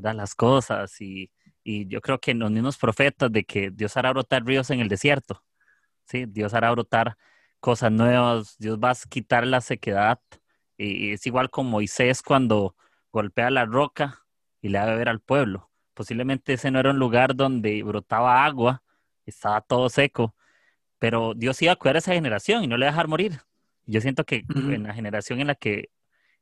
¿verdad? 0.02 0.16
Las 0.16 0.36
cosas 0.36 0.99
y, 1.02 1.32
Y 1.64 1.88
yo 1.88 2.02
creo 2.02 2.20
que 2.20 2.34
los 2.34 2.52
mismos 2.52 2.78
profetas 2.78 3.32
de 3.32 3.43
que 3.43 3.70
Dios 3.72 3.95
hará 3.97 4.12
brotar 4.12 4.43
ríos 4.45 4.70
en 4.72 4.80
el 4.80 4.89
desierto, 4.89 5.43
¿sí? 6.06 6.26
Dios 6.28 6.54
hará 6.54 6.72
brotar 6.72 7.18
cosas 7.60 7.91
nuevas, 7.91 8.58
Dios 8.60 8.80
va 8.80 8.91
a 8.91 8.95
quitar 9.10 9.45
la 9.47 9.62
sequedad. 9.62 10.20
Y 10.78 11.12
es 11.14 11.28
igual 11.28 11.49
con 11.52 11.68
Moisés 11.68 12.24
cuando 12.24 12.76
golpea 13.12 13.52
la 13.52 13.66
roca 13.66 14.26
y 14.62 14.70
le 14.70 14.80
da 14.80 14.86
a 14.86 14.88
beber 14.88 15.10
al 15.10 15.22
pueblo. 15.22 15.70
Posiblemente 15.93 16.54
ese 16.54 16.72
no 16.72 16.80
era 16.80 16.91
un 16.91 16.99
lugar 16.99 17.36
donde 17.36 17.84
brotaba 17.84 18.43
agua, 18.45 18.84
estaba 19.26 19.62
todo 19.62 19.89
seco, 19.89 20.36
pero 20.99 21.34
Dios 21.36 21.62
iba 21.62 21.74
a 21.74 21.76
cuidar 21.76 21.97
a 21.97 21.99
esa 21.99 22.14
generación 22.14 22.64
y 22.64 22.68
no 22.68 22.78
le 22.78 22.86
iba 22.86 22.89
a 22.89 22.93
dejar 22.93 23.08
morir. 23.08 23.41
Yo 23.86 24.02
siento 24.02 24.24
que 24.26 24.45
en 24.56 24.84
la 24.84 24.93
generación 24.93 25.39
en 25.41 25.47
la 25.47 25.56
que 25.56 25.89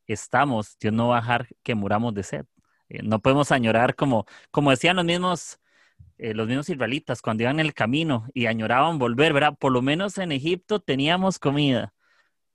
estamos, 0.07 0.77
Dios 0.79 0.93
no 0.93 1.09
va 1.09 1.17
a 1.17 1.21
dejar 1.21 1.47
que 1.63 1.75
muramos 1.75 2.13
de 2.13 2.23
sed. 2.23 2.45
Eh, 2.89 3.01
no 3.03 3.19
podemos 3.19 3.51
añorar 3.51 3.95
como, 3.95 4.25
como 4.51 4.71
decían 4.71 4.95
los 4.97 5.05
mismos, 5.05 5.59
eh, 6.17 6.33
los 6.33 6.47
mismos 6.47 6.69
israelitas 6.69 7.21
cuando 7.21 7.43
iban 7.43 7.59
en 7.59 7.65
el 7.65 7.73
camino 7.73 8.27
y 8.33 8.47
añoraban 8.47 8.99
volver, 8.99 9.33
¿verdad? 9.33 9.55
Por 9.57 9.71
lo 9.71 9.81
menos 9.81 10.17
en 10.17 10.31
Egipto 10.31 10.79
teníamos 10.79 11.39
comida, 11.39 11.93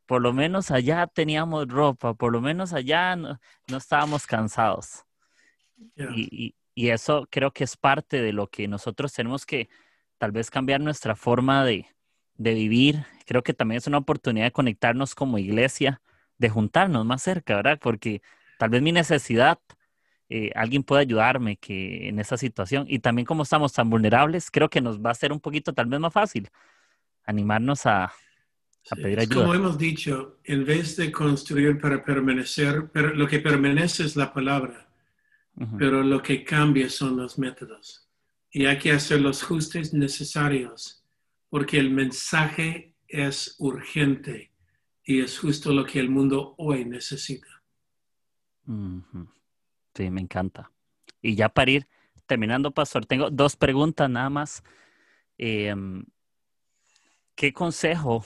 por 0.07 0.21
lo 0.23 0.33
menos 0.33 0.71
allá 0.71 1.07
teníamos 1.07 1.69
ropa, 1.69 2.15
por 2.15 2.33
lo 2.33 2.41
menos 2.41 2.73
allá 2.73 3.17
no, 3.17 3.39
estábamos 3.69 4.27
cansados. 4.27 5.05
Y, 5.97 6.55
y, 6.75 6.89
eso 6.91 7.27
creo 7.31 7.53
que 7.53 7.65
es 7.65 7.77
parte 7.77 8.23
de 8.23 8.33
lo 8.33 8.49
que 8.49 8.69
nosotros 8.69 9.13
tenemos 9.13 9.45
que 9.47 9.69
tal 10.19 10.33
vez 10.33 10.51
cambiar 10.51 10.81
nuestra 10.81 11.17
forma 11.17 11.65
de, 11.65 11.87
de 12.37 12.55
vivir. 12.55 13.07
Creo 13.27 13.43
que 13.43 13.55
también 13.55 13.79
es 13.79 13.87
una 13.87 13.99
oportunidad 13.99 14.47
de 14.47 14.53
conectarnos 14.53 15.15
como 15.15 15.39
iglesia, 15.39 16.01
de 16.39 16.49
juntarnos 16.51 17.05
más 17.07 17.23
cerca, 17.23 17.57
¿verdad? 17.57 17.79
Porque 17.81 18.23
tal 18.59 18.71
vez 18.71 18.83
mi 18.83 18.93
necesidad 18.93 19.59
eh, 20.29 20.51
alguien 20.55 20.83
puede 20.83 21.03
ayudarme 21.03 21.57
que 21.57 22.09
en 22.09 22.19
esa 22.19 22.37
situación. 22.37 22.87
Y 22.89 22.99
también 22.99 23.27
como 23.27 23.43
estamos 23.43 23.73
tan 23.73 23.91
vulnerables, 23.91 24.51
creo 24.51 24.69
que 24.69 24.81
nos 24.81 25.01
va 25.01 25.11
a 25.11 25.15
ser 25.15 25.33
un 25.33 25.41
poquito 25.41 25.73
tal 25.73 25.87
vez 25.87 26.01
más 26.01 26.13
fácil 26.13 26.49
animarnos 27.27 27.87
a, 27.87 28.13
pedir 28.97 29.21
ayuda. 29.21 29.43
Como 29.43 29.55
hemos 29.55 29.79
dicho, 29.79 30.39
en 30.45 30.65
vez 30.65 30.97
de 30.97 31.11
construir 31.11 31.81
para 31.81 32.05
permanecer, 32.05 32.91
pero 32.93 33.15
lo 33.15 33.27
que 33.27 33.41
permanece 33.41 34.05
es 34.05 34.15
la 34.15 34.33
palabra, 34.33 34.87
pero 35.79 36.03
lo 36.03 36.21
que 36.23 36.45
cambia 36.45 36.91
son 36.91 37.17
los 37.17 37.39
métodos. 37.39 38.07
Y 38.51 38.67
hay 38.67 38.79
que 38.79 38.93
hacer 38.93 39.21
los 39.21 39.43
ajustes 39.43 39.95
necesarios, 39.95 41.03
porque 41.49 41.79
el 41.79 41.91
mensaje 41.91 42.95
es 43.09 43.57
urgente 43.59 44.53
y 45.05 45.21
es 45.21 45.39
justo 45.39 45.73
lo 45.73 45.87
que 45.87 46.01
el 46.01 46.11
mundo 46.11 46.55
hoy 46.59 46.85
necesita. 46.85 47.63
Sí, 49.95 50.11
me 50.11 50.21
encanta. 50.21 50.71
Y 51.23 51.37
ya 51.37 51.49
para 51.49 51.71
ir 51.71 51.89
terminando, 52.27 52.73
Pastor, 52.73 53.07
tengo 53.07 53.31
dos 53.31 53.57
preguntas 53.57 54.11
nada 54.11 54.29
más. 54.31 54.63
Em, 55.39 56.05
¿Qué 57.35 57.53
consejo 57.53 58.25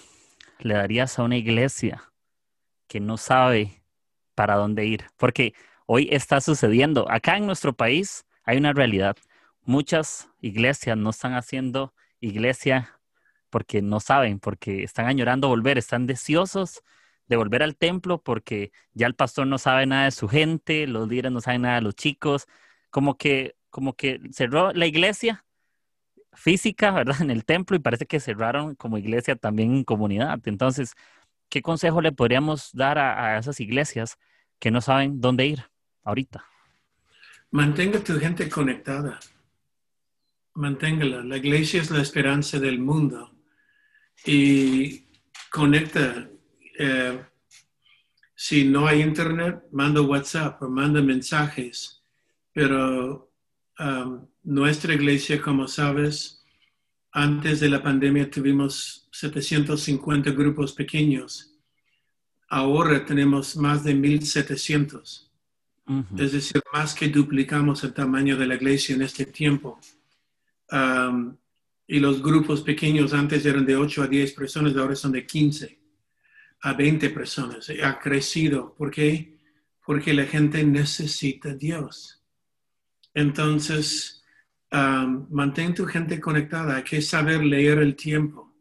le 0.58 0.74
darías 0.74 1.18
a 1.18 1.22
una 1.22 1.36
iglesia 1.36 2.12
que 2.86 3.00
no 3.00 3.16
sabe 3.16 3.82
para 4.34 4.56
dónde 4.56 4.86
ir? 4.86 5.04
Porque 5.16 5.54
hoy 5.86 6.08
está 6.10 6.40
sucediendo. 6.40 7.10
Acá 7.10 7.36
en 7.36 7.46
nuestro 7.46 7.74
país 7.74 8.26
hay 8.44 8.58
una 8.58 8.72
realidad. 8.72 9.16
Muchas 9.62 10.30
iglesias 10.40 10.96
no 10.96 11.10
están 11.10 11.34
haciendo 11.34 11.94
iglesia 12.20 12.98
porque 13.50 13.82
no 13.82 14.00
saben, 14.00 14.40
porque 14.40 14.82
están 14.82 15.06
añorando 15.06 15.48
volver, 15.48 15.78
están 15.78 16.06
deseosos 16.06 16.82
de 17.28 17.36
volver 17.36 17.62
al 17.62 17.76
templo 17.76 18.22
porque 18.22 18.72
ya 18.94 19.06
el 19.06 19.14
pastor 19.14 19.46
no 19.46 19.58
sabe 19.58 19.86
nada 19.86 20.06
de 20.06 20.10
su 20.10 20.28
gente, 20.28 20.86
los 20.86 21.08
líderes 21.08 21.32
no 21.32 21.40
saben 21.40 21.62
nada 21.62 21.76
de 21.76 21.82
los 21.82 21.94
chicos, 21.94 22.46
como 22.90 23.16
que, 23.16 23.56
como 23.70 23.94
que 23.94 24.20
cerró 24.32 24.72
la 24.72 24.86
iglesia 24.86 25.44
física, 26.32 26.90
¿verdad? 26.90 27.16
En 27.22 27.30
el 27.30 27.44
templo 27.44 27.76
y 27.76 27.80
parece 27.80 28.06
que 28.06 28.20
cerraron 28.20 28.74
como 28.74 28.98
iglesia 28.98 29.36
también 29.36 29.74
en 29.74 29.84
comunidad. 29.84 30.40
Entonces, 30.46 30.94
¿qué 31.48 31.62
consejo 31.62 32.00
le 32.00 32.12
podríamos 32.12 32.70
dar 32.72 32.98
a, 32.98 33.34
a 33.34 33.38
esas 33.38 33.60
iglesias 33.60 34.18
que 34.58 34.70
no 34.70 34.80
saben 34.80 35.20
dónde 35.20 35.46
ir 35.46 35.64
ahorita? 36.04 36.44
Mantenga 37.50 38.00
tu 38.00 38.18
gente 38.18 38.48
conectada. 38.48 39.18
Manténgala. 40.54 41.22
La 41.22 41.36
iglesia 41.36 41.80
es 41.80 41.90
la 41.90 42.02
esperanza 42.02 42.58
del 42.58 42.78
mundo. 42.78 43.34
Y 44.24 45.06
conecta 45.50 46.28
eh, 46.78 47.20
si 48.36 48.64
no 48.64 48.86
hay 48.86 49.02
internet, 49.02 49.64
manda 49.72 50.00
WhatsApp 50.00 50.62
o 50.62 50.70
manda 50.70 51.02
mensajes. 51.02 52.00
Pero 52.52 53.32
um, 53.80 54.26
nuestra 54.44 54.94
iglesia, 54.94 55.42
como 55.42 55.66
sabes, 55.66 56.44
antes 57.10 57.58
de 57.58 57.68
la 57.68 57.82
pandemia 57.82 58.30
tuvimos 58.30 59.08
750 59.10 60.30
grupos 60.30 60.72
pequeños. 60.72 61.52
Ahora 62.48 63.04
tenemos 63.04 63.56
más 63.56 63.82
de 63.82 63.94
1700. 63.94 65.24
Es 66.18 66.32
decir, 66.32 66.62
más 66.72 66.94
que 66.94 67.08
duplicamos 67.08 67.82
el 67.82 67.94
tamaño 67.94 68.36
de 68.36 68.46
la 68.46 68.54
iglesia 68.54 68.94
en 68.94 69.02
este 69.02 69.24
tiempo. 69.24 69.80
Um, 70.70 71.34
y 71.86 71.98
los 71.98 72.22
grupos 72.22 72.60
pequeños 72.60 73.14
antes 73.14 73.44
eran 73.46 73.64
de 73.66 73.74
8 73.74 74.02
a 74.02 74.06
10 74.06 74.32
personas, 74.34 74.76
ahora 74.76 74.94
son 74.94 75.12
de 75.12 75.26
15 75.26 75.77
a 76.62 76.72
20 76.72 77.10
personas. 77.10 77.70
Ha 77.82 77.98
crecido. 77.98 78.74
¿Por 78.74 78.90
qué? 78.90 79.38
Porque 79.84 80.12
la 80.12 80.24
gente 80.24 80.64
necesita 80.64 81.54
Dios. 81.54 82.22
Entonces, 83.14 84.22
um, 84.72 85.26
mantén 85.30 85.74
tu 85.74 85.86
gente 85.86 86.20
conectada. 86.20 86.76
Hay 86.76 86.84
que 86.84 87.00
saber 87.00 87.42
leer 87.42 87.78
el 87.78 87.96
tiempo. 87.96 88.54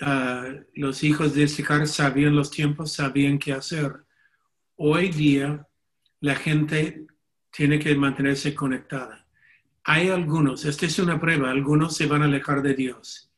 Uh, 0.00 0.64
los 0.74 1.02
hijos 1.04 1.34
de 1.34 1.42
Isaacar 1.42 1.86
sabían 1.86 2.34
los 2.34 2.50
tiempos, 2.50 2.92
sabían 2.92 3.38
qué 3.38 3.52
hacer. 3.52 4.04
Hoy 4.76 5.08
día, 5.10 5.66
la 6.20 6.34
gente 6.34 7.06
tiene 7.50 7.78
que 7.78 7.94
mantenerse 7.94 8.54
conectada. 8.54 9.26
Hay 9.84 10.08
algunos, 10.08 10.64
esta 10.64 10.86
es 10.86 10.98
una 10.98 11.20
prueba, 11.20 11.50
algunos 11.50 11.96
se 11.96 12.06
van 12.06 12.22
a 12.22 12.26
alejar 12.26 12.62
de 12.62 12.74
Dios 12.74 13.29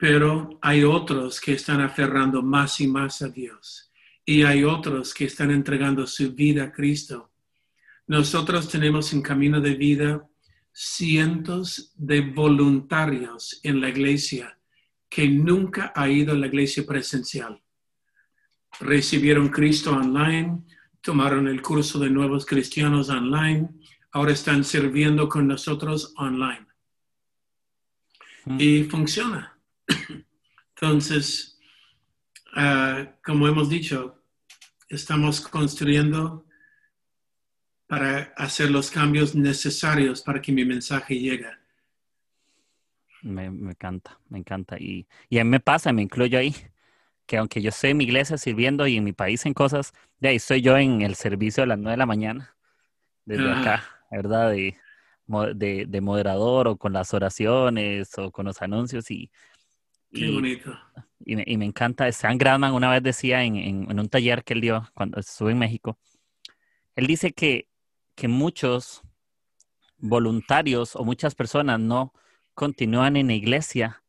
pero 0.00 0.58
hay 0.62 0.82
otros 0.82 1.38
que 1.38 1.52
están 1.52 1.82
aferrando 1.82 2.42
más 2.42 2.80
y 2.80 2.88
más 2.88 3.20
a 3.20 3.28
Dios. 3.28 3.92
Y 4.24 4.44
hay 4.44 4.64
otros 4.64 5.12
que 5.12 5.26
están 5.26 5.50
entregando 5.50 6.06
su 6.06 6.32
vida 6.32 6.64
a 6.64 6.72
Cristo. 6.72 7.30
Nosotros 8.06 8.66
tenemos 8.66 9.12
en 9.12 9.20
camino 9.20 9.60
de 9.60 9.74
vida 9.74 10.26
cientos 10.72 11.92
de 11.96 12.22
voluntarios 12.22 13.60
en 13.62 13.82
la 13.82 13.90
iglesia 13.90 14.58
que 15.06 15.28
nunca 15.28 15.92
ha 15.94 16.08
ido 16.08 16.32
a 16.32 16.36
la 16.36 16.46
iglesia 16.46 16.86
presencial. 16.86 17.60
Recibieron 18.80 19.50
Cristo 19.50 19.94
online, 19.94 20.62
tomaron 21.02 21.46
el 21.46 21.60
curso 21.60 21.98
de 21.98 22.08
nuevos 22.08 22.46
cristianos 22.46 23.10
online, 23.10 23.68
ahora 24.12 24.32
están 24.32 24.64
sirviendo 24.64 25.28
con 25.28 25.46
nosotros 25.46 26.14
online. 26.16 26.66
Y 28.58 28.84
funciona. 28.84 29.49
Entonces, 30.74 31.58
ah, 32.54 33.14
como 33.24 33.46
hemos 33.46 33.68
dicho, 33.68 34.22
estamos 34.88 35.40
construyendo 35.40 36.46
para 37.86 38.32
hacer 38.36 38.70
los 38.70 38.90
cambios 38.90 39.34
necesarios 39.34 40.22
para 40.22 40.40
que 40.40 40.52
mi 40.52 40.64
mensaje 40.64 41.18
llegue. 41.18 41.46
Me, 43.22 43.46
encanta, 43.46 44.18
me 44.28 44.38
encanta. 44.38 44.78
Y, 44.78 45.06
y, 45.28 45.38
a 45.38 45.44
mí 45.44 45.50
me 45.50 45.60
pasa, 45.60 45.92
me 45.92 46.02
incluyo 46.02 46.38
ahí, 46.38 46.54
que 47.26 47.36
aunque 47.36 47.60
yo 47.60 47.68
estoy 47.68 47.90
en 47.90 47.96
mi 47.98 48.04
iglesia 48.04 48.38
sirviendo 48.38 48.86
y 48.86 48.96
en 48.96 49.04
mi 49.04 49.12
país 49.12 49.44
en 49.44 49.54
cosas, 49.54 49.92
de 50.18 50.28
ahí 50.28 50.36
estoy 50.36 50.62
yo 50.62 50.76
en 50.76 51.02
el 51.02 51.14
servicio 51.14 51.62
a 51.62 51.66
las 51.66 51.78
nueve 51.78 51.92
de 51.92 51.98
la 51.98 52.06
mañana, 52.06 52.56
desde 53.24 53.52
acá, 53.52 53.84
¿verdad? 54.10 54.50
De, 54.50 54.76
de, 55.54 55.86
de, 55.86 56.00
moderador 56.00 56.68
o 56.68 56.76
con 56.76 56.92
las 56.92 57.12
oraciones 57.12 58.16
o 58.18 58.30
con 58.30 58.46
los 58.46 58.62
anuncios 58.62 59.10
y 59.10 59.30
Qué 60.12 60.26
y, 60.26 60.34
bonito. 60.34 60.78
Y 61.24 61.36
me, 61.36 61.44
y 61.46 61.56
me, 61.56 61.64
encanta. 61.64 62.08
Stan 62.08 62.36
Gradman 62.38 62.74
una 62.74 62.90
vez 62.90 63.02
decía 63.02 63.44
en, 63.44 63.56
en, 63.56 63.90
en, 63.90 64.00
un 64.00 64.08
taller 64.08 64.44
que 64.44 64.54
él 64.54 64.60
dio 64.60 64.88
cuando 64.94 65.20
estuve 65.20 65.52
en 65.52 65.58
México, 65.58 65.98
él 66.96 67.06
dice 67.06 67.32
que, 67.32 67.68
que 68.14 68.28
muchos 68.28 69.02
voluntarios 69.98 70.96
o 70.96 71.04
muchas 71.04 71.34
personas 71.34 71.78
no 71.78 72.12
continúan 72.54 73.16
en 73.16 73.28
la 73.28 73.34
iglesia, 73.34 74.02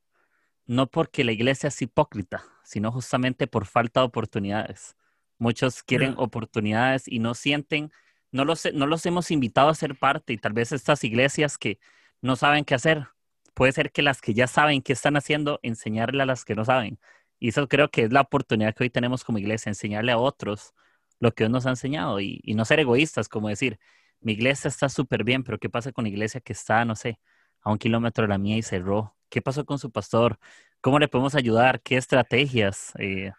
no 0.65 0.87
porque 0.87 1.23
la 1.23 1.31
iglesia 1.31 1.67
es 1.67 1.81
hipócrita, 1.81 2.43
sino 2.63 2.91
justamente 2.91 3.47
por 3.47 3.65
falta 3.65 4.01
de 4.01 4.07
oportunidades. 4.07 4.95
Muchos 5.37 5.83
quieren 5.83 6.13
yeah. 6.13 6.19
oportunidades 6.19 7.07
y 7.07 7.19
no 7.19 7.33
sienten, 7.33 7.91
no 8.31 8.45
los, 8.45 8.67
no 8.73 8.87
los 8.87 9.05
hemos 9.05 9.31
invitado 9.31 9.69
a 9.69 9.75
ser 9.75 9.97
parte 9.97 10.33
y 10.33 10.37
tal 10.37 10.53
vez 10.53 10.71
estas 10.71 11.03
iglesias 11.03 11.57
que 11.57 11.79
no 12.21 12.35
saben 12.35 12.63
qué 12.63 12.75
hacer, 12.75 13.07
puede 13.53 13.71
ser 13.71 13.91
que 13.91 14.01
las 14.01 14.21
que 14.21 14.33
ya 14.33 14.47
saben 14.47 14.81
qué 14.81 14.93
están 14.93 15.17
haciendo, 15.17 15.59
enseñarle 15.63 16.23
a 16.23 16.25
las 16.25 16.45
que 16.45 16.55
no 16.55 16.65
saben. 16.65 16.99
Y 17.39 17.49
eso 17.49 17.67
creo 17.67 17.89
que 17.89 18.03
es 18.03 18.13
la 18.13 18.21
oportunidad 18.21 18.75
que 18.75 18.83
hoy 18.83 18.89
tenemos 18.89 19.23
como 19.23 19.39
iglesia, 19.39 19.69
enseñarle 19.69 20.11
a 20.11 20.17
otros 20.17 20.73
lo 21.19 21.33
que 21.33 21.43
Dios 21.43 21.51
nos 21.51 21.65
ha 21.65 21.71
enseñado 21.71 22.19
y, 22.19 22.41
no 22.55 22.65
ser 22.65 22.79
egoístas, 22.79 23.29
como 23.29 23.49
decir, 23.49 23.79
mi 24.21 24.33
iglesia 24.33 24.67
está 24.67 24.89
súper 24.89 25.23
bien, 25.23 25.43
pero 25.43 25.59
¿qué 25.59 25.69
pasa 25.69 25.91
con 25.91 26.03
la 26.05 26.09
iglesia 26.09 26.41
que 26.41 26.53
está, 26.53 26.85
no 26.85 26.95
sé, 26.95 27.19
a 27.61 27.71
un 27.71 27.77
kilómetro 27.77 28.23
de 28.23 28.29
la 28.29 28.37
mía 28.37 28.57
y 28.57 28.63
cerró? 28.63 29.15
¿Qué 29.29 29.41
pasó 29.41 29.65
con 29.65 29.79
su 29.79 29.91
pastor? 29.91 30.39
¿Cómo 30.81 30.99
le 30.99 31.07
podemos 31.07 31.35
ayudar? 31.35 31.81
¿Qué 31.81 31.97
estrategias? 31.97 32.93
Eh, 32.99 33.31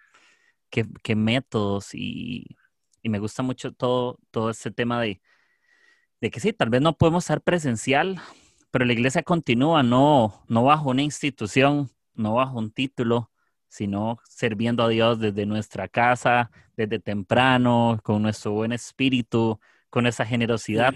qué, 0.70 1.16
métodos? 1.16 1.94
Y, 1.94 2.56
me 3.04 3.18
gusta 3.18 3.42
mucho 3.42 3.72
todo, 3.72 4.18
todo 4.30 4.50
este 4.50 4.70
tema 4.70 5.00
de, 5.00 5.20
de 6.20 6.30
que 6.30 6.40
sí, 6.40 6.52
tal 6.52 6.70
vez 6.70 6.80
no 6.82 6.96
podemos 6.96 7.24
estar 7.24 7.42
presencial, 7.42 8.20
pero 8.72 8.86
la 8.86 8.94
iglesia 8.94 9.22
continúa, 9.22 9.82
no, 9.82 10.44
no 10.48 10.64
bajo 10.64 10.90
una 10.90 11.02
institución, 11.02 11.90
no 12.14 12.34
bajo 12.34 12.58
un 12.58 12.72
título, 12.72 13.30
sino 13.68 14.18
sirviendo 14.28 14.82
a 14.82 14.88
Dios 14.88 15.20
desde 15.20 15.46
nuestra 15.46 15.88
casa, 15.88 16.50
desde 16.76 16.98
temprano, 16.98 18.00
con 18.02 18.22
nuestro 18.22 18.52
buen 18.52 18.72
espíritu, 18.72 19.60
con 19.90 20.06
esa 20.06 20.24
generosidad, 20.24 20.94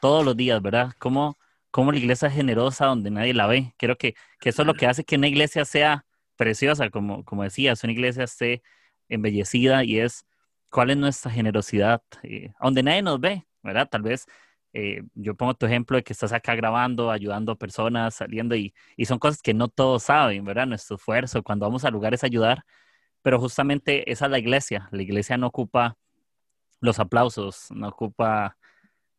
todos 0.00 0.24
los 0.24 0.36
días, 0.36 0.60
¿verdad? 0.62 0.92
Como, 0.98 1.38
como 1.70 1.92
la 1.92 1.98
iglesia 1.98 2.28
es 2.28 2.34
generosa 2.34 2.86
donde 2.86 3.10
nadie 3.10 3.34
la 3.34 3.46
ve. 3.46 3.74
Creo 3.76 3.96
que, 3.98 4.14
que 4.40 4.48
eso 4.48 4.62
es 4.62 4.66
lo 4.66 4.74
que 4.74 4.86
hace 4.86 5.04
que 5.04 5.16
una 5.16 5.28
iglesia 5.28 5.66
sea 5.66 6.06
preciosa, 6.36 6.88
como, 6.90 7.24
como 7.24 7.42
decías, 7.42 7.84
una 7.84 7.92
iglesia 7.92 8.24
esté 8.24 8.62
embellecida 9.10 9.84
y 9.84 9.98
es 10.00 10.24
cuál 10.70 10.90
es 10.90 10.96
nuestra 10.96 11.30
generosidad, 11.30 12.02
eh, 12.22 12.52
donde 12.60 12.82
nadie 12.82 13.02
nos 13.02 13.20
ve, 13.20 13.46
¿verdad? 13.62 13.86
Tal 13.90 14.00
vez 14.02 14.26
eh, 14.72 15.02
yo 15.14 15.34
pongo 15.34 15.54
tu 15.54 15.66
ejemplo 15.66 15.96
de 15.96 16.02
que 16.02 16.12
estás 16.12 16.32
acá 16.32 16.54
grabando, 16.54 17.10
ayudando 17.10 17.52
a 17.52 17.56
personas, 17.56 18.14
saliendo 18.14 18.56
y, 18.56 18.74
y, 18.96 19.04
son 19.06 19.18
cosas 19.18 19.42
que 19.42 19.54
no 19.54 19.68
todos 19.68 20.04
saben, 20.04 20.44
¿verdad? 20.44 20.66
Nuestro 20.66 20.96
esfuerzo, 20.96 21.42
cuando 21.42 21.66
vamos 21.66 21.84
a 21.84 21.90
lugares 21.90 22.24
a 22.24 22.26
ayudar, 22.26 22.64
pero 23.22 23.38
justamente 23.40 24.10
esa 24.10 24.26
es 24.26 24.30
la 24.30 24.38
iglesia. 24.38 24.88
La 24.92 25.02
iglesia 25.02 25.36
no 25.38 25.48
ocupa 25.48 25.96
los 26.80 26.98
aplausos, 26.98 27.68
no 27.70 27.88
ocupa, 27.88 28.56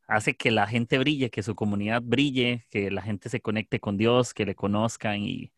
hace 0.07 0.35
que 0.35 0.51
la 0.51 0.67
gente 0.67 0.99
brille, 0.99 1.29
que 1.29 1.43
su 1.43 1.55
comunidad 1.55 2.01
brille, 2.03 2.65
que 2.69 2.91
la 2.91 3.01
gente 3.01 3.29
se 3.29 3.41
conecte 3.41 3.79
con 3.79 3.97
Dios, 3.97 4.33
que 4.33 4.45
le 4.45 4.55
conozcan 4.55 5.21
y, 5.21 5.53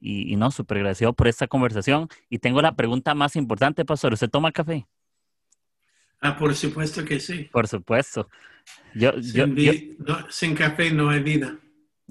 y, 0.00 0.36
no, 0.36 0.50
súper 0.50 0.78
agradecido 0.78 1.12
por 1.14 1.28
esta 1.28 1.48
conversación. 1.48 2.08
Y 2.28 2.38
tengo 2.38 2.62
la 2.62 2.76
pregunta 2.76 3.14
más 3.14 3.36
importante, 3.36 3.84
pastor, 3.84 4.12
¿usted 4.14 4.30
toma 4.30 4.52
café? 4.52 4.86
Ah, 6.20 6.36
por 6.36 6.54
supuesto 6.54 7.04
que 7.04 7.20
sí. 7.20 7.48
Por 7.52 7.68
supuesto. 7.68 8.28
Yo, 8.94 9.12
sin, 10.30 10.54
café 10.54 10.90
no 10.90 11.10
hay 11.10 11.20
vida. 11.20 11.58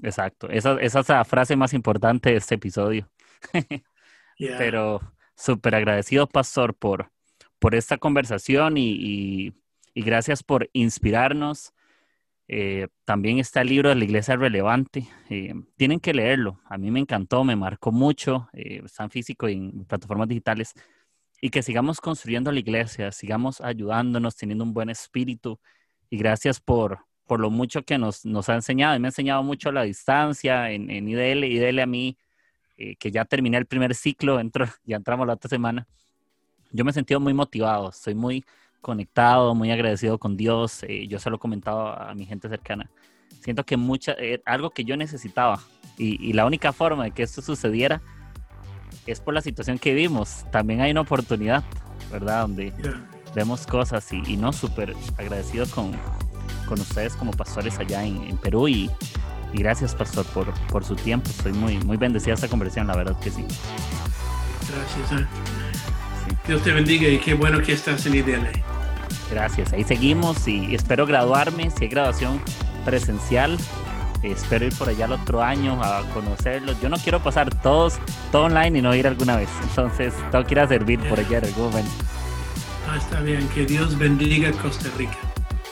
Exacto. 0.02 0.48
Esa, 0.48 0.80
esa, 0.80 1.00
es 1.00 1.08
la 1.08 1.24
frase 1.24 1.56
más 1.56 1.74
importante 1.74 2.30
de 2.30 2.36
este 2.36 2.54
episodio. 2.54 3.10
Pero 4.38 5.00
súper 5.36 5.74
agradecido, 5.74 6.26
Pastor, 6.26 6.74
por, 6.74 7.10
por 7.58 7.74
esta 7.74 7.98
conversación 7.98 8.76
y, 8.76 9.52
gracias 9.94 10.42
por 10.42 10.70
inspirarnos. 10.72 11.72
Eh, 12.50 12.88
también 13.04 13.38
está 13.38 13.60
el 13.60 13.68
libro 13.68 13.90
de 13.90 13.96
la 13.96 14.04
Iglesia 14.04 14.36
Relevante. 14.36 15.06
Eh, 15.28 15.52
tienen 15.76 16.00
que 16.00 16.14
leerlo. 16.14 16.60
A 16.64 16.78
mí 16.78 16.90
me 16.90 17.00
encantó, 17.00 17.44
me 17.44 17.56
marcó 17.56 17.92
mucho. 17.92 18.48
Eh, 18.54 18.80
está 18.84 19.04
en 19.04 19.10
físico 19.10 19.48
y 19.48 19.54
en 19.54 19.84
plataformas 19.84 20.28
digitales 20.28 20.72
y 21.40 21.50
que 21.50 21.62
sigamos 21.62 22.00
construyendo 22.00 22.50
la 22.50 22.58
iglesia, 22.58 23.12
sigamos 23.12 23.60
ayudándonos, 23.60 24.36
teniendo 24.36 24.64
un 24.64 24.74
buen 24.74 24.90
espíritu. 24.90 25.58
Y 26.10 26.18
gracias 26.18 26.60
por, 26.60 27.00
por 27.26 27.38
lo 27.38 27.50
mucho 27.50 27.82
que 27.82 27.98
nos, 27.98 28.24
nos 28.24 28.48
ha 28.48 28.54
enseñado. 28.54 28.96
Y 28.96 28.98
me 28.98 29.08
ha 29.08 29.10
enseñado 29.10 29.42
mucho 29.42 29.70
la 29.70 29.82
distancia 29.82 30.70
en, 30.70 30.90
en 30.90 31.08
IDL. 31.08 31.44
IDL 31.44 31.80
a 31.80 31.86
mí, 31.86 32.18
eh, 32.76 32.96
que 32.96 33.10
ya 33.10 33.24
terminé 33.24 33.56
el 33.56 33.66
primer 33.66 33.94
ciclo, 33.94 34.40
entro, 34.40 34.66
ya 34.84 34.96
entramos 34.96 35.26
la 35.26 35.34
otra 35.34 35.48
semana. 35.48 35.86
Yo 36.72 36.84
me 36.84 36.90
he 36.90 36.94
sentido 36.94 37.20
muy 37.20 37.32
motivado, 37.32 37.90
estoy 37.90 38.14
muy 38.14 38.44
conectado, 38.80 39.54
muy 39.54 39.70
agradecido 39.70 40.18
con 40.18 40.36
Dios. 40.36 40.82
Eh, 40.82 41.06
yo 41.06 41.18
se 41.18 41.30
lo 41.30 41.36
he 41.36 41.38
comentado 41.38 41.88
a 41.88 42.14
mi 42.14 42.26
gente 42.26 42.48
cercana. 42.48 42.90
Siento 43.40 43.64
que 43.64 43.76
mucha, 43.76 44.12
eh, 44.18 44.42
algo 44.44 44.70
que 44.70 44.84
yo 44.84 44.96
necesitaba 44.96 45.60
y, 45.96 46.22
y 46.28 46.32
la 46.32 46.46
única 46.46 46.72
forma 46.72 47.04
de 47.04 47.10
que 47.12 47.22
esto 47.22 47.42
sucediera 47.42 48.02
es 49.08 49.20
por 49.20 49.34
la 49.34 49.40
situación 49.40 49.78
que 49.78 49.94
vivimos. 49.94 50.44
También 50.52 50.80
hay 50.80 50.90
una 50.90 51.00
oportunidad, 51.00 51.64
¿verdad? 52.12 52.42
Donde 52.42 52.72
vemos 53.34 53.66
cosas 53.66 54.06
y, 54.12 54.36
no 54.36 54.52
súper 54.52 54.94
agradecidos 55.16 55.70
con, 55.70 55.92
con, 56.66 56.80
ustedes 56.80 57.14
como 57.14 57.32
pastores 57.32 57.78
allá 57.78 58.04
en, 58.04 58.36
Perú 58.38 58.68
y, 58.68 58.90
y, 59.52 59.58
gracias, 59.58 59.94
pastor, 59.94 60.26
por, 60.26 60.52
por 60.68 60.84
su 60.84 60.94
tiempo. 60.94 61.30
Estoy 61.30 61.52
muy, 61.52 61.78
muy 61.78 61.96
bendecida 61.96 62.34
esta 62.34 62.48
conversación, 62.48 62.86
la 62.86 62.96
verdad 62.96 63.18
que 63.20 63.30
sí. 63.30 63.44
Gracias. 64.74 65.22
¿eh? 65.22 65.26
Dios 66.46 66.62
te 66.62 66.72
bendiga 66.72 67.08
y 67.08 67.18
qué 67.18 67.34
bueno 67.34 67.62
que 67.62 67.72
estás 67.72 68.04
en 68.06 68.14
IDL. 68.14 68.46
Gracias, 69.30 69.72
ahí 69.72 69.84
seguimos 69.84 70.48
y 70.48 70.74
espero 70.74 71.06
graduarme, 71.06 71.70
si 71.70 71.84
hay 71.84 71.90
graduación 71.90 72.40
presencial, 72.84 73.58
espero 74.22 74.66
ir 74.66 74.74
por 74.74 74.88
allá 74.88 75.06
el 75.06 75.12
otro 75.12 75.42
año 75.42 75.82
a 75.82 76.02
conocerlos. 76.14 76.80
Yo 76.80 76.88
no 76.88 76.96
quiero 76.96 77.20
pasar 77.20 77.54
todos, 77.62 77.98
todo 78.32 78.44
online 78.44 78.78
y 78.78 78.82
no 78.82 78.94
ir 78.94 79.06
alguna 79.06 79.36
vez. 79.36 79.48
Entonces, 79.62 80.14
tengo 80.30 80.44
que 80.44 80.54
ir 80.54 80.60
a 80.60 80.68
servir 80.68 81.00
por 81.08 81.18
allá 81.18 81.38
en 81.38 81.44
algún 81.44 81.64
momento. 81.64 81.90
Ah, 82.88 82.96
está 82.96 83.20
bien. 83.20 83.46
Que 83.48 83.66
Dios 83.66 83.98
bendiga 83.98 84.50
Costa 84.52 84.88
Rica. 84.96 85.18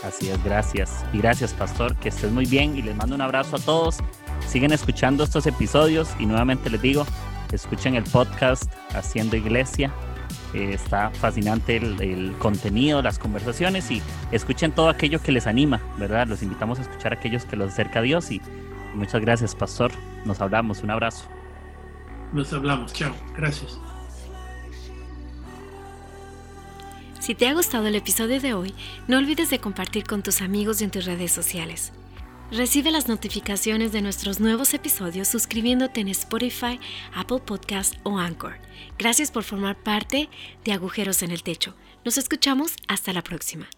Así 0.04 0.28
es, 0.28 0.42
gracias. 0.44 1.04
Y 1.12 1.18
gracias, 1.18 1.52
Pastor. 1.52 1.96
Que 1.96 2.10
estés 2.10 2.30
muy 2.30 2.46
bien 2.46 2.76
y 2.76 2.82
les 2.82 2.94
mando 2.94 3.14
un 3.14 3.20
abrazo 3.20 3.56
a 3.56 3.58
todos. 3.58 3.98
Siguen 4.46 4.72
escuchando 4.72 5.24
estos 5.24 5.46
episodios 5.46 6.08
y 6.18 6.26
nuevamente 6.26 6.70
les 6.70 6.80
digo, 6.80 7.06
escuchen 7.52 7.94
el 7.96 8.04
podcast 8.04 8.70
Haciendo 8.94 9.36
Iglesia 9.36 9.90
eh, 10.54 10.72
está 10.72 11.10
fascinante 11.10 11.76
el, 11.76 12.34
contenido, 12.38 13.02
las 13.02 13.18
conversaciones 13.18 13.90
y 13.90 14.02
escuchen 14.32 14.72
todo 14.72 14.88
aquello 14.88 15.20
que 15.20 15.32
les 15.32 15.46
anima, 15.46 15.80
¿verdad? 15.98 16.26
Los 16.26 16.42
invitamos 16.42 16.78
a 16.78 16.82
escuchar 16.82 17.12
a 17.12 17.16
aquellos 17.16 17.44
que 17.44 17.56
los 17.56 17.72
acerca 17.72 18.00
a 18.00 18.02
Dios 18.02 18.30
y, 18.30 18.40
muchas 18.94 19.20
gracias, 19.20 19.54
Pastor. 19.54 19.92
Nos 20.24 20.40
hablamos, 20.40 20.82
un 20.82 20.90
abrazo. 20.90 21.24
Nos 22.32 22.52
hablamos, 22.52 22.92
chao, 22.92 23.14
gracias. 23.36 23.78
Si 27.20 27.34
te 27.34 27.48
ha 27.48 27.54
gustado 27.54 27.86
el 27.88 27.96
episodio 27.96 28.40
de 28.40 28.54
hoy, 28.54 28.74
no 29.08 29.18
olvides 29.18 29.50
de 29.50 29.58
compartir 29.58 30.04
con 30.04 30.22
tus 30.22 30.42
amigos 30.42 30.80
y 30.80 30.84
en 30.84 30.90
tus 30.90 31.06
redes 31.06 31.32
sociales. 31.32 31.92
Recibe 32.52 32.92
las 32.92 33.08
notificaciones 33.08 33.90
de 33.90 34.02
nuestros 34.02 34.38
nuevos 34.38 34.72
episodios 34.72 35.26
suscribiéndote 35.26 36.00
en 36.00 36.08
Spotify, 36.08 36.78
Apple 37.12 37.40
Podcast 37.44 37.94
o 38.04 38.18
Anchor. 38.18 38.54
Gracias 38.98 39.32
por 39.32 39.42
formar 39.42 39.76
parte 39.82 40.28
de 40.64 40.72
Agujeros 40.72 41.22
en 41.22 41.32
el 41.32 41.42
Techo. 41.42 41.74
Nos 42.04 42.18
escuchamos 42.18 42.76
hasta 42.86 43.12
la 43.12 43.22
próxima. 43.22 43.68